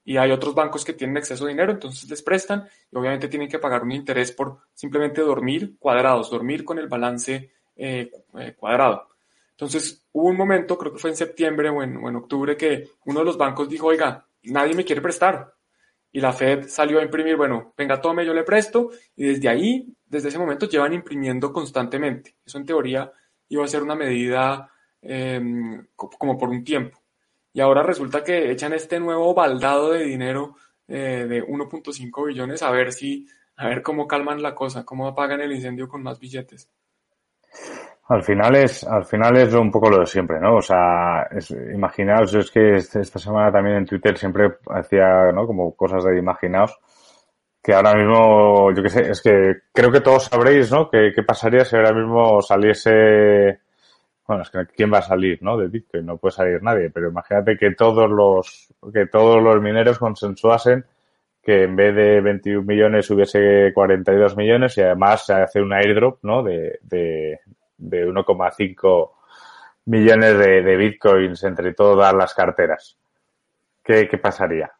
Y 0.04 0.18
hay 0.18 0.32
otros 0.32 0.54
bancos 0.54 0.86
que 0.86 0.94
tienen 0.94 1.18
exceso 1.18 1.46
de 1.46 1.52
dinero, 1.52 1.72
entonces 1.72 2.08
les 2.10 2.22
prestan 2.22 2.68
y 2.92 2.96
obviamente 2.96 3.28
tienen 3.28 3.50
que 3.50 3.58
pagar 3.58 3.84
un 3.84 3.92
interés 3.92 4.32
por 4.32 4.60
simplemente 4.74 5.22
dormir 5.22 5.78
cuadrados, 5.80 6.30
dormir 6.30 6.64
con 6.64 6.78
el 6.78 6.88
balance 6.88 7.52
eh, 7.76 8.12
eh, 8.38 8.54
cuadrado. 8.56 9.15
Entonces 9.56 10.06
hubo 10.12 10.30
un 10.30 10.38
momento, 10.38 10.78
creo 10.78 10.92
que 10.92 11.00
fue 11.00 11.12
en 11.12 11.16
septiembre 11.16 11.70
o 11.70 11.82
en, 11.82 12.16
octubre, 12.16 12.58
que 12.58 12.90
uno 13.06 13.20
de 13.20 13.26
los 13.26 13.38
bancos 13.38 13.70
dijo, 13.70 13.88
oiga, 13.88 14.28
nadie 14.44 14.76
me 14.76 14.84
quiere 14.84 15.02
prestar. 15.02 15.54
Y 16.12 16.20
la 16.20 16.34
Fed 16.34 16.68
salió 16.68 17.00
a 17.00 17.04
imprimir, 17.04 17.38
bueno, 17.38 17.74
venga, 17.78 18.02
tome, 18.02 18.26
yo 18.26 18.34
le 18.34 18.44
presto. 18.44 18.90
Y 19.16 19.26
desde 19.26 19.48
ahí, 19.48 19.88
desde 20.06 20.30
ese 20.30 20.40
momento, 20.40 20.68
llevan 20.68 20.94
imprimiendo 20.94 21.54
constantemente. 21.54 22.36
Eso 22.46 22.58
en 22.58 22.66
teoría 22.66 23.12
iba 23.48 23.64
a 23.64 23.68
ser 23.68 23.82
una 23.82 23.96
medida 23.96 24.70
em, 25.02 25.88
como 25.96 26.38
por 26.38 26.50
un 26.50 26.64
tiempo. 26.64 27.02
Y 27.54 27.62
ahora 27.62 27.82
resulta 27.82 28.24
que 28.24 28.52
echan 28.52 28.74
este 28.74 29.00
nuevo 29.00 29.34
baldado 29.34 29.92
de 29.92 30.04
dinero 30.04 30.58
eh, 30.90 31.26
de 31.30 31.44
1.5 31.44 32.28
billones 32.28 32.62
a 32.62 32.72
ver 32.72 32.92
si, 32.92 33.28
a 33.56 33.70
ver 33.70 33.82
cómo 33.82 34.08
calman 34.08 34.42
la 34.42 34.54
cosa, 34.54 34.84
cómo 34.84 35.08
apagan 35.08 35.40
el 35.40 35.54
incendio 35.54 35.88
con 35.88 36.04
más 36.04 36.20
billetes. 36.20 36.70
Al 38.08 38.22
final 38.24 38.56
es, 38.56 38.84
al 38.84 39.04
final 39.06 39.36
es 39.38 39.54
un 39.54 39.72
poco 39.72 39.90
lo 39.90 40.00
de 40.00 40.06
siempre, 40.06 40.40
¿no? 40.40 40.58
O 40.58 40.62
sea, 40.62 41.24
es, 41.32 41.50
imaginaos, 41.50 42.34
es 42.36 42.52
que 42.52 42.76
esta 42.76 43.20
semana 43.20 43.52
también 43.52 43.78
en 43.78 43.86
Twitter 43.86 44.16
siempre 44.18 44.58
hacía, 44.70 45.32
¿no? 45.32 45.48
Como 45.48 45.76
cosas 45.76 46.04
de 46.04 46.20
imaginaos, 46.20 46.78
que 47.64 47.74
ahora 47.74 47.96
mismo, 47.96 48.72
yo 48.74 48.84
qué 48.84 48.90
sé, 48.90 49.10
es 49.10 49.22
que 49.24 49.54
creo 49.74 49.92
que 49.92 50.02
todos 50.02 50.26
sabréis, 50.26 50.72
¿no? 50.72 50.88
¿Qué, 50.90 51.12
qué 51.16 51.24
pasaría 51.24 51.66
si 51.66 51.76
ahora 51.76 51.94
mismo 51.94 52.42
saliese, 52.44 53.62
bueno, 54.28 54.44
es 54.44 54.52
que 54.52 54.60
quién 54.76 54.94
va 54.94 55.00
a 55.00 55.02
salir, 55.02 55.42
¿no? 55.42 55.58
De 55.58 55.68
Bitcoin, 55.68 56.06
no 56.06 56.18
puede 56.18 56.34
salir 56.34 56.62
nadie, 56.62 56.92
pero 56.92 57.10
imagínate 57.10 57.58
que 57.58 57.72
todos 57.72 58.08
los, 58.10 58.72
que 58.94 59.08
todos 59.08 59.42
los 59.42 59.60
mineros 59.62 59.98
consensuasen 59.98 60.86
que 61.42 61.64
en 61.64 61.76
vez 61.76 61.96
de 61.96 62.22
21 62.22 62.64
millones 62.64 63.10
hubiese 63.12 63.72
42 63.74 64.36
millones 64.36 64.78
y 64.78 64.82
además 64.82 65.26
se 65.26 65.34
hace 65.34 65.62
un 65.62 65.74
airdrop, 65.74 66.20
¿no? 66.24 66.44
De, 66.44 66.80
de, 66.84 67.40
de 67.78 68.08
1,5 68.08 69.12
millones 69.86 70.38
de, 70.38 70.76
bitcoins 70.76 71.44
entre 71.44 71.74
todas 71.74 72.14
las 72.14 72.34
carteras. 72.34 72.98
¿Qué, 73.84 74.08
¿Qué 74.08 74.18
pasaría? 74.18 74.72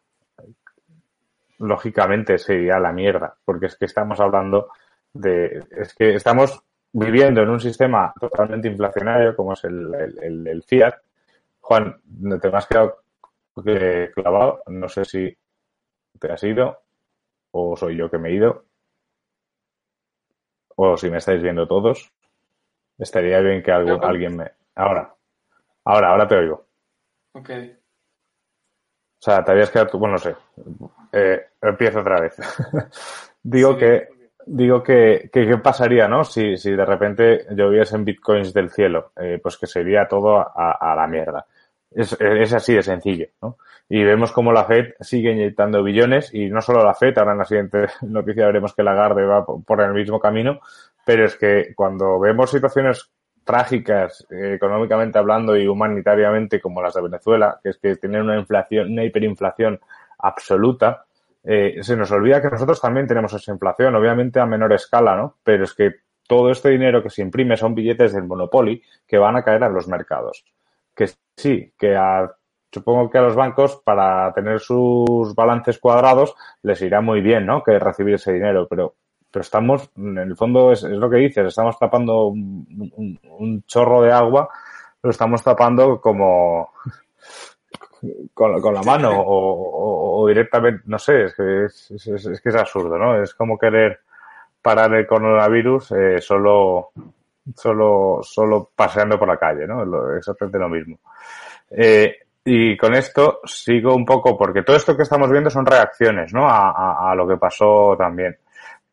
Lógicamente 1.60 2.38
sería 2.38 2.80
la 2.80 2.92
mierda, 2.92 3.36
porque 3.46 3.68
es 3.68 3.78
que 3.78 3.86
estamos 3.86 4.20
hablando 4.20 4.70
de, 5.14 5.64
es 5.72 5.94
que 5.94 6.16
estamos 6.16 6.62
viviendo 6.92 7.42
en 7.42 7.50
un 7.50 7.60
sistema 7.60 8.14
totalmente 8.20 8.68
inflacionario 8.68 9.36
como 9.36 9.54
es 9.54 9.64
el, 9.64 9.94
el, 10.22 10.48
el, 10.48 10.64
fiat. 10.64 10.96
Juan, 11.62 12.02
te 12.42 12.50
me 12.50 12.58
has 12.58 12.68
quedado 12.68 13.00
clavado, 14.14 14.62
no 14.68 14.90
sé 14.90 15.06
si 15.06 15.38
te 16.20 16.32
has 16.32 16.44
ido 16.44 16.80
o 17.52 17.76
soy 17.76 17.98
yo 17.98 18.10
que 18.10 18.18
me 18.18 18.30
he 18.30 18.34
ido 18.34 18.66
o 20.76 20.98
si 20.98 21.10
me 21.10 21.18
estáis 21.18 21.42
viendo 21.42 21.68
todos. 21.68 22.12
Estaría 22.98 23.40
bien 23.42 23.62
que 23.62 23.72
algo, 23.72 24.04
alguien 24.04 24.38
me... 24.38 24.52
Ahora, 24.76 25.14
ahora, 25.84 26.10
ahora 26.10 26.28
te 26.28 26.36
oigo. 26.36 26.66
Ok. 27.34 27.50
O 27.50 29.22
sea, 29.22 29.44
te 29.44 29.52
habías 29.52 29.70
quedado... 29.70 29.98
Bueno, 30.00 30.14
no 30.14 30.18
sé. 30.20 30.36
Eh, 31.12 31.46
empiezo 31.62 32.00
otra 32.00 32.22
vez. 32.22 32.38
digo 33.44 33.78
que... 33.78 34.10
Digo 34.48 34.84
que, 34.84 35.32
¿qué 35.34 35.58
pasaría, 35.58 36.08
no? 36.08 36.24
Si, 36.24 36.56
si 36.56 36.70
de 36.72 36.86
repente 36.86 37.48
lloviesen 37.50 38.06
bitcoins 38.06 38.54
del 38.54 38.70
cielo, 38.70 39.12
eh, 39.16 39.40
pues 39.42 39.58
que 39.58 39.66
sería 39.66 40.08
todo 40.08 40.38
a, 40.38 40.78
a 40.80 40.96
la 40.96 41.08
mierda. 41.08 41.48
Es, 41.96 42.12
es, 42.20 42.54
así 42.54 42.74
de 42.74 42.84
sencillo, 42.84 43.28
¿no? 43.42 43.58
Y 43.88 44.04
vemos 44.04 44.34
como 44.34 44.52
la 44.52 44.66
FED 44.66 44.96
sigue 45.00 45.32
inyectando 45.32 45.82
billones 45.82 46.34
y 46.34 46.50
no 46.50 46.62
solo 46.62 46.84
la 46.84 46.94
FED, 46.94 47.18
ahora 47.18 47.32
en 47.32 47.38
la 47.38 47.46
siguiente 47.46 47.86
noticia 48.02 48.48
veremos 48.48 48.74
que 48.74 48.84
Lagarde 48.84 49.26
va 49.26 49.46
por 49.46 49.82
el 49.82 49.94
mismo 49.94 50.20
camino, 50.20 50.60
pero 51.06 51.26
es 51.26 51.38
que 51.38 51.74
cuando 51.76 52.20
vemos 52.20 52.52
situaciones 52.52 53.12
trágicas 53.46 54.26
eh, 54.32 54.56
económicamente 54.56 55.20
hablando 55.20 55.56
y 55.56 55.68
humanitariamente 55.68 56.60
como 56.60 56.82
las 56.82 56.96
de 56.96 57.04
Venezuela, 57.04 57.60
que 57.64 57.70
es 57.70 57.78
que 57.78 57.96
tienen 57.96 58.24
una 58.24 58.38
inflación, 58.38 58.92
una 58.92 59.06
hiperinflación 59.06 59.80
absoluta, 60.18 61.06
eh, 61.44 61.78
se 61.82 61.96
nos 61.96 62.12
olvida 62.12 62.42
que 62.42 62.50
nosotros 62.50 62.82
también 62.82 63.08
tenemos 63.08 63.32
esa 63.34 63.52
inflación, 63.52 63.96
obviamente 63.96 64.40
a 64.40 64.48
menor 64.48 64.74
escala, 64.74 65.16
¿no? 65.16 65.36
Pero 65.44 65.64
es 65.64 65.76
que 65.76 65.92
todo 66.28 66.50
este 66.50 66.70
dinero 66.70 67.04
que 67.04 67.12
se 67.12 67.22
imprime 67.22 67.56
son 67.56 67.76
billetes 67.76 68.14
del 68.14 68.24
Monopoly 68.24 68.82
que 69.08 69.20
van 69.20 69.36
a 69.36 69.44
caer 69.44 69.64
a 69.64 69.70
los 69.70 69.88
mercados. 69.88 70.44
Que 70.96 71.08
sí, 71.38 71.72
que 71.78 71.96
a, 71.96 72.32
supongo 72.72 73.12
que 73.12 73.20
a 73.20 73.22
los 73.22 73.36
bancos 73.36 73.80
para 73.86 74.34
tener 74.34 74.60
sus 74.60 75.36
balances 75.36 75.78
cuadrados 75.78 76.36
les 76.64 76.82
irá 76.82 77.00
muy 77.02 77.22
bien, 77.22 77.46
¿no? 77.46 77.62
Que 77.62 77.78
recibir 77.78 78.16
ese 78.16 78.34
dinero, 78.34 78.68
pero 78.68 78.96
pero 79.36 79.44
estamos, 79.44 79.90
en 79.98 80.18
el 80.18 80.38
fondo 80.38 80.72
es, 80.72 80.84
lo 80.84 81.10
que 81.10 81.18
dices, 81.18 81.48
estamos 81.48 81.78
tapando 81.78 82.28
un, 82.28 83.64
chorro 83.68 84.02
de 84.02 84.10
agua, 84.10 84.48
lo 85.04 85.10
estamos 85.10 85.44
tapando 85.44 86.00
como 86.00 86.70
con, 88.34 88.74
la 88.74 88.82
mano 88.82 89.12
o, 89.14 90.26
directamente, 90.30 90.84
no 90.86 90.98
sé, 90.98 91.26
es 91.26 91.36
que 91.36 91.66
es, 91.66 92.42
que 92.42 92.48
es 92.50 92.56
absurdo, 92.56 92.98
¿no? 92.98 93.22
Es 93.22 93.34
como 93.34 93.58
querer 93.58 94.00
parar 94.62 94.94
el 94.94 95.06
coronavirus 95.06 95.92
eh, 95.92 96.22
solo, 96.22 96.92
solo, 97.54 98.22
solo 98.24 98.70
paseando 98.74 99.20
por 99.20 99.28
la 99.28 99.38
calle, 99.38 99.68
¿no? 99.68 100.16
exactamente 100.16 100.60
lo 100.60 100.70
mismo. 100.70 101.00
Eh, 101.72 102.20
y 102.46 102.78
con 102.78 102.94
esto 102.94 103.42
sigo 103.44 103.94
un 103.94 104.06
poco, 104.06 104.38
porque 104.38 104.64
todo 104.64 104.78
esto 104.78 104.96
que 104.96 105.04
estamos 105.04 105.30
viendo 105.30 105.50
son 105.50 105.66
reacciones, 105.66 106.34
¿no? 106.34 106.48
a 106.48 107.14
lo 107.18 107.28
que 107.28 107.36
pasó 107.36 107.98
también 107.98 108.38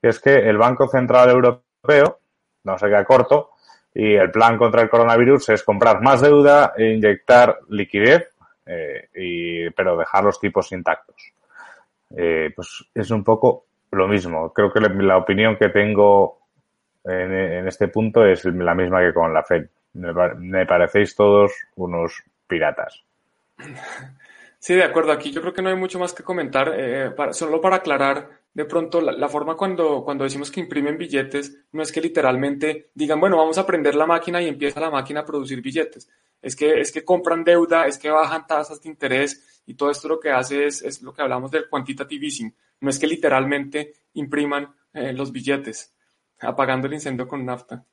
que 0.02 0.08
es 0.08 0.18
que 0.18 0.34
el 0.34 0.58
Banco 0.58 0.88
Central 0.88 1.30
Europeo 1.30 2.18
no 2.64 2.76
se 2.76 2.86
queda 2.86 3.04
corto 3.04 3.50
y 3.94 4.14
el 4.14 4.30
plan 4.32 4.58
contra 4.58 4.82
el 4.82 4.90
coronavirus 4.90 5.50
es 5.50 5.62
comprar 5.62 6.02
más 6.02 6.20
deuda 6.20 6.72
e 6.76 6.94
inyectar 6.94 7.60
liquidez, 7.68 8.34
eh, 8.66 9.70
pero 9.76 9.96
dejar 9.96 10.24
los 10.24 10.40
tipos 10.40 10.72
intactos. 10.72 11.32
Eh, 12.16 12.52
pues 12.54 12.84
es 12.94 13.10
un 13.10 13.22
poco 13.22 13.66
lo 13.92 14.08
mismo. 14.08 14.52
Creo 14.52 14.72
que 14.72 14.80
la 14.80 15.16
opinión 15.16 15.56
que 15.56 15.68
tengo 15.68 16.40
en, 17.04 17.66
este 17.66 17.88
punto 17.88 18.24
es 18.24 18.44
la 18.44 18.74
misma 18.74 19.00
que 19.00 19.14
con 19.14 19.32
la 19.32 19.42
Fed. 19.42 19.66
Me, 19.94 20.66
parecéis 20.66 21.14
todos 21.14 21.52
unos 21.76 22.22
piratas. 22.46 23.04
Sí, 24.58 24.74
de 24.74 24.84
acuerdo. 24.84 25.12
Aquí 25.12 25.32
yo 25.32 25.40
creo 25.40 25.52
que 25.52 25.62
no 25.62 25.68
hay 25.68 25.76
mucho 25.76 25.98
más 25.98 26.14
que 26.14 26.22
comentar. 26.22 26.72
Eh, 26.74 27.10
solo 27.32 27.60
para 27.60 27.76
aclarar, 27.76 28.28
de 28.54 28.64
pronto, 28.66 29.00
la, 29.00 29.28
forma 29.28 29.56
cuando, 29.56 30.04
cuando 30.04 30.24
decimos 30.24 30.50
que 30.50 30.60
imprimen 30.60 30.98
billetes, 30.98 31.64
no 31.72 31.82
es 31.82 31.90
que 31.90 32.02
literalmente 32.02 32.90
digan, 32.94 33.18
bueno, 33.18 33.38
vamos 33.38 33.56
a 33.56 33.66
prender 33.66 33.94
la 33.94 34.06
máquina 34.06 34.42
y 34.42 34.48
empieza 34.48 34.78
la 34.80 34.90
máquina 34.90 35.20
a 35.20 35.24
producir 35.24 35.62
billetes. 35.62 36.10
Es 36.42 36.54
que, 36.54 36.80
es 36.80 36.92
que 36.92 37.04
compran 37.04 37.44
deuda, 37.44 37.86
es 37.86 37.98
que 37.98 38.10
bajan 38.10 38.46
tasas 38.46 38.82
de 38.82 38.90
interés 38.90 39.62
y 39.64 39.74
todo 39.74 39.90
esto 39.90 40.08
lo 40.08 40.20
que 40.20 40.30
hace 40.30 40.66
es, 40.66 40.82
es 40.82 41.00
lo 41.00 41.14
que 41.14 41.22
hablamos 41.22 41.50
del 41.50 41.68
quantitative 41.68 42.26
easing. 42.26 42.54
No 42.80 42.90
es 42.90 42.98
que 42.98 43.06
literalmente 43.06 43.94
impriman 44.14 44.74
eh, 44.92 45.12
los 45.12 45.32
billetes, 45.32 45.94
apagando 46.40 46.88
el 46.88 46.94
incendio 46.94 47.26
con 47.26 47.46
nafta. 47.46 47.86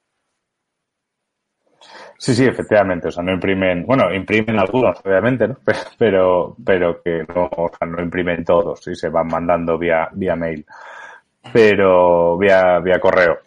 Sí, 2.20 2.36
sí, 2.36 2.46
efectivamente. 2.46 3.08
O 3.08 3.12
sea, 3.12 3.24
no 3.24 3.32
imprimen, 3.32 3.86
bueno, 3.86 4.14
imprimen 4.14 4.60
algunos, 4.60 5.00
obviamente, 5.06 5.48
¿no? 5.48 5.56
Pero, 5.98 6.56
pero 6.66 7.02
que 7.02 7.26
no, 7.34 7.50
o 7.56 7.72
sea, 7.78 7.88
no 7.88 8.02
imprimen 8.02 8.44
todos 8.44 8.86
y 8.88 8.96
se 8.96 9.08
van 9.10 9.28
mandando 9.28 9.78
vía, 9.78 10.10
vía 10.12 10.36
mail. 10.36 10.66
Pero 11.54 12.38
vía, 12.38 12.80
vía 12.80 13.00
correo. 13.00 13.40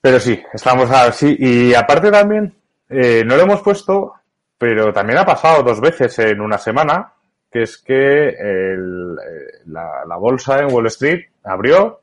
Pero 0.00 0.18
sí, 0.18 0.42
estamos 0.52 0.90
así. 0.90 1.36
Y 1.38 1.74
aparte 1.74 2.10
también, 2.10 2.52
eh, 2.88 3.22
no 3.24 3.36
lo 3.36 3.42
hemos 3.42 3.62
puesto, 3.62 4.14
pero 4.58 4.92
también 4.92 5.20
ha 5.20 5.24
pasado 5.24 5.62
dos 5.62 5.80
veces 5.80 6.18
en 6.18 6.40
una 6.40 6.58
semana, 6.58 7.12
que 7.52 7.62
es 7.62 7.78
que 7.78 8.30
el, 8.30 9.16
eh, 9.18 9.58
la, 9.66 10.04
la 10.08 10.16
bolsa 10.16 10.58
en 10.58 10.72
Wall 10.72 10.86
Street 10.86 11.26
abrió, 11.44 12.00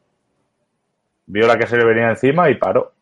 vio 1.25 1.45
la 1.45 1.57
que 1.57 1.67
se 1.67 1.75
le 1.77 1.85
venía 1.85 2.09
encima 2.09 2.49
y 2.49 2.55
paró. 2.55 2.92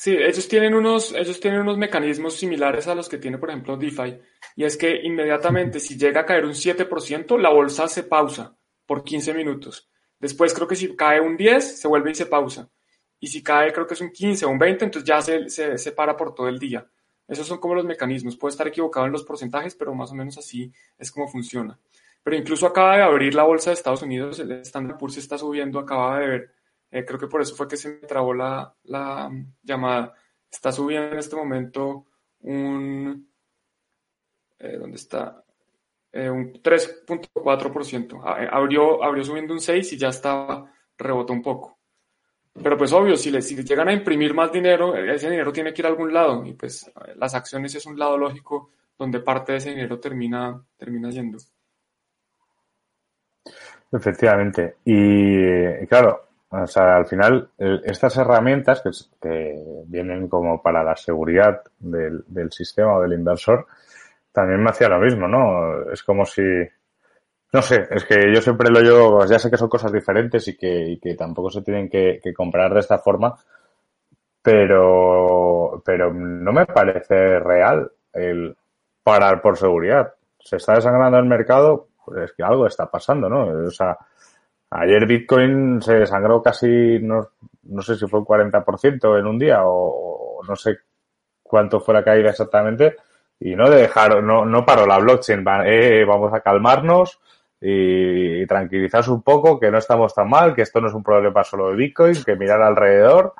Sí, 0.00 0.12
ellos 0.16 0.46
tienen 0.46 0.74
unos, 0.74 1.12
ellos 1.12 1.40
tienen 1.40 1.60
unos 1.62 1.76
mecanismos 1.76 2.36
similares 2.36 2.86
a 2.86 2.94
los 2.94 3.08
que 3.08 3.18
tiene, 3.18 3.36
por 3.36 3.50
ejemplo, 3.50 3.76
DeFi. 3.76 4.16
Y 4.54 4.62
es 4.62 4.76
que 4.76 4.94
inmediatamente, 5.02 5.80
si 5.80 5.98
llega 5.98 6.20
a 6.20 6.24
caer 6.24 6.44
un 6.44 6.52
7%, 6.52 7.36
la 7.36 7.50
bolsa 7.50 7.88
se 7.88 8.04
pausa 8.04 8.56
por 8.86 9.02
15 9.02 9.34
minutos. 9.34 9.90
Después 10.20 10.54
creo 10.54 10.68
que 10.68 10.76
si 10.76 10.94
cae 10.94 11.20
un 11.20 11.36
10, 11.36 11.80
se 11.80 11.88
vuelve 11.88 12.12
y 12.12 12.14
se 12.14 12.26
pausa. 12.26 12.70
Y 13.18 13.26
si 13.26 13.42
cae, 13.42 13.72
creo 13.72 13.88
que 13.88 13.94
es 13.94 14.00
un 14.00 14.12
15 14.12 14.44
o 14.44 14.50
un 14.50 14.58
20, 14.60 14.84
entonces 14.84 15.08
ya 15.08 15.20
se, 15.20 15.48
se, 15.48 15.76
se 15.76 15.90
para 15.90 16.16
por 16.16 16.32
todo 16.32 16.46
el 16.46 16.60
día. 16.60 16.86
Esos 17.26 17.48
son 17.48 17.58
como 17.58 17.74
los 17.74 17.84
mecanismos. 17.84 18.36
Puede 18.36 18.52
estar 18.52 18.68
equivocado 18.68 19.06
en 19.06 19.10
los 19.10 19.24
porcentajes, 19.24 19.74
pero 19.74 19.96
más 19.96 20.12
o 20.12 20.14
menos 20.14 20.38
así 20.38 20.72
es 20.96 21.10
como 21.10 21.26
funciona. 21.26 21.76
Pero 22.22 22.36
incluso 22.36 22.68
acaba 22.68 22.98
de 22.98 23.02
abrir 23.02 23.34
la 23.34 23.42
bolsa 23.42 23.70
de 23.70 23.74
Estados 23.74 24.02
Unidos, 24.02 24.38
el 24.38 24.52
Standard 24.60 24.96
Poor's 24.96 25.16
está 25.16 25.36
subiendo, 25.36 25.80
acaba 25.80 26.20
de 26.20 26.26
ver 26.28 26.54
eh, 26.90 27.04
creo 27.04 27.18
que 27.18 27.26
por 27.26 27.42
eso 27.42 27.54
fue 27.54 27.68
que 27.68 27.76
se 27.76 27.88
me 27.88 28.06
trabó 28.06 28.32
la, 28.34 28.74
la 28.84 29.30
llamada. 29.62 30.14
Está 30.50 30.72
subiendo 30.72 31.12
en 31.12 31.18
este 31.18 31.36
momento 31.36 32.06
un... 32.40 33.28
Eh, 34.58 34.76
¿Dónde 34.78 34.96
está? 34.96 35.44
Eh, 36.12 36.30
un 36.30 36.52
3.4%. 36.52 38.20
Abrió, 38.50 39.04
abrió 39.04 39.24
subiendo 39.24 39.52
un 39.52 39.60
6 39.60 39.92
y 39.92 39.98
ya 39.98 40.08
estaba, 40.08 40.72
rebotó 40.96 41.32
un 41.32 41.42
poco. 41.42 41.78
Pero 42.60 42.76
pues 42.76 42.92
obvio, 42.92 43.16
si 43.16 43.30
le, 43.30 43.40
si 43.42 43.54
llegan 43.62 43.88
a 43.88 43.92
imprimir 43.92 44.34
más 44.34 44.50
dinero, 44.50 44.96
ese 44.96 45.30
dinero 45.30 45.52
tiene 45.52 45.72
que 45.72 45.82
ir 45.82 45.86
a 45.86 45.90
algún 45.90 46.12
lado. 46.12 46.44
Y 46.44 46.54
pues 46.54 46.90
las 47.16 47.34
acciones 47.34 47.74
es 47.74 47.86
un 47.86 47.98
lado 47.98 48.16
lógico 48.16 48.70
donde 48.98 49.20
parte 49.20 49.52
de 49.52 49.58
ese 49.58 49.70
dinero 49.70 50.00
termina, 50.00 50.60
termina 50.76 51.10
yendo. 51.10 51.38
Efectivamente. 53.92 54.76
Y 54.84 55.86
claro, 55.86 56.27
o 56.50 56.66
sea, 56.66 56.96
al 56.96 57.06
final, 57.06 57.50
estas 57.84 58.16
herramientas 58.16 58.82
que, 59.20 59.64
vienen 59.86 60.28
como 60.28 60.62
para 60.62 60.82
la 60.82 60.96
seguridad 60.96 61.62
del, 61.78 62.24
sistema 62.50 62.96
o 62.96 63.02
del 63.02 63.12
inversor, 63.12 63.66
también 64.32 64.62
me 64.62 64.70
hacía 64.70 64.88
lo 64.88 64.98
mismo, 64.98 65.28
¿no? 65.28 65.90
Es 65.92 66.02
como 66.02 66.24
si, 66.24 66.42
no 67.52 67.62
sé, 67.62 67.86
es 67.90 68.04
que 68.04 68.32
yo 68.34 68.40
siempre 68.40 68.70
lo 68.70 68.82
yo, 68.82 69.26
ya 69.26 69.38
sé 69.38 69.50
que 69.50 69.56
son 69.58 69.68
cosas 69.68 69.92
diferentes 69.92 70.48
y 70.48 70.56
que, 70.56 70.98
tampoco 71.18 71.50
se 71.50 71.62
tienen 71.62 71.88
que, 71.88 72.20
que 72.22 72.32
comprar 72.32 72.72
de 72.72 72.80
esta 72.80 72.98
forma, 72.98 73.36
pero, 74.42 75.82
pero 75.84 76.12
no 76.14 76.52
me 76.52 76.64
parece 76.64 77.38
real 77.40 77.90
el 78.14 78.56
parar 79.02 79.42
por 79.42 79.58
seguridad. 79.58 80.14
Se 80.38 80.56
está 80.56 80.74
desangrando 80.74 81.18
el 81.18 81.26
mercado, 81.26 81.88
pues 82.04 82.30
es 82.30 82.32
que 82.32 82.42
algo 82.42 82.66
está 82.66 82.90
pasando, 82.90 83.28
¿no? 83.28 83.66
O 83.66 83.70
sea, 83.70 83.98
Ayer 84.70 85.06
Bitcoin 85.06 85.80
se 85.80 85.94
desangró 85.94 86.42
casi, 86.42 86.98
no, 87.00 87.28
no 87.64 87.82
sé 87.82 87.96
si 87.96 88.06
fue 88.06 88.20
un 88.20 88.26
40% 88.26 89.18
en 89.18 89.26
un 89.26 89.38
día 89.38 89.60
o, 89.64 90.40
no 90.46 90.56
sé 90.56 90.78
cuánto 91.42 91.80
fue 91.80 91.94
la 91.94 92.04
caída 92.04 92.30
exactamente 92.30 92.96
y 93.40 93.56
no 93.56 93.70
dejaron, 93.70 94.26
no, 94.26 94.44
no 94.44 94.64
paró 94.66 94.86
la 94.86 94.98
blockchain, 94.98 95.44
eh, 95.64 96.04
vamos 96.04 96.32
a 96.34 96.40
calmarnos 96.40 97.18
y, 97.60 98.42
y 98.42 98.46
tranquilizarse 98.46 99.10
un 99.10 99.22
poco, 99.22 99.58
que 99.58 99.70
no 99.70 99.78
estamos 99.78 100.14
tan 100.14 100.28
mal, 100.28 100.54
que 100.54 100.62
esto 100.62 100.80
no 100.80 100.88
es 100.88 100.94
un 100.94 101.02
problema 101.02 101.42
solo 101.44 101.70
de 101.70 101.76
Bitcoin, 101.76 102.22
que 102.24 102.36
mirar 102.36 102.60
alrededor 102.62 103.34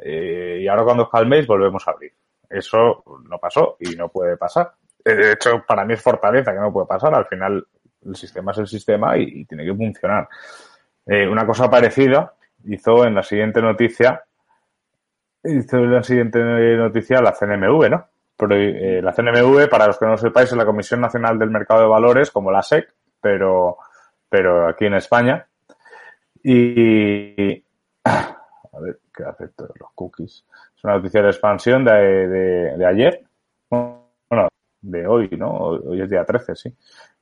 eh, 0.00 0.58
y 0.60 0.68
ahora 0.68 0.84
cuando 0.84 1.04
os 1.04 1.10
calméis 1.10 1.46
volvemos 1.46 1.86
a 1.86 1.90
abrir. 1.90 2.12
Eso 2.48 3.02
no 3.28 3.38
pasó 3.38 3.76
y 3.80 3.96
no 3.96 4.08
puede 4.08 4.36
pasar. 4.36 4.72
De 5.04 5.32
hecho, 5.32 5.64
para 5.66 5.84
mí 5.84 5.94
es 5.94 6.02
fortaleza 6.02 6.52
que 6.52 6.60
no 6.60 6.72
puede 6.72 6.86
pasar. 6.86 7.14
Al 7.14 7.26
final, 7.26 7.66
el 8.06 8.16
sistema 8.16 8.52
es 8.52 8.58
el 8.58 8.66
sistema 8.66 9.16
y 9.18 9.44
tiene 9.44 9.64
que 9.64 9.74
funcionar. 9.74 10.28
Eh, 11.08 11.26
una 11.26 11.46
cosa 11.46 11.70
parecida 11.70 12.34
hizo 12.66 13.06
en 13.06 13.14
la 13.14 13.22
siguiente 13.22 13.62
noticia, 13.62 14.24
hizo 15.42 15.78
en 15.78 15.94
la 15.94 16.02
siguiente 16.02 16.38
noticia 16.76 17.22
la 17.22 17.32
CNMV, 17.32 17.88
¿no? 17.88 18.06
Pero, 18.36 18.54
eh, 18.54 19.00
la 19.02 19.14
CNMV, 19.14 19.70
para 19.70 19.86
los 19.86 19.98
que 19.98 20.04
no 20.04 20.12
lo 20.12 20.18
sepáis, 20.18 20.50
es 20.50 20.56
la 20.56 20.66
Comisión 20.66 21.00
Nacional 21.00 21.38
del 21.38 21.50
Mercado 21.50 21.80
de 21.80 21.86
Valores, 21.86 22.30
como 22.30 22.52
la 22.52 22.62
SEC, 22.62 22.92
pero, 23.22 23.78
pero 24.28 24.68
aquí 24.68 24.84
en 24.84 24.94
España. 24.94 25.46
Y, 26.42 27.64
a 28.04 28.78
ver, 28.78 28.98
¿qué 29.14 29.24
hace 29.24 29.44
de 29.44 29.68
los 29.80 29.90
cookies? 29.94 30.44
Es 30.76 30.84
una 30.84 30.96
noticia 30.96 31.22
de 31.22 31.30
expansión 31.30 31.86
de, 31.86 32.28
de, 32.28 32.76
de 32.76 32.86
ayer, 32.86 33.24
bueno, 33.70 34.48
de 34.82 35.06
hoy, 35.06 35.30
¿no? 35.38 35.52
Hoy 35.52 36.02
es 36.02 36.10
día 36.10 36.24
13, 36.24 36.54
sí 36.54 36.76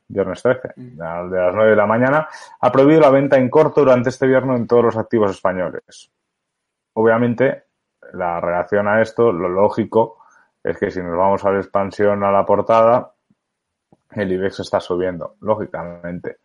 viernes 0.08 0.42
13, 0.42 0.74
de 0.76 0.96
las 0.96 1.54
9 1.54 1.70
de 1.70 1.76
la 1.76 1.86
mañana, 1.86 2.28
ha 2.60 2.72
prohibido 2.72 3.00
la 3.00 3.10
venta 3.10 3.36
en 3.36 3.50
corto 3.50 3.80
durante 3.80 4.10
este 4.10 4.26
viernes 4.26 4.60
en 4.60 4.66
todos 4.66 4.84
los 4.84 4.96
activos 4.96 5.30
españoles. 5.30 6.10
Obviamente, 6.94 7.64
la 8.12 8.40
relación 8.40 8.88
a 8.88 9.02
esto, 9.02 9.32
lo 9.32 9.48
lógico 9.48 10.18
es 10.62 10.78
que 10.78 10.90
si 10.90 11.00
nos 11.00 11.16
vamos 11.16 11.44
a 11.44 11.50
la 11.50 11.58
expansión 11.58 12.24
a 12.24 12.30
la 12.30 12.44
portada, 12.44 13.12
el 14.12 14.32
IBEX 14.32 14.60
está 14.60 14.80
subiendo, 14.80 15.36
lógicamente. 15.40 16.38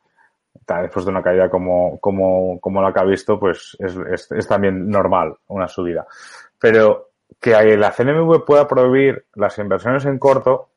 Después 0.53 1.05
de 1.05 1.11
una 1.11 1.23
caída 1.23 1.49
como, 1.49 1.99
como, 1.99 2.59
como 2.59 2.81
la 2.81 2.93
que 2.93 2.99
ha 2.99 3.05
visto, 3.05 3.39
pues 3.39 3.75
es, 3.79 3.95
es, 4.11 4.31
es 4.31 4.47
también 4.47 4.89
normal 4.89 5.35
una 5.47 5.67
subida. 5.67 6.05
Pero 6.59 7.11
que 7.39 7.77
la 7.77 7.91
CNMV 7.91 8.45
pueda 8.45 8.67
prohibir 8.67 9.25
las 9.35 9.57
inversiones 9.57 10.05
en 10.05 10.19
corto 10.19 10.70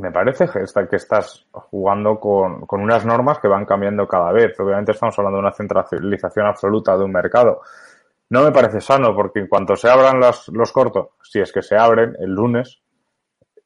me 0.00 0.10
parece 0.10 0.48
que 0.88 0.96
estás 0.96 1.46
jugando 1.52 2.18
con, 2.18 2.66
con, 2.66 2.80
unas 2.80 3.04
normas 3.04 3.38
que 3.38 3.48
van 3.48 3.66
cambiando 3.66 4.08
cada 4.08 4.32
vez. 4.32 4.58
Obviamente 4.58 4.92
estamos 4.92 5.18
hablando 5.18 5.36
de 5.36 5.42
una 5.42 5.52
centralización 5.52 6.46
absoluta 6.46 6.96
de 6.96 7.04
un 7.04 7.12
mercado. 7.12 7.60
No 8.30 8.42
me 8.42 8.52
parece 8.52 8.80
sano 8.80 9.14
porque 9.14 9.40
en 9.40 9.48
cuanto 9.48 9.76
se 9.76 9.90
abran 9.90 10.18
los, 10.18 10.48
los 10.48 10.72
cortos, 10.72 11.08
si 11.22 11.40
es 11.40 11.52
que 11.52 11.62
se 11.62 11.76
abren 11.76 12.16
el 12.18 12.30
lunes, 12.30 12.80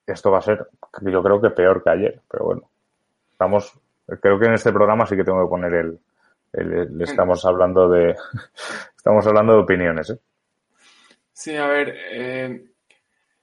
esto 0.07 0.31
va 0.31 0.39
a 0.39 0.43
ser, 0.43 0.67
yo 1.03 1.23
creo 1.23 1.41
que 1.41 1.51
peor 1.51 1.83
que 1.83 1.91
ayer. 1.91 2.21
Pero 2.29 2.45
bueno, 2.47 2.63
estamos, 3.31 3.73
creo 4.21 4.39
que 4.39 4.47
en 4.47 4.55
este 4.55 4.73
programa 4.73 5.07
sí 5.07 5.17
que 5.17 5.25
tengo 5.25 5.45
que 5.45 5.51
poner 5.51 5.75
el, 5.75 5.99
el, 6.53 6.73
el 6.73 7.03
estamos 7.03 7.45
hablando 7.45 7.89
de, 7.89 8.17
estamos 8.97 9.27
hablando 9.27 9.53
de 9.53 9.61
opiniones. 9.61 10.11
¿eh? 10.11 10.19
Sí, 11.33 11.57
a 11.57 11.67
ver, 11.69 11.95
eh 12.13 12.74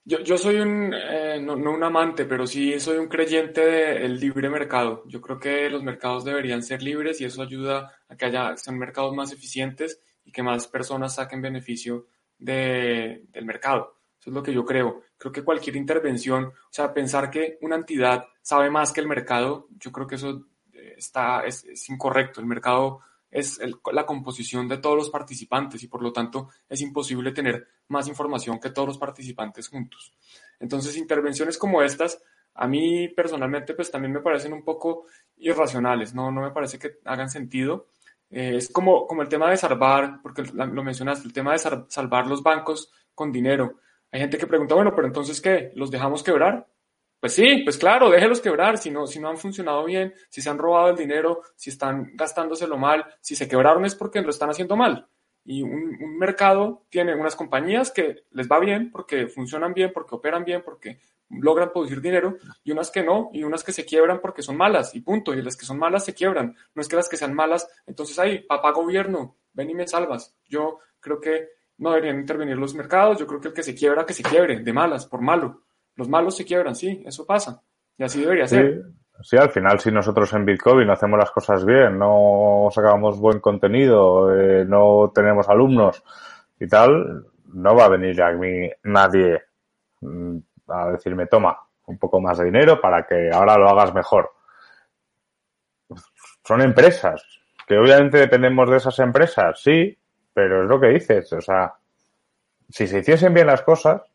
yo, 0.03 0.19
yo 0.21 0.37
soy 0.37 0.57
un, 0.57 0.93
eh, 0.93 1.39
no, 1.41 1.55
no, 1.55 1.71
un 1.71 1.83
amante, 1.83 2.25
pero 2.25 2.47
sí 2.47 2.79
soy 2.79 2.97
un 2.97 3.07
creyente 3.07 3.61
del 3.61 4.19
libre 4.19 4.49
mercado. 4.49 5.03
Yo 5.07 5.21
creo 5.21 5.39
que 5.39 5.69
los 5.69 5.83
mercados 5.83 6.25
deberían 6.25 6.63
ser 6.63 6.81
libres 6.81 7.21
y 7.21 7.25
eso 7.25 7.41
ayuda 7.41 7.91
a 8.07 8.15
que 8.15 8.25
haya, 8.25 8.57
sean 8.57 8.79
mercados 8.79 9.13
más 9.13 9.31
eficientes 9.31 10.01
y 10.25 10.31
que 10.31 10.43
más 10.43 10.67
personas 10.67 11.15
saquen 11.15 11.41
beneficio 11.41 12.07
de, 12.37 13.25
del 13.29 13.45
mercado. 13.45 13.97
Eso 14.19 14.29
es 14.29 14.33
lo 14.33 14.43
que 14.43 14.53
yo 14.53 14.65
creo. 14.65 15.03
Creo 15.17 15.31
que 15.31 15.43
cualquier 15.43 15.75
intervención, 15.75 16.45
o 16.45 16.71
sea, 16.71 16.93
pensar 16.93 17.29
que 17.29 17.57
una 17.61 17.75
entidad 17.75 18.25
sabe 18.41 18.69
más 18.69 18.91
que 18.91 19.01
el 19.01 19.07
mercado, 19.07 19.67
yo 19.79 19.91
creo 19.91 20.07
que 20.07 20.15
eso 20.15 20.47
eh, 20.73 20.95
está, 20.97 21.45
es, 21.45 21.63
es 21.65 21.89
incorrecto. 21.89 22.39
El 22.39 22.47
mercado 22.47 23.01
es 23.31 23.59
la 23.91 24.05
composición 24.05 24.67
de 24.67 24.77
todos 24.77 24.97
los 24.97 25.09
participantes 25.09 25.81
y 25.81 25.87
por 25.87 26.03
lo 26.03 26.11
tanto 26.11 26.49
es 26.67 26.81
imposible 26.81 27.31
tener 27.31 27.65
más 27.87 28.07
información 28.07 28.59
que 28.59 28.69
todos 28.69 28.89
los 28.89 28.97
participantes 28.97 29.69
juntos. 29.69 30.13
Entonces, 30.59 30.97
intervenciones 30.97 31.57
como 31.57 31.81
estas, 31.81 32.21
a 32.53 32.67
mí 32.67 33.07
personalmente, 33.07 33.73
pues 33.73 33.89
también 33.89 34.11
me 34.11 34.19
parecen 34.19 34.51
un 34.53 34.63
poco 34.63 35.05
irracionales, 35.37 36.13
no, 36.13 36.31
no 36.31 36.41
me 36.41 36.51
parece 36.51 36.77
que 36.77 36.99
hagan 37.05 37.29
sentido. 37.29 37.87
Eh, 38.29 38.57
es 38.57 38.69
como, 38.69 39.07
como 39.07 39.21
el 39.21 39.29
tema 39.29 39.49
de 39.49 39.57
salvar, 39.57 40.19
porque 40.21 40.43
lo 40.43 40.83
mencionaste, 40.83 41.27
el 41.27 41.33
tema 41.33 41.53
de 41.53 41.59
salvar 41.87 42.27
los 42.27 42.43
bancos 42.43 42.91
con 43.15 43.31
dinero. 43.31 43.79
Hay 44.11 44.19
gente 44.19 44.37
que 44.37 44.47
pregunta, 44.47 44.75
bueno, 44.75 44.93
pero 44.93 45.07
entonces, 45.07 45.39
¿qué? 45.39 45.71
¿Los 45.75 45.89
dejamos 45.89 46.21
quebrar? 46.21 46.67
Pues 47.21 47.35
sí, 47.35 47.61
pues 47.63 47.77
claro, 47.77 48.09
déjelos 48.09 48.41
quebrar 48.41 48.79
si 48.79 48.89
no, 48.89 49.05
si 49.05 49.19
no 49.19 49.29
han 49.29 49.37
funcionado 49.37 49.85
bien, 49.85 50.13
si 50.27 50.41
se 50.41 50.49
han 50.49 50.57
robado 50.57 50.89
el 50.89 50.97
dinero, 50.97 51.43
si 51.55 51.69
están 51.69 52.13
gastándoselo 52.15 52.79
mal, 52.79 53.05
si 53.21 53.35
se 53.35 53.47
quebraron 53.47 53.85
es 53.85 53.93
porque 53.93 54.21
lo 54.21 54.31
están 54.31 54.49
haciendo 54.49 54.75
mal. 54.75 55.07
Y 55.45 55.61
un, 55.61 55.97
un, 56.01 56.17
mercado 56.17 56.87
tiene 56.89 57.15
unas 57.15 57.35
compañías 57.35 57.91
que 57.91 58.25
les 58.31 58.51
va 58.51 58.59
bien 58.59 58.89
porque 58.91 59.27
funcionan 59.27 59.75
bien, 59.75 59.91
porque 59.93 60.15
operan 60.15 60.43
bien, 60.43 60.63
porque 60.65 60.99
logran 61.29 61.71
producir 61.71 62.01
dinero 62.01 62.37
y 62.63 62.71
unas 62.71 62.89
que 62.89 63.03
no, 63.03 63.29
y 63.33 63.43
unas 63.43 63.63
que 63.63 63.71
se 63.71 63.85
quiebran 63.85 64.19
porque 64.19 64.41
son 64.41 64.57
malas, 64.57 64.95
y 64.95 65.01
punto. 65.01 65.35
Y 65.35 65.43
las 65.43 65.55
que 65.55 65.65
son 65.65 65.77
malas 65.77 66.05
se 66.05 66.15
quiebran. 66.15 66.55
No 66.73 66.81
es 66.81 66.87
que 66.87 66.95
las 66.95 67.07
que 67.07 67.17
sean 67.17 67.35
malas, 67.35 67.67
entonces 67.85 68.17
ahí, 68.17 68.39
papá 68.39 68.71
gobierno, 68.71 69.37
ven 69.53 69.69
y 69.69 69.75
me 69.75 69.87
salvas. 69.87 70.35
Yo 70.47 70.79
creo 70.99 71.19
que 71.19 71.49
no 71.77 71.91
deberían 71.91 72.19
intervenir 72.19 72.57
los 72.57 72.73
mercados, 72.73 73.19
yo 73.19 73.27
creo 73.27 73.41
que 73.41 73.49
el 73.49 73.53
que 73.53 73.63
se 73.63 73.75
quiebra, 73.75 74.05
que 74.05 74.13
se 74.13 74.23
quiebre, 74.23 74.59
de 74.59 74.73
malas, 74.73 75.05
por 75.05 75.21
malo. 75.21 75.63
Los 76.01 76.09
malos 76.09 76.35
se 76.35 76.45
quiebran, 76.45 76.73
sí, 76.73 77.03
eso 77.05 77.27
pasa. 77.27 77.61
Y 77.95 78.03
así 78.03 78.21
debería 78.21 78.47
ser. 78.47 78.85
Sí, 79.21 79.37
al 79.37 79.51
final 79.51 79.79
si 79.79 79.91
nosotros 79.91 80.33
en 80.33 80.45
Bitcoin 80.45 80.89
hacemos 80.89 81.19
las 81.19 81.29
cosas 81.29 81.63
bien, 81.63 81.99
no 81.99 82.69
sacamos 82.71 83.19
buen 83.19 83.39
contenido, 83.39 84.35
eh, 84.35 84.65
no 84.65 85.11
tenemos 85.13 85.47
alumnos 85.47 86.03
y 86.59 86.67
tal, 86.67 87.27
no 87.53 87.75
va 87.75 87.85
a 87.85 87.89
venir 87.89 88.19
a 88.19 88.31
mí 88.31 88.67
nadie 88.81 89.43
mm, 90.01 90.37
a 90.69 90.89
decirme, 90.93 91.27
toma, 91.27 91.55
un 91.85 91.99
poco 91.99 92.19
más 92.19 92.39
de 92.39 92.45
dinero 92.45 92.81
para 92.81 93.05
que 93.05 93.29
ahora 93.31 93.59
lo 93.59 93.69
hagas 93.69 93.93
mejor. 93.93 94.31
Son 96.43 96.61
empresas, 96.61 97.23
que 97.67 97.77
obviamente 97.77 98.17
dependemos 98.17 98.67
de 98.71 98.77
esas 98.77 98.97
empresas, 98.97 99.61
sí, 99.61 99.95
pero 100.33 100.63
es 100.63 100.67
lo 100.67 100.79
que 100.79 100.87
dices, 100.87 101.31
o 101.33 101.41
sea, 101.41 101.75
si 102.69 102.87
se 102.87 103.01
hiciesen 103.01 103.35
bien 103.35 103.45
las 103.45 103.61
cosas, 103.61 104.10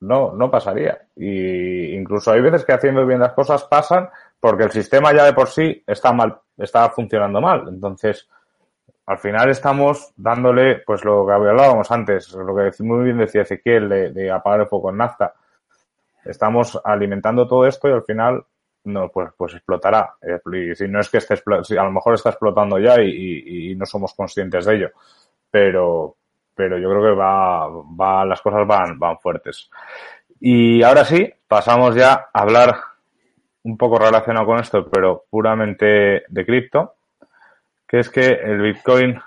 no, 0.00 0.32
no 0.32 0.50
pasaría. 0.50 0.98
Y 1.16 1.94
incluso 1.94 2.32
hay 2.32 2.40
veces 2.40 2.64
que 2.64 2.72
haciendo 2.72 3.06
bien 3.06 3.20
las 3.20 3.32
cosas 3.32 3.64
pasan 3.64 4.08
porque 4.40 4.64
el 4.64 4.70
sistema 4.70 5.14
ya 5.14 5.24
de 5.24 5.32
por 5.32 5.48
sí 5.48 5.82
está 5.86 6.12
mal, 6.12 6.38
está 6.56 6.88
funcionando 6.90 7.40
mal. 7.40 7.66
Entonces, 7.68 8.28
al 9.06 9.18
final 9.18 9.50
estamos 9.50 10.12
dándole, 10.16 10.82
pues 10.86 11.04
lo 11.04 11.26
que 11.26 11.32
hablábamos 11.32 11.90
antes, 11.90 12.32
lo 12.32 12.54
que 12.54 12.70
muy 12.82 13.04
bien 13.04 13.18
decía 13.18 13.42
Ezequiel 13.42 13.88
de, 13.88 14.10
de 14.12 14.30
apagar 14.30 14.60
el 14.60 14.68
foco 14.68 14.90
en 14.90 14.98
nafta. 14.98 15.34
Estamos 16.24 16.78
alimentando 16.84 17.46
todo 17.46 17.66
esto 17.66 17.88
y 17.88 17.92
al 17.92 18.02
final 18.02 18.44
no, 18.86 19.08
pues, 19.10 19.30
pues 19.36 19.54
explotará. 19.54 20.16
Eh, 20.22 20.40
y 20.52 20.74
si 20.74 20.88
no 20.88 21.00
es 21.00 21.10
que 21.10 21.18
esté, 21.18 21.34
a 21.78 21.84
lo 21.84 21.92
mejor 21.92 22.14
está 22.14 22.30
explotando 22.30 22.78
ya 22.78 23.00
y, 23.02 23.70
y, 23.70 23.74
no 23.76 23.84
somos 23.84 24.14
conscientes 24.14 24.64
de 24.64 24.74
ello. 24.74 24.90
Pero, 25.50 26.16
pero 26.56 26.78
yo 26.78 26.88
creo 26.88 27.02
que 27.02 27.14
va, 27.14 27.68
va, 27.68 28.24
las 28.24 28.40
cosas 28.40 28.66
van, 28.66 28.98
van 28.98 29.18
fuertes. 29.18 29.70
Y 30.40 30.82
ahora 30.82 31.04
sí, 31.04 31.30
pasamos 31.46 31.94
ya 31.94 32.28
a 32.32 32.40
hablar 32.40 32.74
un 33.64 33.76
poco 33.76 33.98
relacionado 33.98 34.46
con 34.46 34.58
esto, 34.58 34.88
pero 34.88 35.24
puramente 35.28 36.24
de 36.28 36.46
cripto, 36.46 36.94
que 37.86 38.00
es 38.00 38.10
que 38.10 38.26
el 38.26 38.62
Bitcoin 38.62 39.20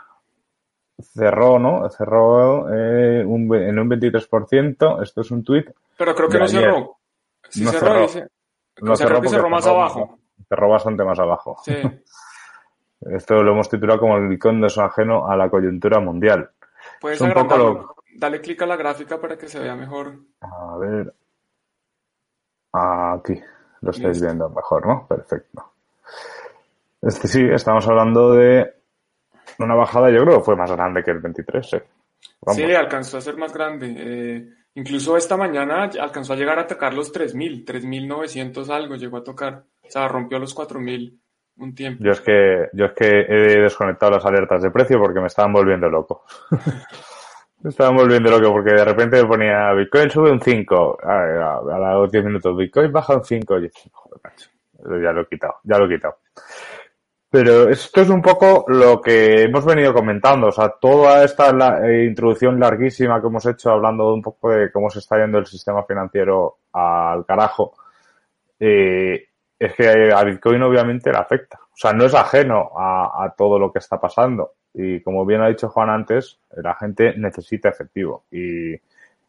cerró, 1.01 1.59
¿no? 1.59 1.89
Cerró 1.89 2.67
eh, 2.73 3.23
un, 3.25 3.53
en 3.55 3.79
un 3.79 3.89
23%. 3.89 5.03
Esto 5.03 5.21
es 5.21 5.31
un 5.31 5.43
tweet. 5.43 5.65
Pero 5.97 6.15
creo 6.15 6.29
que 6.29 6.37
no 6.37 6.43
ayer. 6.45 6.61
cerró. 6.61 6.97
Sí 7.49 7.63
no 7.63 7.71
cerró, 7.71 7.87
cerró. 7.87 8.01
Dice. 8.01 8.27
No 8.81 8.95
cerró, 8.95 9.09
cerró, 9.09 9.21
que 9.21 9.29
cerró 9.29 9.49
más 9.49 9.67
abajo. 9.67 10.19
Cerró 10.47 10.69
bastante 10.69 11.03
más 11.03 11.19
abajo. 11.19 11.57
Sí. 11.63 11.75
Esto 13.01 13.41
lo 13.43 13.53
hemos 13.53 13.69
titulado 13.69 13.99
como 13.99 14.17
el 14.17 14.27
Bitcoin 14.27 14.59
de 14.61 14.69
su 14.69 14.81
ajeno 14.81 15.29
a 15.29 15.35
la 15.37 15.49
coyuntura 15.49 15.99
mundial. 15.99 16.49
Puedes 16.99 17.21
agrandarlo. 17.21 17.73
Lo... 17.73 17.95
Dale 18.15 18.41
clic 18.41 18.61
a 18.61 18.65
la 18.65 18.75
gráfica 18.75 19.19
para 19.19 19.37
que 19.37 19.47
se 19.47 19.59
vea 19.59 19.75
mejor. 19.75 20.19
A 20.41 20.77
ver. 20.77 21.13
Aquí. 22.73 23.41
Lo 23.81 23.91
estáis 23.91 24.17
Listo. 24.17 24.25
viendo 24.25 24.49
mejor, 24.49 24.85
¿no? 24.85 25.07
Perfecto. 25.07 25.71
Este 27.01 27.27
sí, 27.27 27.41
estamos 27.49 27.87
hablando 27.87 28.33
de 28.33 28.73
una 29.59 29.75
bajada, 29.75 30.09
yo 30.09 30.23
creo 30.23 30.39
que 30.39 30.43
fue 30.43 30.55
más 30.55 30.71
grande 30.71 31.03
que 31.03 31.11
el 31.11 31.19
23. 31.19 31.73
¿eh? 31.73 31.83
Sí, 32.47 32.63
alcanzó 32.73 33.17
a 33.17 33.21
ser 33.21 33.37
más 33.37 33.53
grande. 33.53 33.95
Eh, 33.97 34.49
incluso 34.75 35.15
esta 35.15 35.37
mañana 35.37 35.89
alcanzó 35.99 36.33
a 36.33 36.35
llegar 36.35 36.59
a 36.59 36.67
tocar 36.67 36.93
los 36.93 37.13
3.000, 37.13 37.65
3.900 37.65 38.69
algo 38.69 38.95
llegó 38.95 39.17
a 39.17 39.23
tocar. 39.23 39.63
O 39.87 39.89
sea, 39.89 40.07
rompió 40.07 40.39
los 40.39 40.55
4.000 40.55 41.17
un 41.59 41.75
tiempo. 41.75 42.03
Yo 42.03 42.11
es 42.11 42.21
que, 42.21 42.69
yo 42.73 42.85
es 42.85 42.91
que 42.93 43.25
he 43.27 43.61
desconectado 43.61 44.13
las 44.13 44.25
alertas 44.25 44.63
de 44.63 44.71
precio 44.71 44.99
porque 44.99 45.19
me 45.19 45.27
estaban 45.27 45.53
volviendo 45.53 45.89
loco. 45.89 46.23
me 47.61 47.69
estaban 47.69 47.95
volviendo 47.95 48.31
loco 48.31 48.53
porque 48.53 48.73
de 48.73 48.85
repente 48.85 49.21
me 49.21 49.27
ponía 49.27 49.73
Bitcoin 49.73 50.09
sube 50.09 50.31
un 50.31 50.41
5 50.41 50.97
a, 51.03 51.13
a, 51.13 51.57
a 51.57 51.93
los 51.95 52.11
10 52.11 52.25
minutos, 52.25 52.57
Bitcoin 52.57 52.91
baja 52.91 53.15
un 53.15 53.23
5 53.23 53.59
y 53.59 53.71
joder, 53.91 54.21
macho, 54.23 54.49
ya 55.03 55.11
lo 55.11 55.21
he 55.21 55.27
quitado, 55.27 55.55
ya 55.63 55.77
lo 55.77 55.85
he 55.85 55.89
quitado. 55.89 56.17
Pero 57.31 57.69
esto 57.69 58.01
es 58.01 58.09
un 58.09 58.23
poco 58.23 58.65
lo 58.69 58.99
que 58.99 59.43
hemos 59.43 59.63
venido 59.63 59.93
comentando, 59.93 60.47
o 60.47 60.51
sea, 60.51 60.69
toda 60.81 61.23
esta 61.23 61.53
la, 61.53 61.87
eh, 61.87 62.05
introducción 62.05 62.59
larguísima 62.59 63.21
que 63.21 63.27
hemos 63.27 63.45
hecho 63.45 63.69
hablando 63.69 64.07
de 64.07 64.13
un 64.13 64.21
poco 64.23 64.49
de 64.49 64.71
cómo 64.71 64.89
se 64.89 64.97
está 64.97 65.17
yendo 65.17 65.37
el 65.37 65.45
sistema 65.45 65.83
financiero 65.83 66.57
al 66.73 67.25
carajo, 67.27 67.75
eh, 68.59 69.28
es 69.59 69.75
que 69.75 70.11
a 70.11 70.23
Bitcoin 70.23 70.63
obviamente 70.63 71.11
le 71.11 71.17
afecta. 71.17 71.59
O 71.61 71.75
sea, 71.75 71.93
no 71.93 72.05
es 72.05 72.15
ajeno 72.15 72.71
a, 72.75 73.33
todo 73.37 73.59
lo 73.59 73.71
que 73.71 73.79
está 73.79 73.99
pasando. 73.99 74.53
Y 74.73 75.01
como 75.01 75.25
bien 75.25 75.41
ha 75.41 75.49
dicho 75.49 75.69
Juan 75.69 75.89
antes, 75.89 76.39
la 76.55 76.75
gente 76.75 77.13
necesita 77.17 77.69
efectivo. 77.69 78.25
Y, 78.31 78.73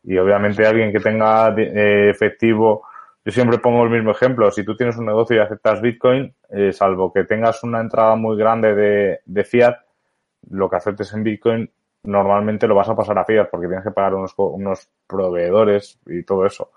y 0.05 0.19
obviamente 0.19 0.67
alguien 0.67 0.93
que 0.93 1.01
tenga 1.01 1.55
eh, 1.57 2.11
efectivo 2.11 2.85
yo 3.25 3.33
siempre 3.33 3.59
pongo 3.59 3.85
el 3.85 3.91
mismo 3.91 4.13
ejemplo. 4.13 4.51
Si 4.51 4.65
tú 4.65 4.77
tienes 4.77 4.97
un 4.97 5.07
negocio 5.07 5.37
y 5.37 5.41
aceptas 5.41 5.83
Bitcoin, 5.83 6.35
eh, 6.49 6.73
salvo 6.73 7.13
que 7.13 7.25
tengas 7.25 7.63
una 7.63 7.81
entrada 7.81 8.17
muy 8.17 8.37
grande 8.37 8.75
de, 8.75 9.21
de, 9.27 9.45
Fiat, 9.45 9.77
lo 10.51 10.71
que 10.71 10.77
aceptes 10.77 11.13
en 11.13 11.23
Bitcoin 11.23 11.71
normalmente 12.03 12.67
lo 12.67 12.75
vas 12.75 12.89
a 12.89 12.97
pasar 12.97 13.19
a 13.19 13.27
Fiat 13.27 13.51
porque 13.51 13.67
tienes 13.67 13.85
que 13.85 13.91
pagar 13.91 14.15
unos, 14.15 14.33
unos 14.37 14.89
proveedores 15.07 16.01
y 16.07 16.23
todo 16.23 16.47
eso. 16.47 16.71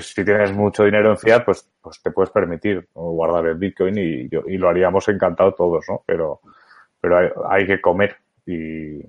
Si 0.00 0.24
tienes 0.24 0.52
mucho 0.52 0.84
dinero 0.84 1.10
en 1.10 1.18
Fiat, 1.18 1.44
pues, 1.44 1.68
pues 1.80 2.02
te 2.02 2.10
puedes 2.10 2.30
permitir 2.30 2.88
guardar 2.92 3.46
el 3.46 3.56
Bitcoin 3.56 3.96
y, 3.98 4.28
y 4.30 4.58
lo 4.58 4.68
haríamos 4.68 5.08
encantado 5.08 5.54
todos, 5.54 5.84
¿no? 5.88 6.02
Pero, 6.06 6.40
pero 7.00 7.50
hay, 7.50 7.66
que 7.66 7.80
comer 7.80 8.16
y, 8.46 9.00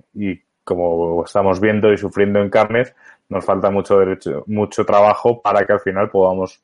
como 0.64 1.24
estamos 1.24 1.60
viendo 1.60 1.92
y 1.92 1.96
sufriendo 1.96 2.40
en 2.40 2.50
carnes, 2.50 2.94
nos 3.28 3.44
falta 3.44 3.70
mucho 3.70 3.98
derecho, 3.98 4.44
mucho 4.46 4.84
trabajo 4.84 5.40
para 5.40 5.64
que 5.64 5.72
al 5.72 5.80
final 5.80 6.10
podamos 6.10 6.62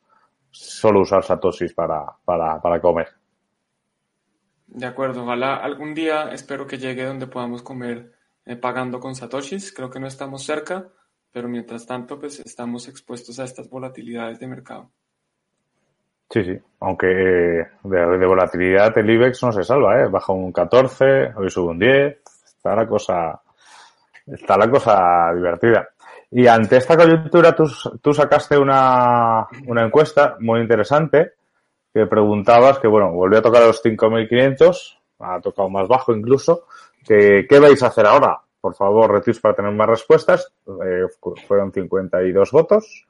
solo 0.51 1.01
usar 1.01 1.23
satoshis 1.23 1.73
para, 1.73 2.05
para, 2.23 2.61
para 2.61 2.79
comer. 2.79 3.09
De 4.67 4.85
acuerdo, 4.85 5.23
ojalá 5.23 5.55
algún 5.55 5.93
día 5.93 6.29
espero 6.31 6.67
que 6.67 6.77
llegue 6.77 7.05
donde 7.05 7.27
podamos 7.27 7.61
comer 7.61 8.13
eh, 8.45 8.55
pagando 8.55 8.99
con 8.99 9.15
satoshis. 9.15 9.73
Creo 9.73 9.89
que 9.89 9.99
no 9.99 10.07
estamos 10.07 10.43
cerca, 10.43 10.87
pero 11.35 11.49
mientras 11.49 11.85
tanto, 11.85 12.17
pues 12.17 12.39
estamos 12.39 12.87
expuestos 12.87 13.39
a 13.39 13.43
estas 13.43 13.69
volatilidades 13.69 14.39
de 14.39 14.47
mercado. 14.47 14.89
Sí, 16.29 16.45
sí, 16.45 16.57
aunque 16.79 17.07
de, 17.07 17.67
de 17.83 18.25
volatilidad 18.25 18.97
el 18.97 19.09
IBEX 19.09 19.43
no 19.43 19.51
se 19.51 19.63
salva, 19.63 19.99
¿eh? 19.99 20.07
Baja 20.07 20.31
un 20.31 20.53
14, 20.53 21.33
hoy 21.35 21.49
sube 21.49 21.71
un 21.71 21.79
10, 21.79 22.21
está 22.45 22.73
la 22.73 22.87
cosa, 22.87 23.41
está 24.25 24.57
la 24.57 24.71
cosa 24.71 25.33
divertida. 25.35 25.89
Y 26.31 26.47
ante 26.47 26.77
esta 26.77 26.95
coyuntura 26.95 27.53
tú, 27.53 27.69
tú 28.01 28.13
sacaste 28.13 28.57
una, 28.57 29.45
una, 29.67 29.83
encuesta 29.83 30.37
muy 30.39 30.61
interesante 30.61 31.33
que 31.93 32.05
preguntabas 32.05 32.79
que, 32.79 32.87
bueno, 32.87 33.11
volvió 33.11 33.39
a 33.39 33.41
tocar 33.41 33.63
a 33.63 33.67
los 33.67 33.83
5.500, 33.83 34.99
ha 35.19 35.41
tocado 35.41 35.69
más 35.69 35.89
bajo 35.89 36.15
incluso, 36.15 36.63
que 37.05 37.45
qué 37.49 37.59
vais 37.59 37.83
a 37.83 37.87
hacer 37.87 38.05
ahora. 38.05 38.39
Por 38.65 38.73
favor, 38.73 39.11
retweets 39.11 39.39
para 39.39 39.53
tener 39.53 39.71
más 39.73 39.87
respuestas. 39.87 40.51
Eh, 40.65 41.05
fueron 41.47 41.71
52 41.71 42.49
votos. 42.49 43.05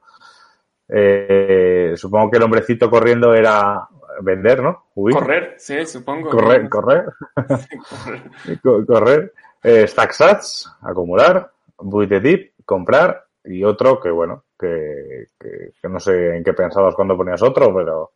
Eh, 0.86 1.94
supongo 1.96 2.30
que 2.30 2.36
el 2.36 2.42
hombrecito 2.42 2.90
corriendo 2.90 3.32
era 3.32 3.88
vender, 4.20 4.62
¿no? 4.62 4.88
Huir. 4.94 5.14
Correr, 5.14 5.54
sí, 5.56 5.86
supongo. 5.86 6.28
Correr, 6.28 6.68
correr. 6.68 7.06
Sí, 8.44 8.58
correr. 8.58 8.86
correr. 8.86 9.32
Eh, 9.62 9.88
Stacksats, 9.88 10.70
acumular. 10.82 11.50
Buy 11.78 12.06
the 12.06 12.20
dip, 12.20 12.52
comprar 12.66 13.24
y 13.42 13.64
otro 13.64 13.98
que, 13.98 14.10
bueno, 14.10 14.44
que, 14.60 15.28
que, 15.40 15.72
que, 15.80 15.88
no 15.88 15.98
sé 15.98 16.36
en 16.36 16.44
qué 16.44 16.52
pensabas 16.52 16.94
cuando 16.94 17.16
ponías 17.16 17.40
otro, 17.40 17.74
pero... 17.74 18.12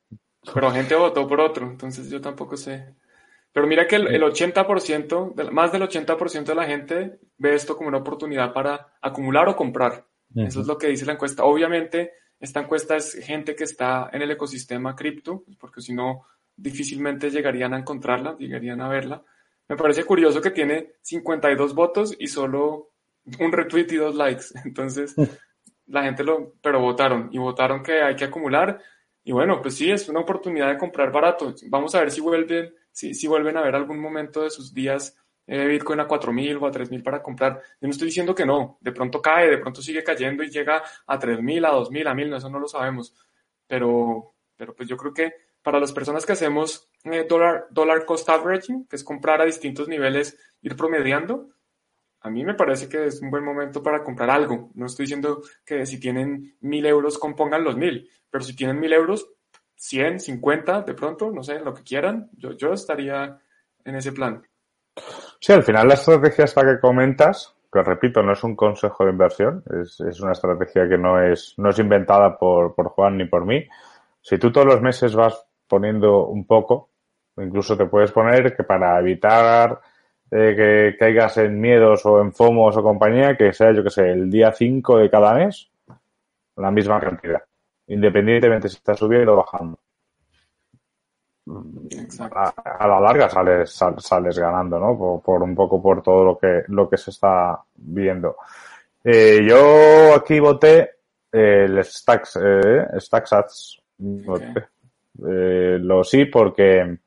Pero 0.53 0.71
gente 0.73 0.95
votó 0.95 1.27
por 1.27 1.41
otro, 1.41 1.65
entonces 1.65 2.11
yo 2.11 2.21
tampoco 2.21 2.59
sé. 2.59 2.97
Pero 3.53 3.67
mira 3.67 3.87
que 3.87 3.97
el, 3.97 4.09
el 4.09 4.23
80%, 4.23 5.51
más 5.51 5.73
del 5.73 5.83
80% 5.83 6.45
de 6.45 6.55
la 6.55 6.67
gente 6.67 7.19
ve 7.37 7.55
esto 7.55 7.77
como 7.77 7.89
una 7.89 7.99
oportunidad 7.99 8.53
para 8.53 8.95
acumular 9.01 9.49
o 9.49 9.57
comprar. 9.57 10.07
Uh 10.35 10.41
-huh. 10.41 10.47
Eso 10.47 10.61
es 10.61 10.67
lo 10.67 10.79
que 10.79 10.89
dice 10.89 11.07
la 11.07 11.15
encuesta. 11.15 11.45
Obviamente, 11.45 12.13
esta 12.39 12.61
encuesta 12.61 12.97
es 12.97 13.15
gente 13.15 13.55
que 13.55 13.65
está 13.65 14.09
en 14.13 14.23
el 14.23 14.31
ecosistema 14.31 14.95
cripto, 14.97 15.45
porque 15.59 15.81
si 15.81 15.93
no, 15.93 16.27
difícilmente 16.57 17.31
llegarían 17.31 17.75
a 17.75 17.79
encontrarla, 17.79 18.37
llegarían 18.39 18.81
a 18.81 18.89
verla. 18.89 19.23
Me 19.69 19.77
parece 19.77 20.05
curioso 20.05 20.41
que 20.41 20.51
tiene 20.51 20.95
52 21.03 21.75
votos 21.75 22.17
y 22.19 22.27
solo 22.27 22.93
un 23.39 23.53
retweet 23.53 23.87
y 23.91 23.97
dos 23.97 24.15
likes. 24.15 24.47
Entonces, 24.65 25.15
la 25.87 26.03
gente 26.05 26.25
lo, 26.25 26.55
pero 26.63 26.81
votaron 26.81 27.29
y 27.33 27.39
votaron 27.39 27.83
que 27.83 28.03
hay 28.03 28.17
que 28.17 28.25
acumular. 28.25 28.81
Y 29.23 29.33
bueno, 29.33 29.61
pues 29.61 29.77
sí, 29.77 29.91
es 29.91 30.09
una 30.09 30.21
oportunidad 30.21 30.69
de 30.69 30.79
comprar 30.79 31.13
barato. 31.13 31.55
Vamos 31.69 31.95
a 31.95 32.01
ver 32.01 32.11
si 32.11 32.21
vuelven, 32.21 32.75
si, 32.93 33.15
si 33.15 33.27
vuelven 33.27 33.57
a 33.57 33.63
ver 33.63 33.75
algún 33.75 34.01
momento 34.01 34.43
de 34.43 34.51
sus 34.51 34.75
días 34.75 35.17
eh, 35.47 35.67
Bitcoin 35.67 35.99
a 35.99 36.07
4.000 36.07 36.63
o 36.63 36.67
a 36.67 36.71
3.000 36.71 37.03
para 37.03 37.21
comprar. 37.21 37.61
Yo 37.81 37.89
no 37.89 37.91
estoy 37.91 38.07
diciendo 38.07 38.37
que 38.37 38.47
no, 38.47 38.79
de 38.81 38.93
pronto 38.93 39.21
cae, 39.21 39.51
de 39.51 39.59
pronto 39.59 39.83
sigue 39.83 40.05
cayendo 40.05 40.45
y 40.45 40.51
llega 40.51 40.81
a 41.07 41.19
3.000, 41.19 41.67
a 41.67 41.73
2.000, 41.73 42.07
a 42.07 42.15
1.000, 42.15 42.29
no, 42.29 42.37
eso 42.37 42.49
no 42.49 42.61
lo 42.61 42.69
sabemos. 42.69 43.15
Pero, 43.67 44.35
pero 44.57 44.77
pues 44.77 44.89
yo 44.89 44.97
creo 44.97 45.13
que 45.13 45.33
para 45.61 45.81
las 45.81 45.93
personas 45.93 46.25
que 46.25 46.33
hacemos 46.33 46.89
eh, 47.03 47.27
dollar, 47.29 47.67
dollar 47.71 48.05
cost 48.05 48.29
averaging, 48.29 48.87
que 48.87 48.95
es 48.95 49.03
comprar 49.03 49.41
a 49.41 49.45
distintos 49.45 49.89
niveles, 49.89 50.39
ir 50.63 50.77
promediando, 50.77 51.51
a 52.21 52.31
mí 52.31 52.45
me 52.45 52.55
parece 52.55 52.89
que 52.89 53.07
es 53.07 53.21
un 53.21 53.31
buen 53.31 53.45
momento 53.45 53.83
para 53.83 54.05
comprar 54.05 54.31
algo. 54.31 54.71
No 54.75 54.87
estoy 54.87 55.05
diciendo 55.05 55.43
que 55.65 55.85
si 55.85 55.99
tienen 55.99 56.57
mil 56.61 56.87
euros 56.87 57.19
compongan 57.19 57.65
los 57.65 57.77
mil, 57.77 58.09
pero 58.31 58.45
si 58.45 58.55
tienen 58.55 58.79
mil 58.79 58.93
euros, 58.93 59.29
100, 59.81 60.21
50 60.21 60.83
de 60.83 60.93
pronto, 60.93 61.31
no 61.31 61.43
sé, 61.43 61.59
lo 61.59 61.73
que 61.73 61.83
quieran, 61.83 62.29
yo, 62.37 62.53
yo 62.53 62.75
estaría 62.75 63.39
en 63.83 63.95
ese 63.97 64.13
plan. 64.13 64.43
Sí, 65.41 65.53
al 65.55 65.63
final 65.63 65.89
la 65.89 65.95
estrategia 65.95 66.45
esta 66.45 66.67
que 66.67 66.79
comentas, 66.79 67.57
que 67.73 67.83
repito, 67.83 68.23
no 68.23 68.33
es 68.33 68.45
un 68.45 68.55
consejo 68.55 69.05
de 69.07 69.13
inversión, 69.13 69.65
es, 69.81 69.99
es 70.01 70.21
una 70.21 70.33
estrategia 70.33 70.87
que 70.87 70.99
no 70.99 71.23
es, 71.23 71.55
no 71.57 71.71
es 71.71 71.79
inventada 71.79 72.37
por, 72.37 72.75
por 72.75 72.89
Juan 72.91 73.17
ni 73.17 73.25
por 73.25 73.47
mí. 73.47 73.67
Si 74.21 74.37
tú 74.37 74.53
todos 74.53 74.67
los 74.67 74.83
meses 74.83 75.15
vas 75.15 75.47
poniendo 75.67 76.27
un 76.27 76.47
poco, 76.47 76.91
incluso 77.39 77.75
te 77.75 77.87
puedes 77.87 78.13
poner 78.13 78.55
que 78.55 78.65
para 78.65 78.99
evitar 78.99 79.81
eh, 80.31 80.55
que 80.55 80.97
caigas 80.99 81.39
en 81.39 81.59
miedos 81.59 82.05
o 82.05 82.21
en 82.21 82.35
fomos 82.35 82.77
o 82.77 82.83
compañía, 82.83 83.35
que 83.35 83.55
sea, 83.55 83.73
yo 83.73 83.83
que 83.83 83.91
sé, 83.91 84.11
el 84.11 84.31
día 84.31 84.53
5 84.53 84.99
de 84.99 85.09
cada 85.09 85.33
mes, 85.33 85.71
la 86.57 86.71
misma 86.71 87.01
cantidad, 87.01 87.43
independientemente 87.91 88.69
si 88.69 88.77
está 88.77 88.95
subiendo 88.95 89.35
o 89.35 89.37
bajando. 89.37 89.79
A, 92.33 92.87
la 92.87 93.01
larga 93.01 93.29
sales, 93.29 93.71
sales 93.71 94.39
ganando, 94.39 94.79
¿no? 94.79 95.23
Por, 95.25 95.43
un 95.43 95.55
poco 95.55 95.83
por 95.83 96.03
todo 96.03 96.25
lo 96.25 96.39
que, 96.39 96.65
lo 96.69 96.89
que 96.89 96.97
se 96.97 97.11
está 97.11 97.61
viendo. 97.75 98.37
Eh, 99.03 99.41
yo 99.49 100.15
aquí 100.15 100.39
voté 100.39 100.91
el 101.31 101.85
Stacks, 101.85 102.39
eh, 102.43 102.87
Stacks 102.99 103.79
eh, 103.99 105.79
lo 105.81 106.05
sí 106.05 106.27
porque 106.27 106.99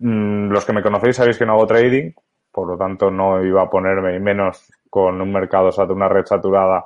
Mm, 0.00 0.50
los 0.50 0.64
que 0.64 0.72
me 0.72 0.82
conocéis 0.82 1.16
sabéis 1.16 1.38
que 1.38 1.46
no 1.46 1.52
hago 1.52 1.66
trading, 1.66 2.12
por 2.50 2.68
lo 2.68 2.76
tanto 2.76 3.10
no 3.10 3.44
iba 3.44 3.62
a 3.62 3.70
ponerme, 3.70 4.16
y 4.16 4.20
menos 4.20 4.72
con 4.90 5.20
un 5.20 5.32
mercado, 5.32 5.70
una 5.92 6.08
red 6.08 6.26
saturada, 6.26 6.84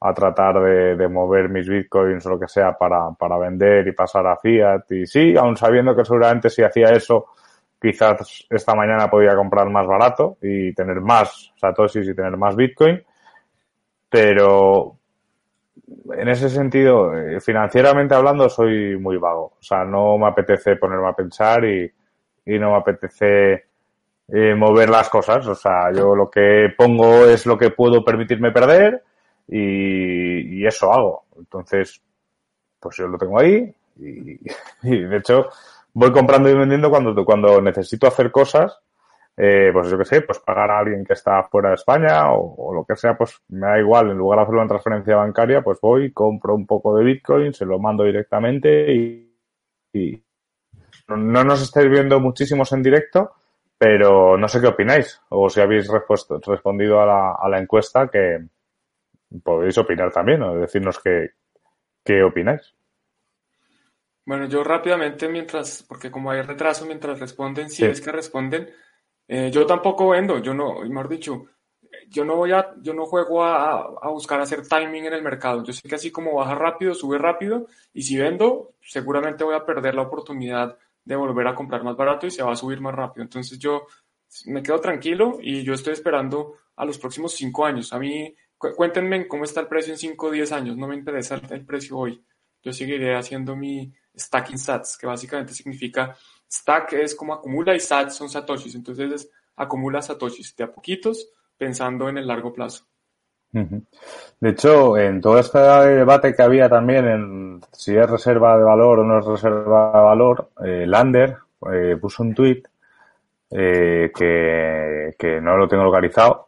a 0.00 0.14
tratar 0.14 0.60
de, 0.62 1.08
mover 1.08 1.48
mis 1.48 1.68
bitcoins 1.68 2.24
o 2.26 2.30
lo 2.30 2.38
que 2.38 2.46
sea 2.46 2.72
para, 2.72 3.10
para 3.18 3.36
vender 3.38 3.88
y 3.88 3.92
pasar 3.92 4.26
a 4.26 4.36
fiat. 4.36 4.90
Y 4.90 5.06
sí, 5.06 5.36
aún 5.36 5.56
sabiendo 5.56 5.94
que 5.96 6.04
seguramente 6.04 6.50
si 6.50 6.62
hacía 6.62 6.90
eso, 6.90 7.26
quizás 7.80 8.46
esta 8.48 8.74
mañana 8.74 9.10
podía 9.10 9.34
comprar 9.34 9.68
más 9.70 9.86
barato 9.86 10.38
y 10.40 10.72
tener 10.74 11.00
más 11.00 11.52
satoshis 11.56 12.08
y 12.08 12.14
tener 12.14 12.36
más 12.36 12.54
bitcoin. 12.54 13.02
Pero 14.08 14.96
en 16.16 16.28
ese 16.28 16.48
sentido, 16.48 17.14
eh, 17.16 17.40
financieramente 17.40 18.14
hablando, 18.14 18.48
soy 18.48 18.96
muy 18.98 19.16
vago. 19.16 19.54
O 19.58 19.62
sea, 19.62 19.84
no 19.84 20.16
me 20.16 20.28
apetece 20.28 20.76
ponerme 20.76 21.08
a 21.08 21.12
pensar 21.12 21.64
y, 21.64 21.90
y 22.46 22.58
no 22.58 22.70
me 22.70 22.76
apetece 22.76 23.64
eh, 24.28 24.54
mover 24.54 24.90
las 24.90 25.08
cosas. 25.08 25.44
O 25.48 25.56
sea, 25.56 25.92
yo 25.92 26.14
lo 26.14 26.30
que 26.30 26.68
pongo 26.76 27.26
es 27.26 27.46
lo 27.46 27.58
que 27.58 27.70
puedo 27.70 28.04
permitirme 28.04 28.52
perder 28.52 29.02
y, 29.48 30.66
eso 30.66 30.92
hago. 30.92 31.24
Entonces, 31.36 32.02
pues 32.78 32.96
yo 32.96 33.08
lo 33.08 33.18
tengo 33.18 33.40
ahí 33.40 33.74
y, 33.96 34.38
de 34.82 35.16
hecho 35.16 35.48
voy 35.94 36.12
comprando 36.12 36.48
y 36.48 36.54
vendiendo 36.54 36.90
cuando, 36.90 37.24
cuando 37.24 37.60
necesito 37.60 38.06
hacer 38.06 38.30
cosas. 38.30 38.78
Eh, 39.40 39.70
pues 39.72 39.88
yo 39.88 39.96
qué 39.96 40.04
sé, 40.04 40.22
pues 40.22 40.40
pagar 40.40 40.70
a 40.72 40.80
alguien 40.80 41.04
que 41.04 41.12
está 41.12 41.44
fuera 41.44 41.68
de 41.68 41.76
España 41.76 42.32
o, 42.32 42.74
lo 42.74 42.84
que 42.84 42.96
sea, 42.96 43.16
pues 43.16 43.40
me 43.48 43.68
da 43.68 43.78
igual. 43.78 44.10
En 44.10 44.18
lugar 44.18 44.38
de 44.38 44.42
hacerlo 44.42 44.62
en 44.62 44.68
transferencia 44.68 45.16
bancaria, 45.16 45.62
pues 45.62 45.78
voy, 45.80 46.12
compro 46.12 46.54
un 46.56 46.66
poco 46.66 46.96
de 46.96 47.04
Bitcoin, 47.04 47.54
se 47.54 47.64
lo 47.64 47.78
mando 47.78 48.04
directamente 48.04 48.92
y, 48.92 49.24
no 51.08 51.42
nos 51.42 51.62
estáis 51.62 51.88
viendo 51.88 52.20
muchísimos 52.20 52.70
en 52.72 52.82
directo, 52.82 53.32
pero 53.78 54.36
no 54.36 54.46
sé 54.46 54.60
qué 54.60 54.66
opináis 54.66 55.20
o 55.30 55.48
si 55.48 55.60
habéis 55.60 55.88
respondido 56.46 57.00
a 57.00 57.06
la, 57.06 57.32
a 57.32 57.48
la 57.48 57.58
encuesta 57.58 58.08
que 58.08 58.38
podéis 59.42 59.78
opinar 59.78 60.12
también 60.12 60.42
o 60.42 60.56
decirnos 60.56 60.98
qué, 61.00 61.30
qué 62.04 62.22
opináis. 62.22 62.74
Bueno, 64.24 64.46
yo 64.46 64.62
rápidamente 64.62 65.28
mientras, 65.28 65.82
porque 65.88 66.10
como 66.10 66.30
hay 66.30 66.42
retraso 66.42 66.84
mientras 66.84 67.18
responden, 67.18 67.70
si 67.70 67.84
es 67.84 68.00
que 68.00 68.12
responden, 68.12 68.68
eh, 69.26 69.50
yo 69.50 69.64
tampoco 69.64 70.10
vendo, 70.10 70.38
yo 70.38 70.52
no, 70.52 70.80
mejor 70.82 71.08
dicho, 71.08 71.46
yo 72.08 72.24
no 72.24 72.36
voy 72.36 72.52
a, 72.52 72.74
yo 72.82 72.92
no 72.92 73.06
juego 73.06 73.42
a, 73.42 73.80
a, 73.80 74.08
buscar 74.10 74.40
hacer 74.40 74.66
timing 74.66 75.06
en 75.06 75.14
el 75.14 75.22
mercado. 75.22 75.64
Yo 75.64 75.72
sé 75.72 75.88
que 75.88 75.94
así 75.94 76.10
como 76.10 76.34
baja 76.34 76.54
rápido, 76.54 76.94
sube 76.94 77.18
rápido, 77.18 77.66
y 77.92 78.02
si 78.02 78.18
vendo, 78.18 78.74
seguramente 78.82 79.44
voy 79.44 79.54
a 79.54 79.64
perder 79.64 79.94
la 79.94 80.02
oportunidad 80.02 80.76
de 81.04 81.16
volver 81.16 81.46
a 81.46 81.54
comprar 81.54 81.82
más 81.82 81.96
barato 81.96 82.26
y 82.26 82.30
se 82.30 82.42
va 82.42 82.52
a 82.52 82.56
subir 82.56 82.82
más 82.82 82.94
rápido. 82.94 83.24
Entonces 83.24 83.58
yo 83.58 83.86
me 84.46 84.62
quedo 84.62 84.78
tranquilo 84.80 85.38
y 85.40 85.62
yo 85.62 85.72
estoy 85.72 85.94
esperando 85.94 86.54
a 86.76 86.84
los 86.84 86.98
próximos 86.98 87.32
cinco 87.32 87.64
años. 87.64 87.92
A 87.92 87.98
mí, 87.98 88.34
cuéntenme 88.58 89.26
cómo 89.28 89.44
está 89.44 89.60
el 89.60 89.68
precio 89.68 89.92
en 89.92 89.98
cinco 89.98 90.26
o 90.26 90.30
diez 90.30 90.52
años. 90.52 90.76
No 90.76 90.88
me 90.88 90.94
interesa 90.94 91.40
el 91.50 91.64
precio 91.64 91.96
hoy. 91.96 92.22
Yo 92.62 92.72
seguiré 92.72 93.16
haciendo 93.16 93.56
mi 93.56 93.92
stacking 94.16 94.58
sats, 94.58 94.98
que 94.98 95.06
básicamente 95.06 95.54
significa 95.54 96.16
stack 96.50 96.94
es 96.94 97.14
como 97.14 97.34
acumula 97.34 97.74
y 97.74 97.80
sats 97.80 98.16
son 98.16 98.28
satoshis. 98.28 98.74
Entonces 98.74 99.12
es, 99.12 99.30
acumula 99.56 100.02
satoshis 100.02 100.54
de 100.56 100.64
a 100.64 100.72
poquitos 100.72 101.30
pensando 101.56 102.08
en 102.08 102.18
el 102.18 102.26
largo 102.26 102.52
plazo. 102.52 102.84
De 103.50 104.50
hecho, 104.50 104.98
en 104.98 105.22
todo 105.22 105.38
este 105.38 105.58
debate 105.58 106.34
que 106.34 106.42
había 106.42 106.68
también 106.68 107.08
en 107.08 107.60
si 107.72 107.96
es 107.96 108.08
reserva 108.08 108.58
de 108.58 108.64
valor 108.64 109.00
o 109.00 109.04
no 109.04 109.18
es 109.18 109.24
reserva 109.24 109.90
de 109.92 110.00
valor, 110.00 110.50
eh, 110.64 110.84
Lander 110.86 111.36
eh, 111.72 111.96
puso 111.98 112.22
un 112.22 112.34
tweet 112.34 112.62
eh, 113.50 114.12
que, 114.14 115.40
no 115.40 115.56
lo 115.56 115.66
tengo 115.66 115.84
localizado, 115.84 116.47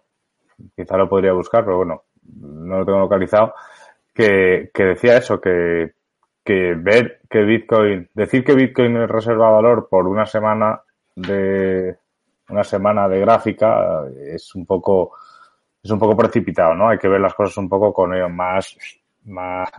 quizá 0.76 0.96
lo 0.96 1.08
podría 1.08 1.32
buscar, 1.32 1.64
pero 1.64 1.78
bueno, 1.78 2.02
no 2.40 2.78
lo 2.78 2.84
tengo 2.84 3.00
localizado, 3.00 3.54
que, 4.14 4.70
que 4.72 4.84
decía 4.84 5.16
eso, 5.16 5.40
que, 5.40 5.92
que 6.44 6.74
ver 6.74 7.20
que 7.28 7.42
Bitcoin, 7.42 8.08
decir 8.14 8.44
que 8.44 8.54
Bitcoin 8.54 8.96
es 8.96 9.08
reserva 9.08 9.50
valor 9.50 9.88
por 9.88 10.06
una 10.06 10.26
semana 10.26 10.80
de 11.14 11.96
una 12.48 12.64
semana 12.64 13.08
de 13.08 13.20
gráfica 13.20 14.04
es 14.26 14.54
un 14.54 14.66
poco 14.66 15.12
es 15.82 15.90
un 15.90 15.98
poco 15.98 16.16
precipitado, 16.16 16.74
¿no? 16.74 16.88
Hay 16.88 16.98
que 16.98 17.08
ver 17.08 17.20
las 17.20 17.34
cosas 17.34 17.56
un 17.58 17.68
poco 17.68 17.92
con 17.92 18.14
ello 18.14 18.28
más, 18.28 18.76
más, 19.24 19.70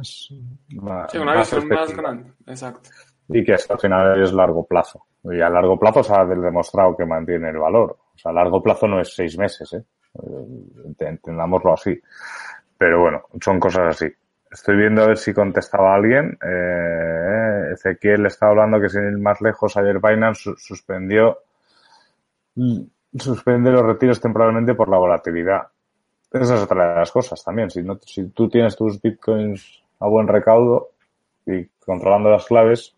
más, 0.70 1.12
sí, 1.12 1.18
una 1.18 1.36
visión 1.38 1.68
más 1.68 1.96
grande, 1.96 2.32
exacto. 2.48 2.90
Y 3.28 3.44
que 3.44 3.54
hasta 3.54 3.76
al 3.76 3.80
final 3.80 4.22
es 4.22 4.34
largo 4.34 4.66
plazo. 4.66 5.06
Y 5.24 5.40
a 5.40 5.50
largo 5.50 5.80
plazo 5.80 6.04
se 6.04 6.14
ha 6.14 6.26
demostrado 6.26 6.98
que 6.98 7.06
mantiene 7.06 7.50
el 7.50 7.60
valor. 7.60 7.98
O 8.16 8.18
sea, 8.18 8.32
a 8.32 8.34
largo 8.34 8.62
plazo 8.62 8.88
no 8.88 9.00
es 9.00 9.14
seis 9.14 9.38
meses, 9.38 9.72
¿eh? 9.74 9.84
Eh 10.16 10.94
entendámoslo 11.00 11.74
así. 11.74 12.00
Pero 12.78 13.02
bueno, 13.02 13.24
son 13.40 13.60
cosas 13.60 13.96
así. 13.96 14.12
Estoy 14.52 14.76
viendo 14.76 15.04
a 15.04 15.08
ver 15.08 15.18
si 15.18 15.34
contestaba 15.34 15.96
alguien. 15.96 16.38
Eh, 16.44 17.74
Ezequiel 17.74 18.26
está 18.26 18.48
hablando 18.48 18.82
que 18.82 18.90
sin 18.90 19.04
ir 19.04 19.18
más 19.18 19.40
lejos, 19.42 19.78
ayer 19.78 20.00
Binance 20.00 20.52
suspendió, 20.58 21.40
suspende 23.18 23.72
los 23.72 23.84
retiros 23.84 24.20
temporalmente 24.20 24.74
por 24.74 24.90
la 24.90 24.98
volatilidad. 24.98 25.68
Esa 26.32 26.56
es 26.56 26.62
otra 26.62 26.90
de 26.90 26.96
las 26.96 27.12
cosas 27.12 27.44
también. 27.44 27.70
Si, 27.70 27.82
no, 27.84 28.00
si 28.06 28.30
tú 28.30 28.50
tienes 28.50 28.76
tus 28.76 29.02
bitcoins 29.02 29.84
a 30.00 30.08
buen 30.08 30.28
recaudo 30.28 30.90
y 31.46 31.66
controlando 31.86 32.30
las 32.30 32.46
claves, 32.46 32.96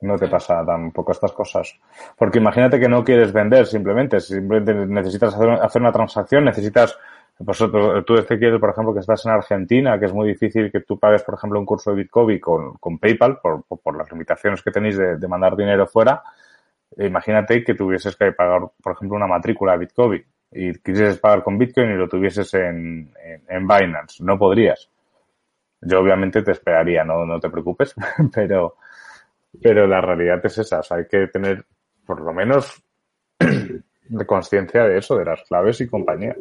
no 0.00 0.16
te 0.16 0.28
pasa 0.28 0.64
tampoco 0.64 1.12
estas 1.12 1.32
cosas. 1.32 1.78
Porque 2.16 2.38
imagínate 2.38 2.78
que 2.78 2.88
no 2.88 3.04
quieres 3.04 3.32
vender 3.32 3.66
simplemente, 3.66 4.20
simplemente 4.20 4.74
necesitas 4.74 5.34
hacer, 5.34 5.82
una 5.82 5.92
transacción, 5.92 6.44
necesitas, 6.44 6.98
pues, 7.44 7.58
tú 7.58 8.14
este 8.14 8.38
quieres, 8.38 8.60
por 8.60 8.70
ejemplo, 8.70 8.92
que 8.92 9.00
estás 9.00 9.24
en 9.26 9.32
Argentina, 9.32 9.98
que 9.98 10.06
es 10.06 10.12
muy 10.12 10.28
difícil 10.28 10.70
que 10.70 10.80
tú 10.80 10.98
pagues, 10.98 11.22
por 11.22 11.34
ejemplo, 11.34 11.58
un 11.58 11.66
curso 11.66 11.90
de 11.90 12.02
Bitcoin 12.02 12.38
con, 12.38 12.74
con 12.74 12.98
PayPal 12.98 13.38
por, 13.40 13.64
por, 13.64 13.96
las 13.96 14.10
limitaciones 14.10 14.62
que 14.62 14.70
tenéis 14.70 14.96
de, 14.96 15.16
de 15.16 15.28
mandar 15.28 15.56
dinero 15.56 15.86
fuera. 15.86 16.22
Imagínate 16.96 17.64
que 17.64 17.74
tuvieses 17.74 18.16
que 18.16 18.32
pagar, 18.32 18.62
por 18.82 18.92
ejemplo, 18.92 19.16
una 19.16 19.26
matrícula 19.26 19.72
de 19.72 19.78
Bitcoin 19.78 20.24
y 20.54 20.72
quisieses 20.78 21.18
pagar 21.18 21.42
con 21.42 21.58
Bitcoin 21.58 21.90
y 21.90 21.96
lo 21.96 22.08
tuvieses 22.08 22.54
en, 22.54 23.12
en, 23.48 23.66
Binance. 23.66 24.22
No 24.22 24.38
podrías. 24.38 24.88
Yo 25.80 26.00
obviamente 26.00 26.42
te 26.42 26.52
esperaría, 26.52 27.04
no, 27.04 27.26
no 27.26 27.40
te 27.40 27.50
preocupes, 27.50 27.94
pero, 28.34 28.76
pero 29.62 29.86
la 29.86 30.00
realidad 30.00 30.44
es 30.44 30.58
esa. 30.58 30.80
hay 30.90 31.06
que 31.06 31.26
tener 31.28 31.64
por 32.06 32.20
lo 32.20 32.32
menos 32.32 32.82
conciencia 34.26 34.84
de 34.84 34.98
eso, 34.98 35.16
de 35.16 35.24
las 35.24 35.42
claves 35.42 35.80
y 35.80 35.88
compañía. 35.88 36.36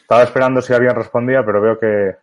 Estaba 0.00 0.22
esperando 0.22 0.60
si 0.60 0.72
alguien 0.72 0.94
respondía, 0.94 1.44
pero 1.44 1.60
veo 1.60 1.78
que... 1.78 2.16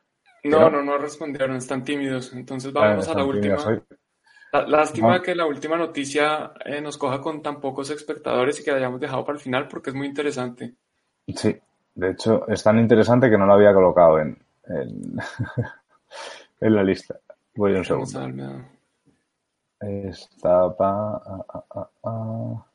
no, 0.43 0.69
no, 0.69 0.83
no, 0.83 0.97
respondieron, 0.97 1.55
están 1.55 1.83
tímidos. 1.83 2.33
Entonces 2.33 2.71
vamos 2.73 3.07
a 3.07 3.13
la 3.13 3.23
última. 3.23 3.57
Lástima 4.51 5.21
que 5.21 5.35
la 5.35 5.45
última 5.45 5.77
noticia 5.77 6.51
eh, 6.65 6.81
nos 6.81 6.97
coja 6.97 7.19
con 7.19 7.41
tan 7.41 7.59
pocos 7.59 7.89
espectadores 7.89 8.59
y 8.59 8.63
que 8.63 8.71
la 8.71 8.77
hayamos 8.77 8.99
dejado 8.99 9.25
para 9.25 9.38
el 9.38 9.43
final 9.43 9.67
porque 9.67 9.89
es 9.89 9.95
muy 9.95 10.07
interesante. 10.07 10.73
Sí, 11.27 11.55
de 11.93 12.11
hecho 12.11 12.47
es 12.47 12.63
tan 12.63 12.79
interesante 12.79 13.29
que 13.29 13.38
no 13.38 13.45
lo 13.45 13.53
había 13.53 13.73
colocado 13.73 14.19
en, 14.19 14.38
en, 16.61 16.75
la 16.75 16.83
lista. 16.83 17.19
Voy 17.55 17.73
un 17.73 17.83
segundo. 17.83 18.76
Estaba... 19.80 21.21
Ah, 21.25 21.45
ah, 21.49 21.89
ah, 22.03 22.65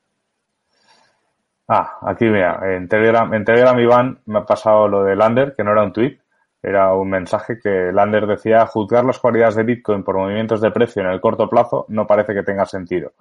ah, 1.68 1.98
aquí 2.02 2.26
mira, 2.26 2.76
en 2.76 2.88
Telegram, 2.88 3.32
en 3.34 3.44
Telegram 3.44 3.78
Iván 3.78 4.20
me 4.26 4.38
ha 4.40 4.46
pasado 4.46 4.88
lo 4.88 5.04
de 5.04 5.16
Lander, 5.16 5.54
que 5.54 5.64
no 5.64 5.72
era 5.72 5.82
un 5.82 5.92
tweet, 5.92 6.18
era 6.62 6.94
un 6.94 7.10
mensaje 7.10 7.58
que 7.58 7.90
Lander 7.92 8.26
decía, 8.26 8.66
juzgar 8.66 9.04
las 9.04 9.18
cualidades 9.18 9.56
de 9.56 9.64
Bitcoin 9.64 10.04
por 10.04 10.16
movimientos 10.16 10.60
de 10.60 10.70
precio 10.70 11.02
en 11.02 11.08
el 11.08 11.20
corto 11.20 11.48
plazo 11.48 11.86
no 11.88 12.06
parece 12.06 12.34
que 12.34 12.44
tenga 12.44 12.66
sentido. 12.66 13.12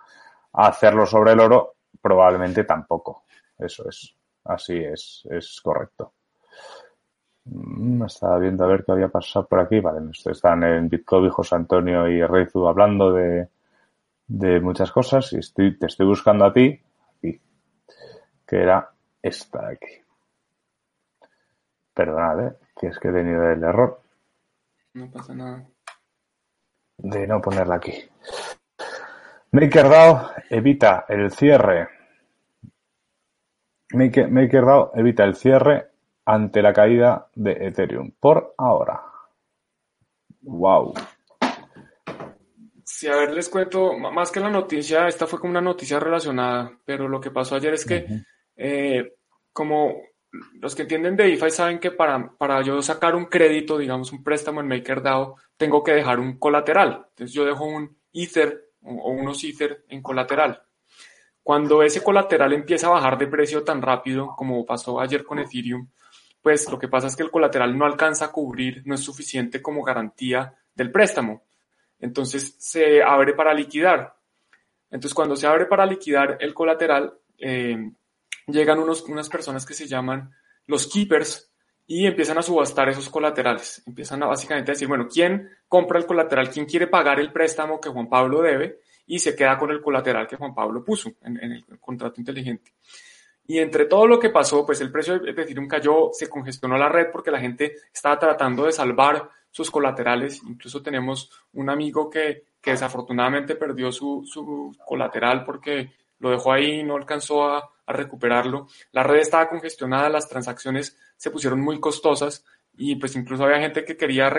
Hacerlo 0.54 1.06
sobre 1.06 1.32
el 1.32 1.40
oro 1.40 1.76
probablemente 2.02 2.64
tampoco. 2.66 3.24
Eso 3.58 3.90
es, 3.90 4.16
así 4.46 4.78
es, 4.78 5.28
es 5.30 5.60
correcto. 5.62 6.14
Mm, 7.46 8.04
estaba 8.04 8.38
viendo 8.38 8.64
a 8.64 8.68
ver 8.68 8.84
qué 8.86 8.92
había 8.92 9.08
pasado 9.08 9.48
por 9.48 9.60
aquí. 9.60 9.80
Vale, 9.80 10.02
están 10.12 10.64
en 10.64 10.88
Bitcoin 10.88 11.30
José 11.30 11.56
Antonio 11.56 12.08
y 12.08 12.24
Reizu 12.24 12.68
hablando 12.68 13.12
de, 13.14 13.48
de 14.32 14.62
muchas 14.62 14.92
cosas 14.94 15.34
y 15.34 15.40
estoy, 15.40 15.78
te 15.78 15.88
estoy 15.88 16.06
buscando 16.06 16.46
a 16.46 16.54
ti, 16.54 16.80
aquí, 17.18 17.42
que 18.48 18.56
era 18.56 18.90
esta 19.22 19.68
de 19.68 19.74
aquí. 19.74 19.94
Perdonad, 21.94 22.48
¿eh? 22.48 22.56
que 22.80 22.88
es 22.88 22.98
que 22.98 23.10
he 23.10 23.12
tenido 23.12 23.44
el 23.52 23.62
error. 23.62 24.02
No 24.94 25.12
pasa 25.12 25.34
nada. 25.34 25.66
De 26.98 27.28
no 27.28 27.42
ponerla 27.42 27.76
aquí. 27.76 27.94
MakerDAO 29.52 30.32
evita 30.50 31.06
el 31.10 31.30
cierre. 31.32 31.90
MakerDAO 33.94 34.94
evita 34.96 35.26
el 35.26 35.36
cierre 35.36 35.90
ante 36.24 36.62
la 36.62 36.72
caída 36.72 37.28
de 37.36 37.68
Ethereum. 37.68 38.12
Por 38.18 38.56
ahora. 38.58 39.02
Wow. 40.44 40.94
Sí, 43.02 43.08
a 43.08 43.16
ver, 43.16 43.34
les 43.34 43.50
cuento, 43.50 43.98
más 43.98 44.30
que 44.30 44.40
la 44.40 44.52
noticia, 44.52 45.08
esta 45.08 45.26
fue 45.26 45.40
como 45.40 45.50
una 45.50 45.60
noticia 45.60 46.00
relacionada, 46.00 46.78
pero 46.86 47.08
lo 47.08 47.20
que 47.20 47.32
pasó 47.32 47.56
ayer 47.56 47.74
es 47.74 47.84
que, 47.84 48.06
eh, 48.56 49.16
como 49.52 50.04
los 50.60 50.76
que 50.76 50.84
entienden 50.84 51.16
de 51.16 51.24
DeFi 51.24 51.50
saben 51.50 51.80
que 51.80 51.90
para, 51.90 52.32
para 52.38 52.62
yo 52.62 52.80
sacar 52.84 53.16
un 53.16 53.26
crédito, 53.26 53.80
digamos 53.80 54.12
un 54.12 54.24
préstamo 54.24 54.62
en 54.62 54.68
MakerDAO, 54.68 55.36
tengo 55.58 55.84
que 55.84 55.94
dejar 55.94 56.20
un 56.20 56.38
colateral. 56.38 57.08
Entonces 57.10 57.34
yo 57.34 57.44
dejo 57.44 57.66
un 57.66 57.98
Ether 58.14 58.70
o 58.84 59.10
unos 59.10 59.44
Ether 59.44 59.84
en 59.90 60.04
colateral. 60.04 60.62
Cuando 61.42 61.82
ese 61.82 62.04
colateral 62.04 62.54
empieza 62.54 62.86
a 62.86 62.92
bajar 62.92 63.18
de 63.18 63.26
precio 63.26 63.64
tan 63.64 63.82
rápido 63.82 64.36
como 64.38 64.64
pasó 64.64 65.00
ayer 65.00 65.24
con 65.24 65.40
Ethereum, 65.40 65.90
pues 66.40 66.70
lo 66.70 66.78
que 66.78 66.88
pasa 66.88 67.08
es 67.08 67.16
que 67.16 67.24
el 67.24 67.32
colateral 67.32 67.76
no 67.76 67.84
alcanza 67.84 68.26
a 68.26 68.32
cubrir, 68.32 68.84
no 68.86 68.94
es 68.94 69.02
suficiente 69.02 69.60
como 69.60 69.82
garantía 69.82 70.54
del 70.76 70.92
préstamo. 70.92 71.46
Entonces 72.02 72.56
se 72.60 73.02
abre 73.02 73.34
para 73.34 73.54
liquidar. 73.54 74.16
Entonces 74.90 75.14
cuando 75.14 75.36
se 75.36 75.48
abre 75.48 75.66
para 75.68 75.86
liquidar 75.86 76.38
el 76.42 76.54
colateral, 76.54 77.14
eh, 77.38 77.92
llegan 78.48 78.80
unos, 78.80 79.04
unas 79.04 79.30
personas 79.30 79.66
que 79.66 79.74
se 79.74 79.88
llaman 79.88 80.32
los 80.68 80.88
keepers 80.88 81.52
y 81.88 82.06
empiezan 82.06 82.38
a 82.38 82.42
subastar 82.42 82.90
esos 82.90 83.10
colaterales. 83.10 83.84
Empiezan 83.86 84.24
a 84.24 84.28
básicamente 84.28 84.72
decir, 84.72 84.88
bueno, 84.88 85.08
¿quién 85.12 85.50
compra 85.68 86.00
el 86.00 86.06
colateral? 86.06 86.50
¿Quién 86.50 86.66
quiere 86.66 86.88
pagar 86.88 87.20
el 87.20 87.32
préstamo 87.32 87.82
que 87.82 87.90
Juan 87.90 88.10
Pablo 88.10 88.42
debe? 88.42 88.80
Y 89.08 89.20
se 89.20 89.36
queda 89.36 89.58
con 89.58 89.72
el 89.72 89.82
colateral 89.82 90.28
que 90.28 90.38
Juan 90.38 90.56
Pablo 90.56 90.86
puso 90.86 91.12
en, 91.22 91.38
el 91.38 91.66
contrato 91.80 92.22
inteligente. 92.22 92.72
Y 93.46 93.60
entre 93.60 93.86
todo 93.86 94.08
lo 94.08 94.20
que 94.20 94.30
pasó, 94.30 94.66
pues 94.66 94.82
el 94.82 94.92
precio 94.92 95.20
de 95.20 95.32
Ethereum 95.32 95.68
cayó, 95.68 96.10
se 96.14 96.30
congestionó 96.30 96.78
la 96.78 96.90
red 96.90 97.08
porque 97.12 97.32
la 97.32 97.40
gente 97.40 97.76
estaba 97.94 98.18
tratando 98.18 98.66
de 98.66 98.72
salvar 98.72 99.30
sus 99.50 99.70
colaterales. 99.70 100.42
Incluso 100.44 100.82
tenemos 100.82 101.30
un 101.54 101.70
amigo 101.70 102.10
que, 102.10 102.46
que 102.62 102.72
desafortunadamente 102.72 103.56
perdió 103.56 103.92
su, 103.92 104.24
su, 104.26 104.76
colateral 104.86 105.44
porque 105.44 105.92
lo 106.20 106.30
dejó 106.30 106.54
ahí 106.54 106.80
y 106.80 106.84
no 106.84 106.96
alcanzó 106.96 107.46
a, 107.46 107.70
recuperarlo. 107.88 108.68
La 108.94 109.04
red 109.04 109.20
estaba 109.20 109.50
congestionada, 109.50 110.08
las 110.08 110.30
transacciones 110.30 110.98
se 111.18 111.30
pusieron 111.30 111.60
muy 111.60 111.78
costosas 111.82 112.46
y 112.78 112.96
pues 112.96 113.18
incluso 113.18 113.44
había 113.44 113.60
gente 113.60 113.84
que 113.84 113.98
quería 113.98 114.32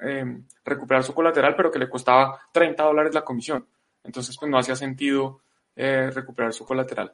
eh, 0.00 0.38
recuperar 0.64 1.04
su 1.04 1.12
colateral 1.12 1.54
pero 1.54 1.70
que 1.70 1.78
le 1.78 1.90
costaba 1.90 2.40
30 2.50 2.82
dólares 2.82 3.12
la 3.12 3.22
comisión. 3.22 3.66
Entonces 4.02 4.38
pues 4.38 4.50
no 4.50 4.56
hacía 4.56 4.74
sentido 4.74 5.42
eh, 5.76 6.10
recuperar 6.14 6.54
su 6.54 6.64
colateral. 6.64 7.12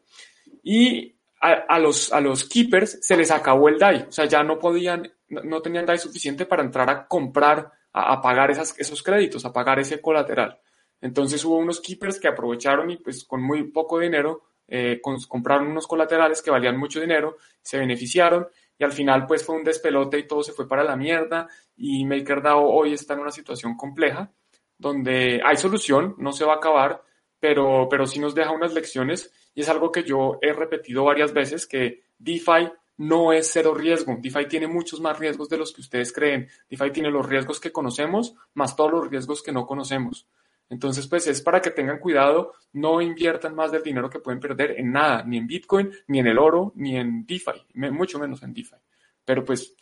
Y 0.62 1.12
a, 1.40 1.78
los, 1.78 2.12
a 2.12 2.20
los 2.20 2.44
keepers 2.44 2.98
se 3.00 3.16
les 3.16 3.30
acabó 3.30 3.68
el 3.68 3.78
DAI, 3.78 4.06
o 4.08 4.12
sea, 4.12 4.26
ya 4.26 4.42
no 4.42 4.58
podían, 4.58 5.10
no, 5.28 5.62
tenían 5.62 5.86
DAI 5.86 5.98
suficiente 5.98 6.44
para 6.44 6.62
entrar 6.62 6.90
a 6.90 7.06
comprar, 7.06 7.72
a, 7.92 8.20
pagar 8.20 8.50
esas, 8.50 8.78
esos 8.78 9.02
créditos, 9.02 9.44
a 9.46 9.52
pagar 9.52 9.78
ese 9.78 10.02
colateral. 10.02 10.60
Entonces 11.00 11.42
hubo 11.44 11.56
unos 11.56 11.80
keepers 11.80 12.20
que 12.20 12.28
aprovecharon 12.28 12.90
y 12.90 12.98
pues 12.98 13.24
con 13.24 13.42
muy 13.42 13.64
poco 13.70 13.98
dinero 13.98 14.42
eh, 14.68 15.00
compraron 15.00 15.68
unos 15.68 15.86
colaterales 15.86 16.42
que 16.42 16.50
valían 16.50 16.78
mucho 16.78 17.00
dinero, 17.00 17.38
se 17.62 17.78
beneficiaron 17.78 18.46
y 18.78 18.84
al 18.84 18.92
final 18.92 19.26
pues 19.26 19.42
fue 19.42 19.56
un 19.56 19.64
despelote 19.64 20.18
y 20.18 20.26
todo 20.26 20.42
se 20.42 20.52
fue 20.52 20.68
para 20.68 20.84
la 20.84 20.94
mierda 20.94 21.48
y 21.74 22.04
MakerDAO 22.04 22.68
hoy 22.68 22.92
está 22.92 23.14
en 23.14 23.20
una 23.20 23.32
situación 23.32 23.76
compleja 23.76 24.30
donde 24.76 25.40
hay 25.44 25.56
solución, 25.56 26.14
no 26.18 26.32
se 26.32 26.44
va 26.44 26.54
a 26.54 26.56
acabar, 26.56 27.02
pero, 27.38 27.88
pero 27.90 28.06
sí 28.06 28.18
nos 28.18 28.34
deja 28.34 28.50
unas 28.50 28.72
lecciones 28.72 29.32
y 29.54 29.62
es 29.62 29.68
algo 29.68 29.90
que 29.90 30.04
yo 30.04 30.38
he 30.42 30.52
repetido 30.52 31.04
varias 31.04 31.32
veces, 31.32 31.66
que 31.66 32.04
DeFi 32.18 32.70
no 32.98 33.32
es 33.32 33.50
cero 33.52 33.74
riesgo. 33.74 34.16
DeFi 34.20 34.46
tiene 34.46 34.66
muchos 34.66 35.00
más 35.00 35.18
riesgos 35.18 35.48
de 35.48 35.56
los 35.56 35.72
que 35.72 35.80
ustedes 35.80 36.12
creen. 36.12 36.48
DeFi 36.68 36.90
tiene 36.90 37.10
los 37.10 37.26
riesgos 37.26 37.58
que 37.58 37.72
conocemos, 37.72 38.34
más 38.54 38.76
todos 38.76 38.92
los 38.92 39.08
riesgos 39.08 39.42
que 39.42 39.52
no 39.52 39.66
conocemos. 39.66 40.28
Entonces, 40.68 41.08
pues 41.08 41.26
es 41.26 41.42
para 41.42 41.60
que 41.60 41.70
tengan 41.70 41.98
cuidado, 41.98 42.52
no 42.74 43.00
inviertan 43.00 43.56
más 43.56 43.72
del 43.72 43.82
dinero 43.82 44.08
que 44.08 44.20
pueden 44.20 44.38
perder 44.38 44.78
en 44.78 44.92
nada, 44.92 45.24
ni 45.24 45.38
en 45.38 45.46
Bitcoin, 45.46 45.90
ni 46.06 46.20
en 46.20 46.28
el 46.28 46.38
oro, 46.38 46.72
ni 46.76 46.96
en 46.96 47.26
DeFi, 47.26 47.66
mucho 47.74 48.18
menos 48.20 48.42
en 48.44 48.54
DeFi. 48.54 48.76
Pero 49.24 49.44
pues, 49.44 49.74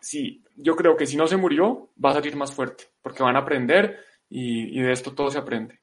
sí, 0.00 0.44
yo 0.54 0.76
creo 0.76 0.96
que 0.96 1.06
si 1.06 1.16
no 1.16 1.26
se 1.26 1.36
murió, 1.36 1.90
va 2.02 2.10
a 2.10 2.14
salir 2.14 2.36
más 2.36 2.54
fuerte, 2.54 2.84
porque 3.00 3.22
van 3.22 3.34
a 3.34 3.40
aprender 3.40 3.98
y 4.28 4.80
de 4.80 4.92
esto 4.92 5.12
todo 5.12 5.30
se 5.30 5.38
aprende. 5.38 5.81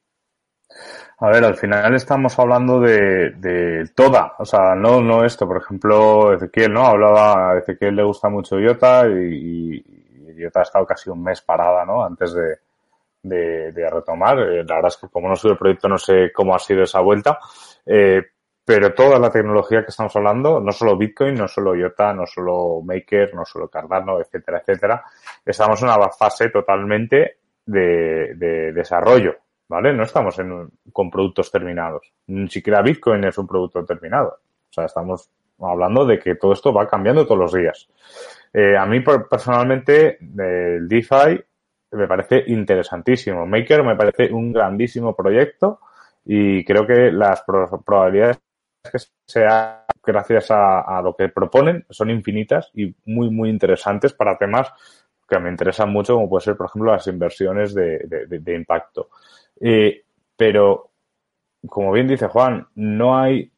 A 1.21 1.29
ver, 1.29 1.43
al 1.43 1.55
final 1.55 1.93
estamos 1.95 2.37
hablando 2.39 2.79
de, 2.79 3.31
de 3.31 3.89
toda, 3.93 4.35
o 4.37 4.45
sea, 4.45 4.73
no, 4.75 5.01
no 5.01 5.25
esto. 5.25 5.45
Por 5.45 5.57
ejemplo, 5.57 6.33
Ezequiel, 6.33 6.71
¿no? 6.71 6.85
Hablaba, 6.85 7.51
a 7.51 7.57
Ezequiel 7.59 7.95
le 7.95 8.03
gusta 8.03 8.29
mucho 8.29 8.57
IOTA 8.57 9.07
y, 9.07 9.83
IOTA 10.37 10.59
ha 10.61 10.63
estado 10.63 10.85
casi 10.85 11.09
un 11.09 11.21
mes 11.21 11.41
parada, 11.41 11.83
¿no? 11.85 12.03
Antes 12.05 12.33
de, 12.33 13.71
de, 13.71 13.89
retomar. 13.89 14.39
Eh, 14.39 14.63
la 14.63 14.75
verdad 14.75 14.91
es 14.93 14.97
que 14.97 15.09
como 15.09 15.27
no 15.27 15.35
soy 15.35 15.51
el 15.51 15.57
proyecto 15.57 15.89
no 15.89 15.97
sé 15.97 16.31
cómo 16.33 16.55
ha 16.55 16.59
sido 16.59 16.83
esa 16.83 17.01
vuelta. 17.01 17.37
Eh, 17.85 18.21
pero 18.63 18.93
toda 18.93 19.19
la 19.19 19.31
tecnología 19.31 19.81
que 19.81 19.89
estamos 19.89 20.15
hablando, 20.15 20.61
no 20.61 20.71
solo 20.71 20.95
Bitcoin, 20.95 21.33
no 21.33 21.47
solo 21.47 21.75
IOTA, 21.75 22.13
no 22.13 22.25
solo 22.27 22.81
Maker, 22.81 23.33
no 23.33 23.43
solo 23.43 23.67
Cardano, 23.67 24.21
etcétera, 24.21 24.59
etcétera, 24.59 25.03
estamos 25.43 25.81
en 25.81 25.89
una 25.89 26.09
fase 26.11 26.49
totalmente 26.49 27.39
de, 27.65 28.35
de 28.35 28.71
desarrollo. 28.71 29.35
¿Vale? 29.69 29.93
No 29.93 30.03
estamos 30.03 30.37
en, 30.39 30.69
con 30.91 31.09
productos 31.09 31.51
terminados. 31.51 32.11
Ni 32.27 32.49
siquiera 32.49 32.81
Bitcoin 32.81 33.23
es 33.23 33.37
un 33.37 33.47
producto 33.47 33.85
terminado. 33.85 34.39
O 34.69 34.73
sea, 34.73 34.85
estamos 34.85 35.29
hablando 35.59 36.05
de 36.05 36.19
que 36.19 36.35
todo 36.35 36.53
esto 36.53 36.73
va 36.73 36.87
cambiando 36.87 37.25
todos 37.25 37.39
los 37.39 37.53
días. 37.53 37.87
Eh, 38.51 38.75
a 38.75 38.85
mí 38.85 39.01
personalmente 39.01 40.17
el 40.19 40.87
DeFi 40.87 41.39
me 41.91 42.07
parece 42.07 42.43
interesantísimo. 42.47 43.45
Maker 43.45 43.83
me 43.83 43.95
parece 43.95 44.33
un 44.33 44.51
grandísimo 44.51 45.15
proyecto 45.15 45.79
y 46.25 46.63
creo 46.65 46.85
que 46.85 47.11
las 47.11 47.43
probabilidades 47.43 48.39
que 48.91 48.99
sea 49.25 49.85
gracias 50.03 50.47
a, 50.49 51.01
lo 51.03 51.15
que 51.15 51.29
proponen 51.29 51.85
son 51.89 52.09
infinitas 52.09 52.71
y 52.73 52.95
muy, 53.05 53.29
muy 53.29 53.49
interesantes 53.49 54.13
para 54.13 54.37
temas 54.37 54.71
que 55.27 55.37
me 55.37 55.49
interesan 55.49 55.91
mucho, 55.91 56.15
como 56.15 56.27
puede 56.27 56.45
ser, 56.45 56.57
por 56.57 56.67
ejemplo, 56.67 56.91
las 56.91 57.05
inversiones 57.05 57.75
de, 57.75 57.99
de 58.27 58.55
impacto. 58.55 59.09
Eh, 59.59 60.03
pero, 60.35 60.91
como 61.67 61.91
bien 61.91 62.07
dice 62.07 62.27
Juan, 62.27 62.67
no 62.75 63.17
hay, 63.17 63.51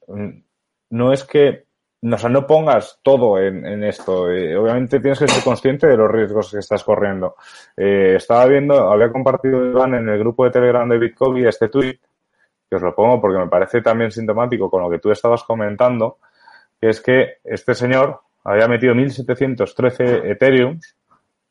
no 0.89 1.13
es 1.13 1.23
que, 1.23 1.65
o 2.03 2.17
sea, 2.17 2.29
no 2.29 2.47
pongas 2.47 2.99
todo 3.03 3.39
en, 3.39 3.83
esto. 3.83 4.29
Eh, 4.31 4.57
obviamente 4.57 4.99
tienes 4.99 5.19
que 5.19 5.27
ser 5.27 5.43
consciente 5.43 5.87
de 5.87 5.97
los 5.97 6.09
riesgos 6.09 6.51
que 6.51 6.59
estás 6.59 6.83
corriendo. 6.83 7.35
Eh, 7.77 8.15
estaba 8.17 8.45
viendo, 8.47 8.91
había 8.91 9.11
compartido 9.11 9.65
Iván 9.65 9.93
en 9.95 10.09
el 10.09 10.19
grupo 10.19 10.45
de 10.45 10.51
Telegram 10.51 10.87
de 10.89 10.97
Bitcoin 10.97 11.45
este 11.45 11.69
tweet, 11.69 11.99
que 12.69 12.75
os 12.75 12.81
lo 12.81 12.95
pongo 12.95 13.21
porque 13.21 13.37
me 13.37 13.47
parece 13.47 13.81
también 13.81 14.11
sintomático 14.11 14.69
con 14.69 14.81
lo 14.81 14.89
que 14.89 14.99
tú 14.99 15.11
estabas 15.11 15.43
comentando, 15.43 16.17
que 16.79 16.89
es 16.89 17.01
que 17.01 17.37
este 17.43 17.75
señor 17.75 18.21
había 18.43 18.67
metido 18.67 18.95
1.713 18.95 20.31
Ethereum 20.31 20.79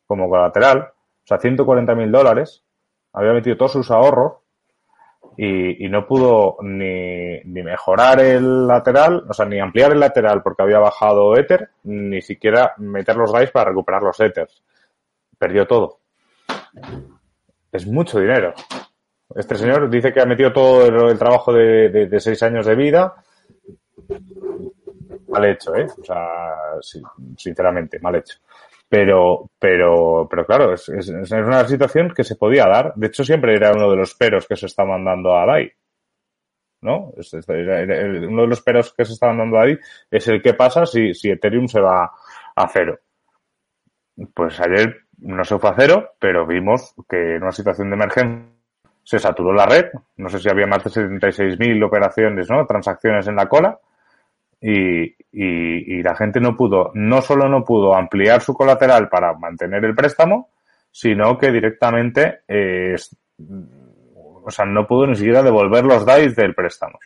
como 0.06 0.28
colateral, 0.28 0.78
o 0.80 1.26
sea, 1.26 1.38
140.000 1.38 2.10
dólares, 2.10 2.64
había 3.12 3.32
metido 3.32 3.56
todos 3.56 3.72
sus 3.72 3.90
ahorros 3.92 4.39
y, 5.36 5.88
no 5.88 6.06
pudo 6.06 6.56
ni, 6.62 7.40
ni, 7.44 7.62
mejorar 7.62 8.20
el 8.20 8.66
lateral, 8.66 9.24
o 9.28 9.32
sea, 9.32 9.46
ni 9.46 9.58
ampliar 9.58 9.92
el 9.92 10.00
lateral 10.00 10.42
porque 10.42 10.62
había 10.62 10.78
bajado 10.78 11.36
Ether, 11.36 11.70
ni 11.84 12.20
siquiera 12.20 12.74
meter 12.78 13.16
los 13.16 13.32
DAIs 13.32 13.50
para 13.50 13.70
recuperar 13.70 14.02
los 14.02 14.20
Ethers. 14.20 14.62
Perdió 15.38 15.66
todo. 15.66 16.00
Es 17.72 17.86
mucho 17.86 18.18
dinero. 18.18 18.52
Este 19.34 19.54
señor 19.54 19.88
dice 19.88 20.12
que 20.12 20.20
ha 20.20 20.26
metido 20.26 20.52
todo 20.52 21.08
el, 21.08 21.18
trabajo 21.18 21.52
de, 21.52 21.88
de, 21.88 22.20
seis 22.20 22.42
años 22.42 22.66
de 22.66 22.74
vida. 22.74 23.14
Mal 25.28 25.44
hecho, 25.44 25.74
¿eh? 25.76 25.86
O 25.86 26.04
sea, 26.04 26.26
sinceramente, 27.36 28.00
mal 28.00 28.16
hecho. 28.16 28.38
Pero, 28.90 29.48
pero, 29.56 30.26
pero 30.28 30.44
claro, 30.44 30.74
es, 30.74 30.88
es, 30.88 31.08
es, 31.08 31.30
una 31.30 31.64
situación 31.64 32.12
que 32.12 32.24
se 32.24 32.34
podía 32.34 32.66
dar. 32.66 32.92
De 32.96 33.06
hecho, 33.06 33.24
siempre 33.24 33.54
era 33.54 33.72
uno 33.72 33.88
de 33.88 33.96
los 33.96 34.16
peros 34.16 34.48
que 34.48 34.56
se 34.56 34.66
está 34.66 34.84
mandando 34.84 35.32
a 35.32 35.46
DAI. 35.46 35.72
¿No? 36.82 37.12
uno 37.12 38.42
de 38.42 38.46
los 38.48 38.62
peros 38.62 38.92
que 38.92 39.04
se 39.04 39.12
está 39.12 39.28
mandando 39.28 39.58
a 39.58 39.60
DAI 39.60 39.78
es 40.10 40.26
el 40.26 40.42
que 40.42 40.54
pasa 40.54 40.86
si, 40.86 41.14
si 41.14 41.30
Ethereum 41.30 41.68
se 41.68 41.80
va 41.80 42.10
a 42.56 42.68
cero. 42.68 42.98
Pues 44.34 44.58
ayer 44.58 45.02
no 45.18 45.44
se 45.44 45.56
fue 45.56 45.70
a 45.70 45.76
cero, 45.78 46.14
pero 46.18 46.44
vimos 46.44 46.92
que 47.08 47.36
en 47.36 47.42
una 47.44 47.52
situación 47.52 47.90
de 47.90 47.94
emergencia 47.94 48.48
se 49.04 49.20
saturó 49.20 49.52
la 49.52 49.66
red. 49.66 49.86
No 50.16 50.28
sé 50.28 50.40
si 50.40 50.48
había 50.48 50.66
más 50.66 50.82
de 50.82 50.90
76.000 50.90 51.86
operaciones, 51.86 52.50
¿no? 52.50 52.66
Transacciones 52.66 53.28
en 53.28 53.36
la 53.36 53.48
cola 53.48 53.78
y, 54.60 55.16
y, 55.32 56.02
la 56.02 56.14
gente 56.14 56.40
no 56.40 56.56
pudo, 56.56 56.90
no 56.94 57.22
solo 57.22 57.48
no 57.48 57.64
pudo 57.64 57.94
ampliar 57.94 58.42
su 58.42 58.52
colateral 58.54 59.08
para 59.08 59.32
mantener 59.34 59.84
el 59.84 59.94
préstamo, 59.94 60.50
sino 60.90 61.38
que 61.38 61.50
directamente, 61.50 62.40
eh, 62.46 62.96
o 64.42 64.50
sea, 64.50 64.64
no 64.66 64.86
pudo 64.86 65.06
ni 65.06 65.16
siquiera 65.16 65.42
devolver 65.42 65.84
los 65.84 66.04
DAIs 66.04 66.36
del 66.36 66.54
préstamo. 66.54 66.98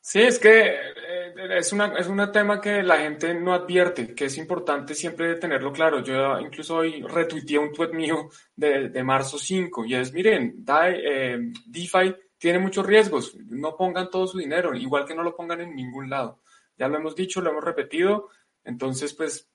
Sí, 0.00 0.20
es 0.20 0.38
que 0.38 0.66
eh, 0.66 1.34
es, 1.56 1.72
una, 1.72 1.94
es 1.96 2.06
un 2.08 2.30
tema 2.30 2.60
que 2.60 2.82
la 2.82 2.98
gente 2.98 3.32
no 3.34 3.54
advierte, 3.54 4.14
que 4.14 4.26
es 4.26 4.36
importante 4.36 4.94
siempre 4.94 5.36
tenerlo 5.36 5.72
claro. 5.72 6.02
Yo 6.02 6.38
incluso 6.38 6.76
hoy 6.76 7.02
retuiteé 7.02 7.58
un 7.58 7.72
tweet 7.72 7.92
mío 7.92 8.28
de, 8.54 8.90
de 8.90 9.02
marzo 9.02 9.38
5 9.38 9.86
y 9.86 9.94
es, 9.94 10.12
miren, 10.12 10.56
DAI, 10.58 11.00
eh, 11.02 11.38
DeFi 11.66 12.14
tiene 12.44 12.58
muchos 12.58 12.84
riesgos. 12.84 13.34
No 13.48 13.74
pongan 13.74 14.10
todo 14.10 14.26
su 14.26 14.36
dinero, 14.36 14.74
igual 14.74 15.06
que 15.06 15.14
no 15.14 15.22
lo 15.22 15.34
pongan 15.34 15.62
en 15.62 15.74
ningún 15.74 16.10
lado. 16.10 16.40
Ya 16.76 16.88
lo 16.88 16.98
hemos 16.98 17.16
dicho, 17.16 17.40
lo 17.40 17.48
hemos 17.48 17.64
repetido. 17.64 18.28
Entonces, 18.64 19.14
pues, 19.14 19.48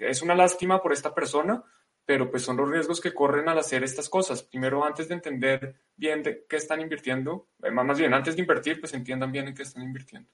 es 0.00 0.22
una 0.22 0.34
lástima 0.34 0.80
por 0.80 0.94
esta 0.94 1.14
persona, 1.14 1.62
pero 2.06 2.30
pues 2.30 2.42
son 2.42 2.56
los 2.56 2.70
riesgos 2.70 3.02
que 3.02 3.12
corren 3.12 3.50
al 3.50 3.58
hacer 3.58 3.84
estas 3.84 4.08
cosas. 4.08 4.42
Primero, 4.44 4.82
antes 4.82 5.08
de 5.08 5.14
entender 5.14 5.74
bien 5.94 6.22
de 6.22 6.46
qué 6.48 6.56
están 6.56 6.80
invirtiendo, 6.80 7.48
eh, 7.62 7.70
más 7.70 7.98
bien 7.98 8.14
antes 8.14 8.34
de 8.34 8.40
invertir, 8.40 8.80
pues 8.80 8.94
entiendan 8.94 9.30
bien 9.30 9.48
en 9.48 9.54
qué 9.54 9.64
están 9.64 9.82
invirtiendo. 9.82 10.30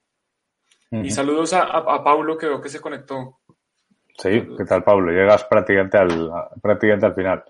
Y 0.92 1.10
saludos 1.10 1.52
a, 1.52 1.62
a, 1.62 2.04
Pablo, 2.04 2.38
que 2.38 2.46
veo 2.46 2.60
que 2.60 2.68
se 2.68 2.80
conectó. 2.80 3.40
Sí, 4.16 4.46
¿qué 4.56 4.64
tal, 4.64 4.84
Pablo? 4.84 5.10
Llegas 5.10 5.42
prácticamente 5.46 5.98
al, 5.98 6.30
prácticamente 6.62 7.06
al 7.06 7.14
final. 7.16 7.44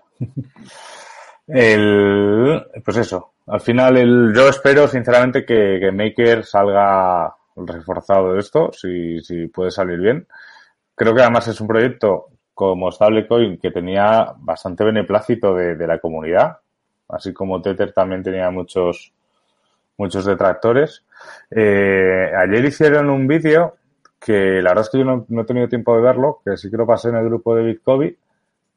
El, 1.51 2.63
pues 2.85 2.97
eso, 2.97 3.33
al 3.47 3.59
final 3.59 3.97
el, 3.97 4.31
yo 4.35 4.47
espero 4.49 4.87
sinceramente 4.87 5.43
que, 5.43 5.91
Maker 5.91 6.45
salga 6.45 7.35
reforzado 7.55 8.33
de 8.33 8.39
esto, 8.39 8.71
si, 8.71 9.19
si 9.21 9.47
puede 9.47 9.71
salir 9.71 9.99
bien. 9.99 10.27
Creo 10.93 11.15
que 11.15 11.21
además 11.21 11.47
es 11.47 11.59
un 11.59 11.67
proyecto 11.67 12.27
como 12.53 12.91
Stablecoin 12.91 13.57
que 13.57 13.71
tenía 13.71 14.33
bastante 14.37 14.83
beneplácito 14.83 15.55
de, 15.55 15.75
de 15.75 15.87
la 15.87 15.97
comunidad, 15.97 16.57
así 17.07 17.33
como 17.33 17.61
Tether 17.61 17.93
también 17.93 18.21
tenía 18.21 18.51
muchos, 18.51 19.11
muchos 19.97 20.25
detractores. 20.25 21.03
Eh, 21.49 22.31
ayer 22.37 22.63
hicieron 22.65 23.09
un 23.09 23.25
vídeo 23.27 23.75
que 24.19 24.61
la 24.61 24.69
verdad 24.69 24.83
es 24.83 24.89
que 24.91 24.99
yo 24.99 25.05
no, 25.05 25.25
no, 25.29 25.41
he 25.41 25.45
tenido 25.45 25.67
tiempo 25.67 25.95
de 25.95 26.01
verlo, 26.03 26.41
que 26.45 26.57
sí 26.57 26.69
que 26.69 26.77
lo 26.77 26.85
pasé 26.85 27.09
en 27.09 27.15
el 27.15 27.25
grupo 27.25 27.55
de 27.55 27.63
Bitcoin, 27.63 28.15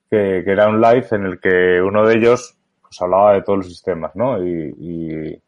que, 0.09 0.43
que, 0.45 0.51
era 0.51 0.69
un 0.69 0.81
live 0.81 1.07
en 1.11 1.25
el 1.25 1.41
que 1.41 1.83
uno 1.83 2.07
de 2.07 2.15
ellos 2.15 2.57
pues 2.93 3.01
hablaba 3.01 3.33
de 3.33 3.43
todos 3.43 3.61
los 3.61 3.69
sistemas, 3.69 4.15
¿no? 4.15 4.45
Y, 4.45 5.41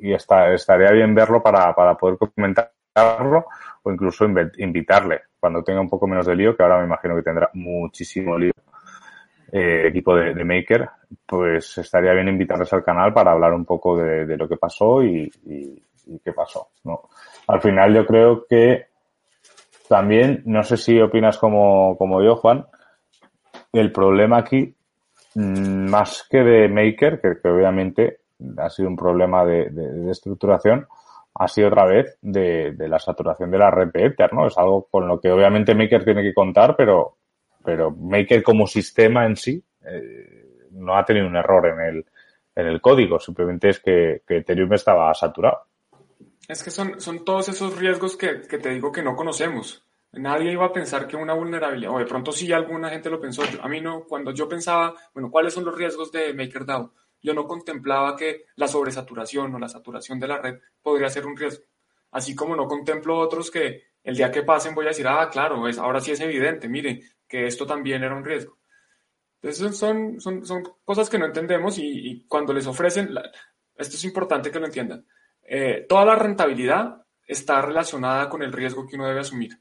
y, 0.00 0.12
está, 0.12 0.52
estaría 0.52 0.92
bien 0.92 1.14
verlo 1.14 1.42
para, 1.42 1.74
para 1.74 1.96
poder 1.96 2.16
comentarlo 2.16 3.46
o 3.82 3.90
incluso 3.90 4.26
invitarle 4.58 5.22
cuando 5.40 5.64
tenga 5.64 5.80
un 5.80 5.88
poco 5.88 6.06
menos 6.06 6.26
de 6.26 6.36
lío, 6.36 6.56
que 6.56 6.62
ahora 6.62 6.78
me 6.78 6.84
imagino 6.84 7.16
que 7.16 7.22
tendrá 7.22 7.50
muchísimo 7.54 8.38
lío 8.38 8.52
eh, 9.50 9.86
equipo 9.88 10.14
de, 10.14 10.44
Maker, 10.44 10.88
pues 11.26 11.78
estaría 11.78 12.12
bien 12.12 12.28
invitarles 12.28 12.72
al 12.72 12.84
canal 12.84 13.12
para 13.12 13.32
hablar 13.32 13.52
un 13.54 13.64
poco 13.64 13.96
de, 13.96 14.36
lo 14.36 14.46
que 14.48 14.56
pasó 14.58 15.02
y, 15.02 15.28
y, 15.46 16.18
qué 16.22 16.32
pasó. 16.32 16.68
¿no? 16.84 17.08
Al 17.48 17.60
final 17.60 17.94
yo 17.94 18.06
creo 18.06 18.46
que 18.46 18.86
también, 19.88 20.42
no 20.44 20.62
sé 20.62 20.76
si 20.76 21.00
opinas 21.00 21.36
como, 21.38 21.96
como 21.96 22.22
yo, 22.22 22.36
Juan, 22.36 22.66
el 23.72 23.90
problema 23.90 24.38
aquí 24.38 24.76
más 25.34 26.26
que 26.28 26.38
de 26.38 26.68
Maker, 26.68 27.20
que, 27.20 27.48
obviamente 27.48 28.20
ha 28.56 28.70
sido 28.70 28.88
un 28.88 28.96
problema 28.96 29.44
de, 29.44 29.70
estructuración, 30.10 30.86
ha 31.34 31.48
sido 31.48 31.68
otra 31.68 31.84
vez 31.86 32.18
de, 32.22 32.74
la 32.78 32.98
saturación 32.98 33.50
de 33.50 33.58
la 33.58 33.70
red 33.70 33.88
de 33.92 34.06
Ether, 34.06 34.32
¿no? 34.32 34.46
Es 34.46 34.58
algo 34.58 34.88
con 34.90 35.06
lo 35.06 35.20
que 35.20 35.30
obviamente 35.30 35.74
Maker 35.74 36.04
tiene 36.04 36.22
que 36.22 36.34
contar, 36.34 36.74
pero, 36.76 37.16
pero 37.64 37.90
Maker 37.90 38.42
como 38.42 38.66
sistema 38.66 39.26
en 39.26 39.36
sí 39.36 39.62
eh, 39.84 40.68
no 40.72 40.96
ha 40.96 41.04
tenido 41.04 41.26
un 41.26 41.36
error 41.36 41.66
en 41.66 41.80
el, 41.80 42.06
en 42.56 42.66
el 42.66 42.80
código, 42.80 43.18
simplemente 43.18 43.68
es 43.68 43.80
que, 43.80 44.22
que 44.26 44.38
Ethereum 44.38 44.72
estaba 44.72 45.12
saturado. 45.14 45.62
Es 46.48 46.64
que 46.64 46.70
son, 46.70 47.00
son 47.00 47.24
todos 47.24 47.48
esos 47.48 47.78
riesgos 47.78 48.16
que, 48.16 48.42
que 48.42 48.58
te 48.58 48.70
digo 48.70 48.90
que 48.90 49.02
no 49.02 49.14
conocemos. 49.14 49.84
Nadie 50.12 50.52
iba 50.52 50.66
a 50.66 50.72
pensar 50.72 51.06
que 51.06 51.16
una 51.16 51.34
vulnerabilidad, 51.34 51.94
o 51.94 51.98
de 51.98 52.04
pronto 52.04 52.32
sí 52.32 52.52
alguna 52.52 52.90
gente 52.90 53.10
lo 53.10 53.20
pensó. 53.20 53.42
A 53.62 53.68
mí 53.68 53.80
no, 53.80 54.04
cuando 54.04 54.32
yo 54.32 54.48
pensaba, 54.48 54.94
bueno, 55.14 55.30
¿cuáles 55.30 55.54
son 55.54 55.64
los 55.64 55.76
riesgos 55.76 56.10
de 56.10 56.34
MakerDAO? 56.34 56.92
Yo 57.22 57.34
no 57.34 57.46
contemplaba 57.46 58.16
que 58.16 58.46
la 58.56 58.66
sobresaturación 58.66 59.54
o 59.54 59.58
la 59.58 59.68
saturación 59.68 60.18
de 60.18 60.26
la 60.26 60.38
red 60.38 60.58
podría 60.82 61.08
ser 61.10 61.26
un 61.26 61.36
riesgo. 61.36 61.64
Así 62.10 62.34
como 62.34 62.56
no 62.56 62.66
contemplo 62.66 63.18
otros 63.18 63.50
que 63.50 63.90
el 64.02 64.16
día 64.16 64.30
que 64.30 64.42
pasen 64.42 64.74
voy 64.74 64.86
a 64.86 64.88
decir, 64.88 65.06
ah, 65.06 65.28
claro, 65.30 65.68
es, 65.68 65.78
ahora 65.78 66.00
sí 66.00 66.10
es 66.10 66.20
evidente, 66.20 66.68
miren, 66.68 67.00
que 67.28 67.46
esto 67.46 67.66
también 67.66 68.02
era 68.02 68.16
un 68.16 68.24
riesgo. 68.24 68.58
Entonces 69.40 69.78
son, 69.78 70.20
son, 70.20 70.44
son 70.44 70.62
cosas 70.84 71.08
que 71.08 71.18
no 71.18 71.26
entendemos 71.26 71.78
y, 71.78 72.26
cuando 72.26 72.52
les 72.52 72.66
ofrecen, 72.66 73.14
esto 73.76 73.96
es 73.96 74.04
importante 74.04 74.50
que 74.50 74.58
lo 74.58 74.66
entiendan, 74.66 75.06
eh, 75.42 75.86
toda 75.88 76.04
la 76.04 76.14
rentabilidad 76.16 77.06
está 77.26 77.62
relacionada 77.62 78.28
con 78.28 78.42
el 78.42 78.52
riesgo 78.52 78.86
que 78.86 78.96
uno 78.96 79.06
debe 79.06 79.20
asumir. 79.20 79.52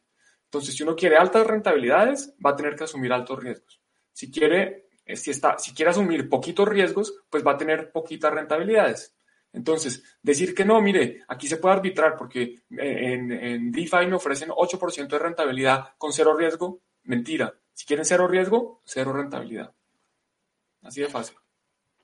Entonces, 0.49 0.75
si 0.75 0.81
uno 0.81 0.95
quiere 0.95 1.15
altas 1.15 1.45
rentabilidades, 1.45 2.33
va 2.43 2.49
a 2.51 2.55
tener 2.55 2.75
que 2.75 2.85
asumir 2.85 3.13
altos 3.13 3.39
riesgos. 3.39 3.79
Si 4.11 4.31
quiere, 4.31 4.87
eh, 5.05 5.15
si 5.15 5.29
está, 5.29 5.59
si 5.59 5.75
quiere 5.75 5.91
asumir 5.91 6.27
poquitos 6.27 6.67
riesgos, 6.67 7.13
pues 7.29 7.45
va 7.45 7.51
a 7.51 7.57
tener 7.57 7.91
poquitas 7.91 8.33
rentabilidades. 8.33 9.15
Entonces, 9.53 10.03
decir 10.23 10.55
que 10.55 10.65
no, 10.65 10.81
mire, 10.81 11.23
aquí 11.27 11.47
se 11.47 11.57
puede 11.57 11.75
arbitrar 11.75 12.17
porque 12.17 12.41
eh, 12.41 13.13
en, 13.13 13.31
en 13.31 13.71
DeFi 13.71 14.07
me 14.07 14.15
ofrecen 14.15 14.49
8% 14.49 15.07
de 15.07 15.19
rentabilidad 15.19 15.93
con 15.99 16.11
cero 16.11 16.35
riesgo, 16.35 16.81
mentira. 17.03 17.53
Si 17.71 17.85
quieren 17.85 18.05
cero 18.05 18.27
riesgo, 18.27 18.81
cero 18.85 19.13
rentabilidad. 19.13 19.71
Así 20.81 21.01
de 21.01 21.09
fácil. 21.09 21.37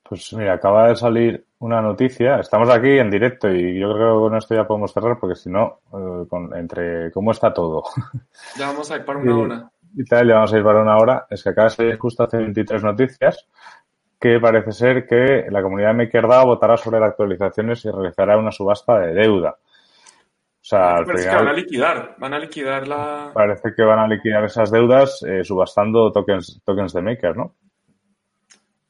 Pues 0.07 0.31
mira, 0.33 0.53
acaba 0.53 0.89
de 0.89 0.95
salir 0.95 1.47
una 1.57 1.81
noticia. 1.81 2.39
Estamos 2.39 2.69
aquí 2.69 2.99
en 2.99 3.09
directo 3.09 3.51
y 3.51 3.79
yo 3.79 3.91
creo 3.91 4.15
que 4.15 4.29
con 4.29 4.37
esto 4.37 4.53
ya 4.53 4.67
podemos 4.67 4.93
cerrar 4.93 5.17
porque 5.19 5.35
si 5.35 5.49
no, 5.49 5.79
eh, 5.93 6.27
entre 6.57 7.11
cómo 7.11 7.31
está 7.31 7.51
todo. 7.51 7.83
Ya 8.55 8.67
vamos 8.67 8.91
a 8.91 8.97
ir 8.97 9.05
para 9.05 9.19
una 9.19 9.37
hora. 9.37 9.71
Y 9.95 10.03
tal, 10.03 10.27
ya 10.27 10.35
vamos 10.35 10.53
a 10.53 10.57
ir 10.57 10.63
para 10.63 10.83
una 10.83 10.97
hora. 10.97 11.25
Es 11.27 11.41
que 11.41 11.49
acaba 11.49 11.69
de 11.69 11.75
salir 11.75 11.97
justo 11.97 12.23
hace 12.23 12.37
23 12.37 12.83
noticias 12.83 13.47
que 14.19 14.39
parece 14.39 14.71
ser 14.71 15.07
que 15.07 15.47
la 15.49 15.63
comunidad 15.63 15.89
de 15.89 16.05
MakerDAO 16.05 16.45
votará 16.45 16.77
sobre 16.77 16.99
las 16.99 17.09
actualizaciones 17.09 17.83
y 17.85 17.89
realizará 17.89 18.37
una 18.37 18.51
subasta 18.51 18.99
de 18.99 19.13
deuda. 19.13 19.57
O 19.57 20.67
sea, 20.67 20.97
al 20.97 21.05
final, 21.05 21.21
que 21.21 21.35
van 21.35 21.47
a 21.47 21.53
liquidar, 21.53 22.15
van 22.17 22.33
a 22.33 22.39
liquidar 22.39 22.87
la... 22.87 23.31
Parece 23.33 23.73
que 23.75 23.83
van 23.83 23.99
a 23.99 24.07
liquidar 24.07 24.43
esas 24.45 24.71
deudas 24.71 25.23
eh, 25.27 25.43
subastando 25.43 26.11
tokens, 26.11 26.61
tokens 26.63 26.93
de 26.93 27.01
Maker, 27.01 27.37
¿no? 27.37 27.55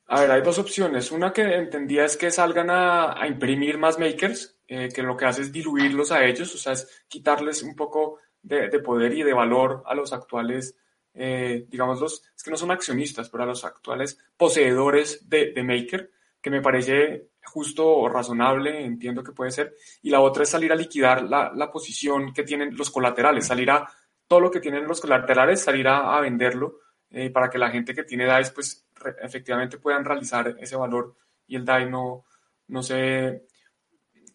A 0.07 0.21
ver, 0.21 0.31
hay 0.31 0.41
dos 0.41 0.59
opciones. 0.59 1.11
Una 1.11 1.33
que 1.33 1.41
entendía 1.41 2.05
es 2.05 2.15
que 2.15 2.29
salgan 2.29 2.69
a, 2.69 3.27
imprimir 3.27 3.77
más 3.77 3.97
makers, 3.97 4.57
eh, 4.67 4.89
que 4.93 5.01
lo 5.01 5.17
que 5.17 5.25
hace 5.25 5.41
es 5.41 5.51
diluirlos 5.51 6.11
a 6.11 6.23
ellos, 6.23 6.53
o 6.53 6.57
sea, 6.57 6.73
es 6.73 7.03
quitarles 7.07 7.63
un 7.63 7.75
poco 7.75 8.19
de, 8.41 8.69
poder 8.79 9.13
y 9.13 9.23
de 9.23 9.33
valor 9.33 9.83
a 9.85 9.95
los 9.95 10.13
actuales, 10.13 10.77
eh, 11.13 11.65
digamos, 11.67 11.99
los, 11.99 12.21
es 12.35 12.43
que 12.43 12.51
no 12.51 12.57
son 12.57 12.71
accionistas, 12.71 13.29
pero 13.29 13.43
a 13.43 13.47
los 13.47 13.65
actuales 13.65 14.19
poseedores 14.37 15.27
de, 15.27 15.53
maker, 15.63 16.11
que 16.39 16.51
me 16.51 16.61
parece 16.61 17.29
justo 17.43 17.87
o 17.87 18.07
razonable, 18.07 18.85
entiendo 18.85 19.23
que 19.23 19.31
puede 19.31 19.51
ser. 19.51 19.75
Y 20.03 20.11
la 20.11 20.21
otra 20.21 20.43
es 20.43 20.49
salir 20.49 20.71
a 20.71 20.75
liquidar 20.75 21.23
la, 21.23 21.51
la 21.55 21.71
posición 21.71 22.31
que 22.33 22.43
tienen 22.43 22.75
los 22.77 22.91
colaterales, 22.91 23.47
salir 23.47 23.71
a 23.71 23.89
todo 24.27 24.39
lo 24.39 24.51
que 24.51 24.59
tienen 24.59 24.87
los 24.87 25.01
colaterales, 25.01 25.63
salir 25.63 25.87
a, 25.87 26.19
venderlo 26.19 26.79
eh, 27.17 27.29
para 27.29 27.49
que 27.49 27.57
la 27.57 27.69
gente 27.69 27.95
que 27.95 28.03
tiene 28.03 28.25
DAIs 28.25 28.49
pues 28.49 28.85
efectivamente 29.21 29.77
puedan 29.77 30.03
realizar 30.03 30.53
ese 30.59 30.75
valor 30.75 31.15
y 31.47 31.55
el 31.55 31.63
DAI 31.63 31.89
no, 31.89 32.25
no 32.67 32.83
se, 32.83 33.45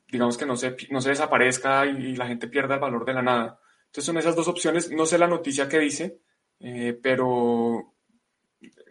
digamos 0.09 0.39
que 0.39 0.47
no 0.47 0.57
se, 0.57 0.75
no 0.89 1.03
se 1.03 1.11
desaparezca 1.11 1.85
y, 1.85 2.17
la 2.17 2.27
gente 2.27 2.49
pierda 2.49 2.77
el 2.77 2.81
valor 2.81 3.05
de 3.05 3.13
la 3.13 3.21
nada. 3.21 3.61
Entonces 3.83 4.07
son 4.07 4.17
esas 4.17 4.35
dos 4.35 4.49
opciones. 4.49 4.91
No 4.91 5.05
sé 5.05 5.19
la 5.19 5.27
noticia 5.27 5.69
que 5.69 5.79
dice, 5.79 6.21
eh, 6.59 6.99
pero 7.03 7.93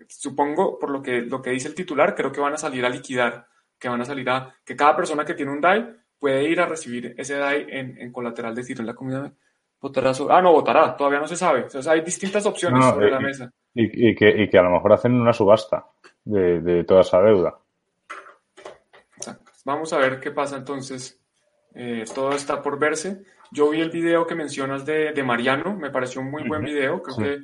supongo, 0.07 0.77
por 0.77 0.91
lo 0.91 1.01
que, 1.01 1.21
lo 1.21 1.41
que 1.41 1.49
dice 1.49 1.67
el 1.67 1.73
titular, 1.73 2.13
creo 2.13 2.31
que 2.31 2.41
van 2.41 2.53
a 2.53 2.57
salir 2.57 2.85
a 2.85 2.89
liquidar, 2.89 3.47
que 3.79 3.89
van 3.89 4.01
a 4.01 4.05
salir 4.05 4.29
a, 4.29 4.55
que 4.63 4.75
cada 4.75 4.95
persona 4.95 5.25
que 5.25 5.33
tiene 5.33 5.51
un 5.51 5.61
DAI 5.61 5.95
puede 6.19 6.47
ir 6.47 6.61
a 6.61 6.67
recibir 6.67 7.15
ese 7.17 7.37
DAI 7.37 7.65
en, 7.69 7.97
en 7.97 8.11
colateral 8.11 8.53
de 8.53 8.61
decir 8.61 8.79
en 8.79 8.85
la 8.85 8.93
comunidad. 8.93 9.33
Votará 9.81 10.11
ah, 10.29 10.41
no, 10.41 10.51
votará, 10.51 10.95
todavía 10.97 11.19
no 11.19 11.27
se 11.27 11.37
sabe. 11.37 11.67
hay 11.87 12.01
distintas 12.01 12.45
opciones 12.45 12.83
sobre 12.83 13.11
la 13.11 13.19
mesa. 13.19 13.51
Y, 13.73 14.13
que, 14.13 14.43
y, 14.43 14.49
que, 14.49 14.57
a 14.57 14.63
lo 14.63 14.71
mejor 14.71 14.93
hacen 14.93 15.13
una 15.13 15.31
subasta 15.31 15.85
de, 16.25 16.59
de 16.59 16.83
toda 16.83 17.01
esa 17.01 17.21
deuda. 17.21 17.57
Vamos 19.63 19.93
a 19.93 19.97
ver 19.97 20.19
qué 20.19 20.31
pasa 20.31 20.57
entonces. 20.57 21.21
Eh, 21.73 22.03
todo 22.13 22.31
está 22.31 22.61
por 22.61 22.77
verse. 22.77 23.23
Yo 23.51 23.69
vi 23.69 23.79
el 23.79 23.89
video 23.89 24.27
que 24.27 24.35
mencionas 24.35 24.85
de, 24.85 25.13
de 25.13 25.23
Mariano, 25.23 25.75
me 25.75 25.91
pareció 25.91 26.19
un 26.21 26.29
muy 26.29 26.47
buen 26.47 26.63
video, 26.63 27.01
creo 27.01 27.17
que 27.17 27.39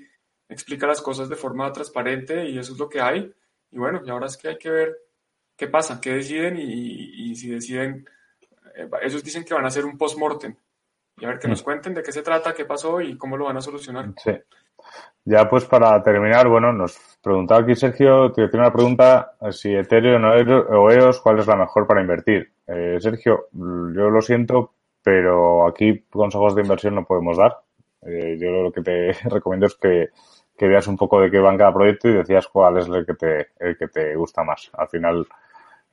explica 0.49 0.87
las 0.87 1.01
cosas 1.01 1.29
de 1.29 1.35
forma 1.35 1.71
transparente 1.71 2.49
y 2.49 2.57
eso 2.57 2.73
es 2.73 2.79
lo 2.79 2.89
que 2.89 2.99
hay. 2.99 3.31
Y 3.71 3.77
bueno, 3.77 4.01
y 4.05 4.09
ahora 4.09 4.25
es 4.25 4.35
que 4.35 4.49
hay 4.49 4.57
que 4.57 4.69
ver 4.69 4.97
qué 5.55 5.67
pasa, 5.67 6.01
qué 6.01 6.13
deciden 6.13 6.57
y, 6.57 7.31
y 7.31 7.35
si 7.35 7.49
deciden, 7.49 8.05
eh, 8.75 8.89
ellos 9.03 9.23
dicen 9.23 9.45
que 9.45 9.53
van 9.53 9.65
a 9.65 9.69
hacer 9.69 9.85
un 9.85 9.97
post-mortem 9.97 10.55
y 11.17 11.25
a 11.25 11.29
ver 11.29 11.39
que 11.39 11.47
nos 11.47 11.63
cuenten 11.63 11.93
de 11.93 12.03
qué 12.03 12.11
se 12.11 12.21
trata, 12.21 12.53
qué 12.53 12.65
pasó 12.65 13.01
y 13.01 13.17
cómo 13.17 13.37
lo 13.37 13.45
van 13.45 13.57
a 13.57 13.61
solucionar. 13.61 14.13
Sí. 14.17 14.31
Ya 15.23 15.49
pues 15.49 15.65
para 15.65 16.01
terminar, 16.03 16.47
bueno, 16.47 16.71
nos 16.71 16.99
preguntaba 17.21 17.61
aquí 17.61 17.75
Sergio, 17.75 18.31
tiene 18.31 18.49
una 18.53 18.71
pregunta, 18.71 19.33
si 19.51 19.73
Ethereum 19.73 20.23
o 20.23 20.91
EOS, 20.91 21.19
¿cuál 21.21 21.39
es 21.39 21.47
la 21.47 21.55
mejor 21.55 21.87
para 21.87 22.01
invertir? 22.01 22.51
Eh, 22.67 22.97
Sergio, 22.99 23.47
yo 23.51 24.09
lo 24.09 24.21
siento, 24.21 24.73
pero 25.01 25.67
aquí 25.67 26.01
consejos 26.11 26.53
de 26.55 26.61
inversión 26.61 26.95
no 26.95 27.05
podemos 27.05 27.37
dar. 27.37 27.57
Eh, 28.03 28.37
yo 28.39 28.51
lo 28.51 28.71
que 28.71 28.81
te 28.81 29.13
recomiendo 29.29 29.65
es 29.65 29.75
que, 29.75 30.09
que, 30.55 30.67
veas 30.67 30.87
un 30.87 30.97
poco 30.97 31.19
de 31.19 31.31
qué 31.31 31.39
va 31.39 31.57
cada 31.57 31.73
proyecto 31.73 32.07
y 32.07 32.13
decías 32.13 32.47
cuál 32.47 32.77
es 32.77 32.87
el 32.87 33.05
que 33.05 33.15
te, 33.15 33.47
el 33.59 33.77
que 33.77 33.87
te 33.87 34.15
gusta 34.15 34.43
más. 34.43 34.69
Al 34.73 34.87
final, 34.89 35.25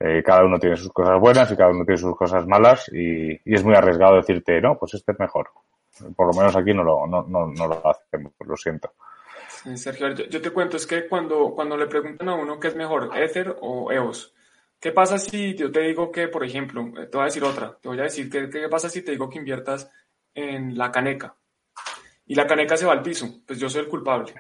eh, 0.05 0.21
cada 0.25 0.45
uno 0.45 0.59
tiene 0.59 0.77
sus 0.77 0.93
cosas 0.93 1.21
buenas 1.21 1.49
y 1.53 1.57
cada 1.57 1.71
uno 1.71 1.85
tiene 1.85 2.01
sus 2.01 2.17
cosas 2.17 2.45
malas 2.45 2.91
y, 2.93 3.31
y, 3.33 3.55
es 3.55 3.63
muy 3.63 3.75
arriesgado 3.75 4.17
decirte, 4.17 4.61
no, 4.61 4.77
pues 4.77 4.95
este 4.95 5.13
es 5.13 5.21
mejor. 5.21 5.51
Por 6.17 6.27
lo 6.27 6.33
menos 6.33 6.57
aquí 6.57 6.75
no 6.75 6.83
lo, 6.83 7.07
no, 7.07 7.23
no, 7.29 7.47
no 7.47 7.69
lo 7.69 7.87
hacemos, 7.87 8.33
lo 8.45 8.57
siento. 8.57 8.93
Sergio, 9.77 10.13
yo, 10.13 10.43
te 10.43 10.51
cuento, 10.51 10.77
es 10.77 10.89
que 10.89 11.07
cuando, 11.07 11.53
cuando 11.55 11.77
le 11.77 11.87
preguntan 11.87 12.29
a 12.29 12.35
uno 12.35 12.59
qué 12.59 12.69
es 12.69 12.75
mejor, 12.75 13.11
Ether 13.15 13.57
o 13.61 13.93
EOS, 13.93 14.35
¿qué 14.81 14.91
pasa 14.91 15.19
si 15.19 15.55
yo 15.55 15.71
te 15.71 15.83
digo 15.83 16.11
que, 16.11 16.27
por 16.27 16.45
ejemplo, 16.45 16.83
eh, 17.01 17.07
te 17.07 17.17
voy 17.17 17.23
a 17.23 17.27
decir 17.27 17.45
otra, 17.45 17.79
te 17.81 17.89
voy 17.89 18.01
a 18.01 18.05
decir, 18.05 18.29
¿qué, 18.29 18.49
qué 18.51 18.69
pasa 18.69 18.89
si 18.89 19.03
te 19.03 19.13
digo 19.13 19.31
que 19.31 19.39
inviertas 19.39 19.89
en 20.35 20.77
la 20.77 20.91
caneca? 20.91 21.37
Y 22.27 22.35
la 22.35 22.47
caneca 22.47 22.77
se 22.77 22.87
va 22.87 22.93
al 22.93 23.03
piso, 23.03 23.43
pues 23.47 23.61
yo 23.61 23.69
soy 23.69 23.83
el 23.83 23.89
culpable. 23.89 24.35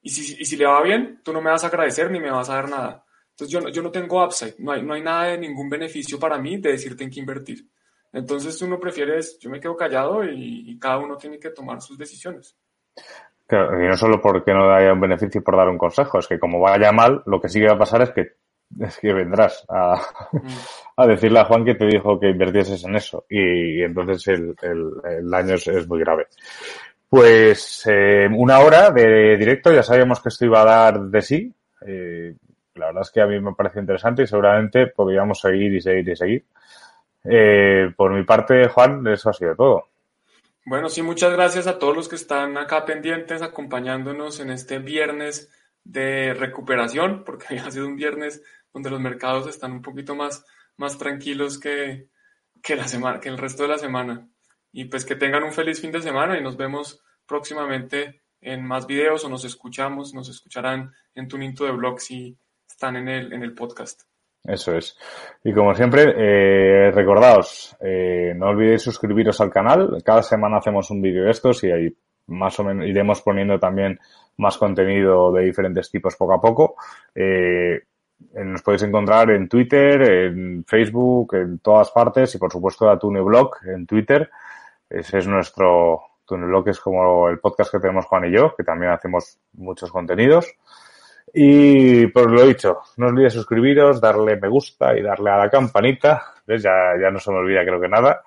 Y 0.00 0.10
si, 0.10 0.40
y 0.40 0.44
si 0.44 0.56
le 0.56 0.66
va 0.66 0.80
bien, 0.80 1.20
tú 1.24 1.32
no 1.32 1.40
me 1.40 1.50
vas 1.50 1.64
a 1.64 1.66
agradecer 1.66 2.08
ni 2.12 2.20
me 2.20 2.30
vas 2.30 2.48
a 2.50 2.54
dar 2.54 2.68
nada. 2.68 3.04
Entonces 3.38 3.52
yo 3.52 3.60
no, 3.60 3.68
yo 3.68 3.82
no 3.82 3.92
tengo 3.92 4.24
upside, 4.24 4.56
no 4.58 4.72
hay, 4.72 4.82
no 4.82 4.94
hay 4.94 5.02
nada 5.02 5.26
de 5.26 5.38
ningún 5.38 5.68
beneficio 5.68 6.18
para 6.18 6.38
mí 6.38 6.56
de 6.56 6.72
decirte 6.72 7.04
en 7.04 7.10
qué 7.10 7.20
invertir. 7.20 7.68
Entonces 8.12 8.60
uno 8.62 8.80
prefiere, 8.80 9.20
yo 9.40 9.48
me 9.48 9.60
quedo 9.60 9.76
callado 9.76 10.24
y, 10.24 10.68
y 10.68 10.76
cada 10.76 10.98
uno 10.98 11.16
tiene 11.16 11.38
que 11.38 11.50
tomar 11.50 11.80
sus 11.80 11.96
decisiones. 11.96 12.56
Claro, 13.46 13.80
y 13.80 13.86
no 13.86 13.96
solo 13.96 14.20
porque 14.20 14.52
no 14.52 14.74
haya 14.74 14.92
un 14.92 15.00
beneficio 15.00 15.40
por 15.40 15.56
dar 15.56 15.68
un 15.68 15.78
consejo, 15.78 16.18
es 16.18 16.26
que 16.26 16.40
como 16.40 16.58
vaya 16.58 16.90
mal, 16.90 17.22
lo 17.26 17.40
que 17.40 17.48
sí 17.48 17.60
que 17.60 17.68
va 17.68 17.74
a 17.74 17.78
pasar 17.78 18.02
es 18.02 18.10
que, 18.10 18.32
es 18.80 18.98
que 18.98 19.12
vendrás 19.12 19.64
a, 19.68 20.02
a 20.96 21.06
decirle 21.06 21.38
a 21.38 21.44
Juan 21.44 21.64
que 21.64 21.76
te 21.76 21.86
dijo 21.86 22.18
que 22.18 22.30
invirtieses 22.30 22.82
en 22.82 22.96
eso. 22.96 23.24
Y, 23.30 23.82
entonces 23.82 24.26
el, 24.26 24.56
el, 24.62 24.92
el 25.04 25.30
daño 25.30 25.54
es, 25.54 25.68
es, 25.68 25.86
muy 25.86 26.00
grave. 26.00 26.26
Pues 27.08 27.86
eh, 27.86 28.28
una 28.36 28.58
hora 28.58 28.90
de 28.90 29.36
directo, 29.36 29.72
ya 29.72 29.84
sabíamos 29.84 30.20
que 30.20 30.28
esto 30.28 30.44
iba 30.44 30.62
a 30.62 30.64
dar 30.64 31.00
de 31.02 31.22
sí. 31.22 31.54
Eh, 31.86 32.34
la 32.78 32.86
verdad 32.86 33.02
es 33.02 33.10
que 33.10 33.20
a 33.20 33.26
mí 33.26 33.38
me 33.40 33.54
parece 33.54 33.80
interesante 33.80 34.22
y 34.22 34.26
seguramente 34.26 34.86
podríamos 34.86 35.40
seguir 35.40 35.74
y 35.74 35.80
seguir 35.80 36.08
y 36.08 36.16
seguir. 36.16 36.44
Eh, 37.24 37.92
por 37.96 38.12
mi 38.12 38.24
parte, 38.24 38.68
Juan, 38.68 39.06
eso 39.06 39.30
ha 39.30 39.32
sido 39.32 39.54
todo. 39.54 39.88
Bueno, 40.64 40.88
sí, 40.88 41.02
muchas 41.02 41.32
gracias 41.32 41.66
a 41.66 41.78
todos 41.78 41.96
los 41.96 42.08
que 42.08 42.16
están 42.16 42.56
acá 42.58 42.84
pendientes, 42.84 43.42
acompañándonos 43.42 44.40
en 44.40 44.50
este 44.50 44.78
viernes 44.78 45.50
de 45.82 46.34
recuperación, 46.34 47.24
porque 47.24 47.58
ha 47.58 47.70
sido 47.70 47.86
un 47.86 47.96
viernes 47.96 48.42
donde 48.72 48.90
los 48.90 49.00
mercados 49.00 49.46
están 49.46 49.72
un 49.72 49.82
poquito 49.82 50.14
más, 50.14 50.44
más 50.76 50.98
tranquilos 50.98 51.58
que, 51.58 52.08
que, 52.62 52.76
la 52.76 52.86
semana, 52.86 53.20
que 53.20 53.28
el 53.28 53.38
resto 53.38 53.62
de 53.62 53.70
la 53.70 53.78
semana. 53.78 54.28
Y 54.72 54.84
pues 54.84 55.04
que 55.04 55.16
tengan 55.16 55.42
un 55.42 55.52
feliz 55.52 55.80
fin 55.80 55.90
de 55.90 56.02
semana 56.02 56.38
y 56.38 56.42
nos 56.42 56.56
vemos 56.56 57.02
próximamente 57.26 58.20
en 58.40 58.64
más 58.64 58.86
videos 58.86 59.24
o 59.24 59.28
nos 59.28 59.44
escuchamos, 59.44 60.14
nos 60.14 60.28
escucharán 60.28 60.92
en 61.14 61.28
Tuninto 61.28 61.64
de 61.64 61.72
Blog 61.72 62.00
si 62.00 62.36
están 62.78 62.94
en 62.94 63.08
el, 63.08 63.32
en 63.32 63.42
el 63.42 63.54
podcast. 63.54 64.02
Eso 64.44 64.76
es. 64.76 64.96
Y 65.42 65.52
como 65.52 65.74
siempre, 65.74 66.14
eh, 66.16 66.92
recordaos, 66.92 67.76
eh, 67.80 68.32
no 68.36 68.50
olvidéis 68.50 68.82
suscribiros 68.82 69.40
al 69.40 69.50
canal. 69.50 70.00
Cada 70.04 70.22
semana 70.22 70.58
hacemos 70.58 70.88
un 70.92 71.02
vídeo 71.02 71.24
de 71.24 71.32
estos 71.32 71.64
y 71.64 71.72
ahí 71.72 71.96
más 72.28 72.56
o 72.60 72.62
menos 72.62 72.86
iremos 72.86 73.20
poniendo 73.22 73.58
también 73.58 73.98
más 74.36 74.56
contenido 74.58 75.32
de 75.32 75.46
diferentes 75.46 75.90
tipos 75.90 76.14
poco 76.14 76.34
a 76.34 76.40
poco. 76.40 76.76
Eh, 77.16 77.82
nos 78.44 78.62
podéis 78.62 78.84
encontrar 78.84 79.32
en 79.32 79.48
Twitter, 79.48 80.00
en 80.00 80.64
Facebook, 80.64 81.34
en 81.34 81.58
todas 81.58 81.90
partes 81.90 82.32
y 82.36 82.38
por 82.38 82.52
supuesto 82.52 82.86
la 82.86 82.96
TuneBlog 82.96 83.56
en 83.66 83.86
Twitter. 83.88 84.30
Ese 84.88 85.18
es 85.18 85.26
nuestro 85.26 86.00
TuneBlog, 86.26 86.68
es 86.68 86.78
como 86.78 87.28
el 87.28 87.40
podcast 87.40 87.72
que 87.72 87.80
tenemos 87.80 88.06
Juan 88.06 88.26
y 88.26 88.36
yo, 88.36 88.54
que 88.54 88.62
también 88.62 88.92
hacemos 88.92 89.40
muchos 89.54 89.90
contenidos. 89.90 90.46
Y 91.34 92.06
por 92.08 92.30
lo 92.30 92.46
dicho, 92.46 92.80
no 92.96 93.08
olvidéis 93.08 93.34
suscribiros, 93.34 94.00
darle 94.00 94.36
me 94.36 94.48
gusta 94.48 94.96
y 94.96 95.02
darle 95.02 95.30
a 95.30 95.38
la 95.38 95.50
campanita. 95.50 96.34
¿Ves? 96.46 96.62
Ya, 96.62 96.94
ya 97.00 97.10
no 97.10 97.18
se 97.18 97.30
me 97.30 97.38
olvida 97.38 97.64
creo 97.64 97.80
que 97.80 97.88
nada. 97.88 98.22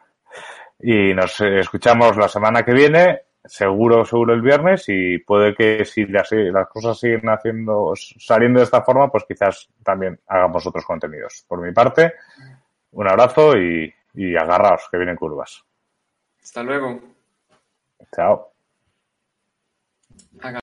Y 0.79 1.13
nos 1.13 1.39
escuchamos 1.41 2.17
la 2.17 2.27
semana 2.27 2.63
que 2.63 2.73
viene, 2.73 3.21
seguro, 3.45 4.03
seguro 4.05 4.33
el 4.33 4.41
viernes, 4.41 4.85
y 4.87 5.19
puede 5.19 5.53
que 5.53 5.85
si 5.85 6.05
las, 6.05 6.31
las 6.31 6.67
cosas 6.67 6.99
siguen 6.99 7.29
haciendo, 7.29 7.93
saliendo 7.95 8.59
de 8.59 8.65
esta 8.65 8.81
forma, 8.81 9.11
pues 9.11 9.25
quizás 9.27 9.69
también 9.83 10.19
hagamos 10.27 10.65
otros 10.65 10.85
contenidos. 10.85 11.45
Por 11.47 11.61
mi 11.61 11.71
parte, 11.71 12.13
un 12.91 13.07
abrazo 13.07 13.55
y, 13.57 13.93
y 14.15 14.35
agarraos, 14.35 14.87
que 14.89 14.97
vienen 14.97 15.15
curvas. 15.15 15.63
Hasta 16.41 16.63
luego. 16.63 16.99
Chao. 18.15 18.51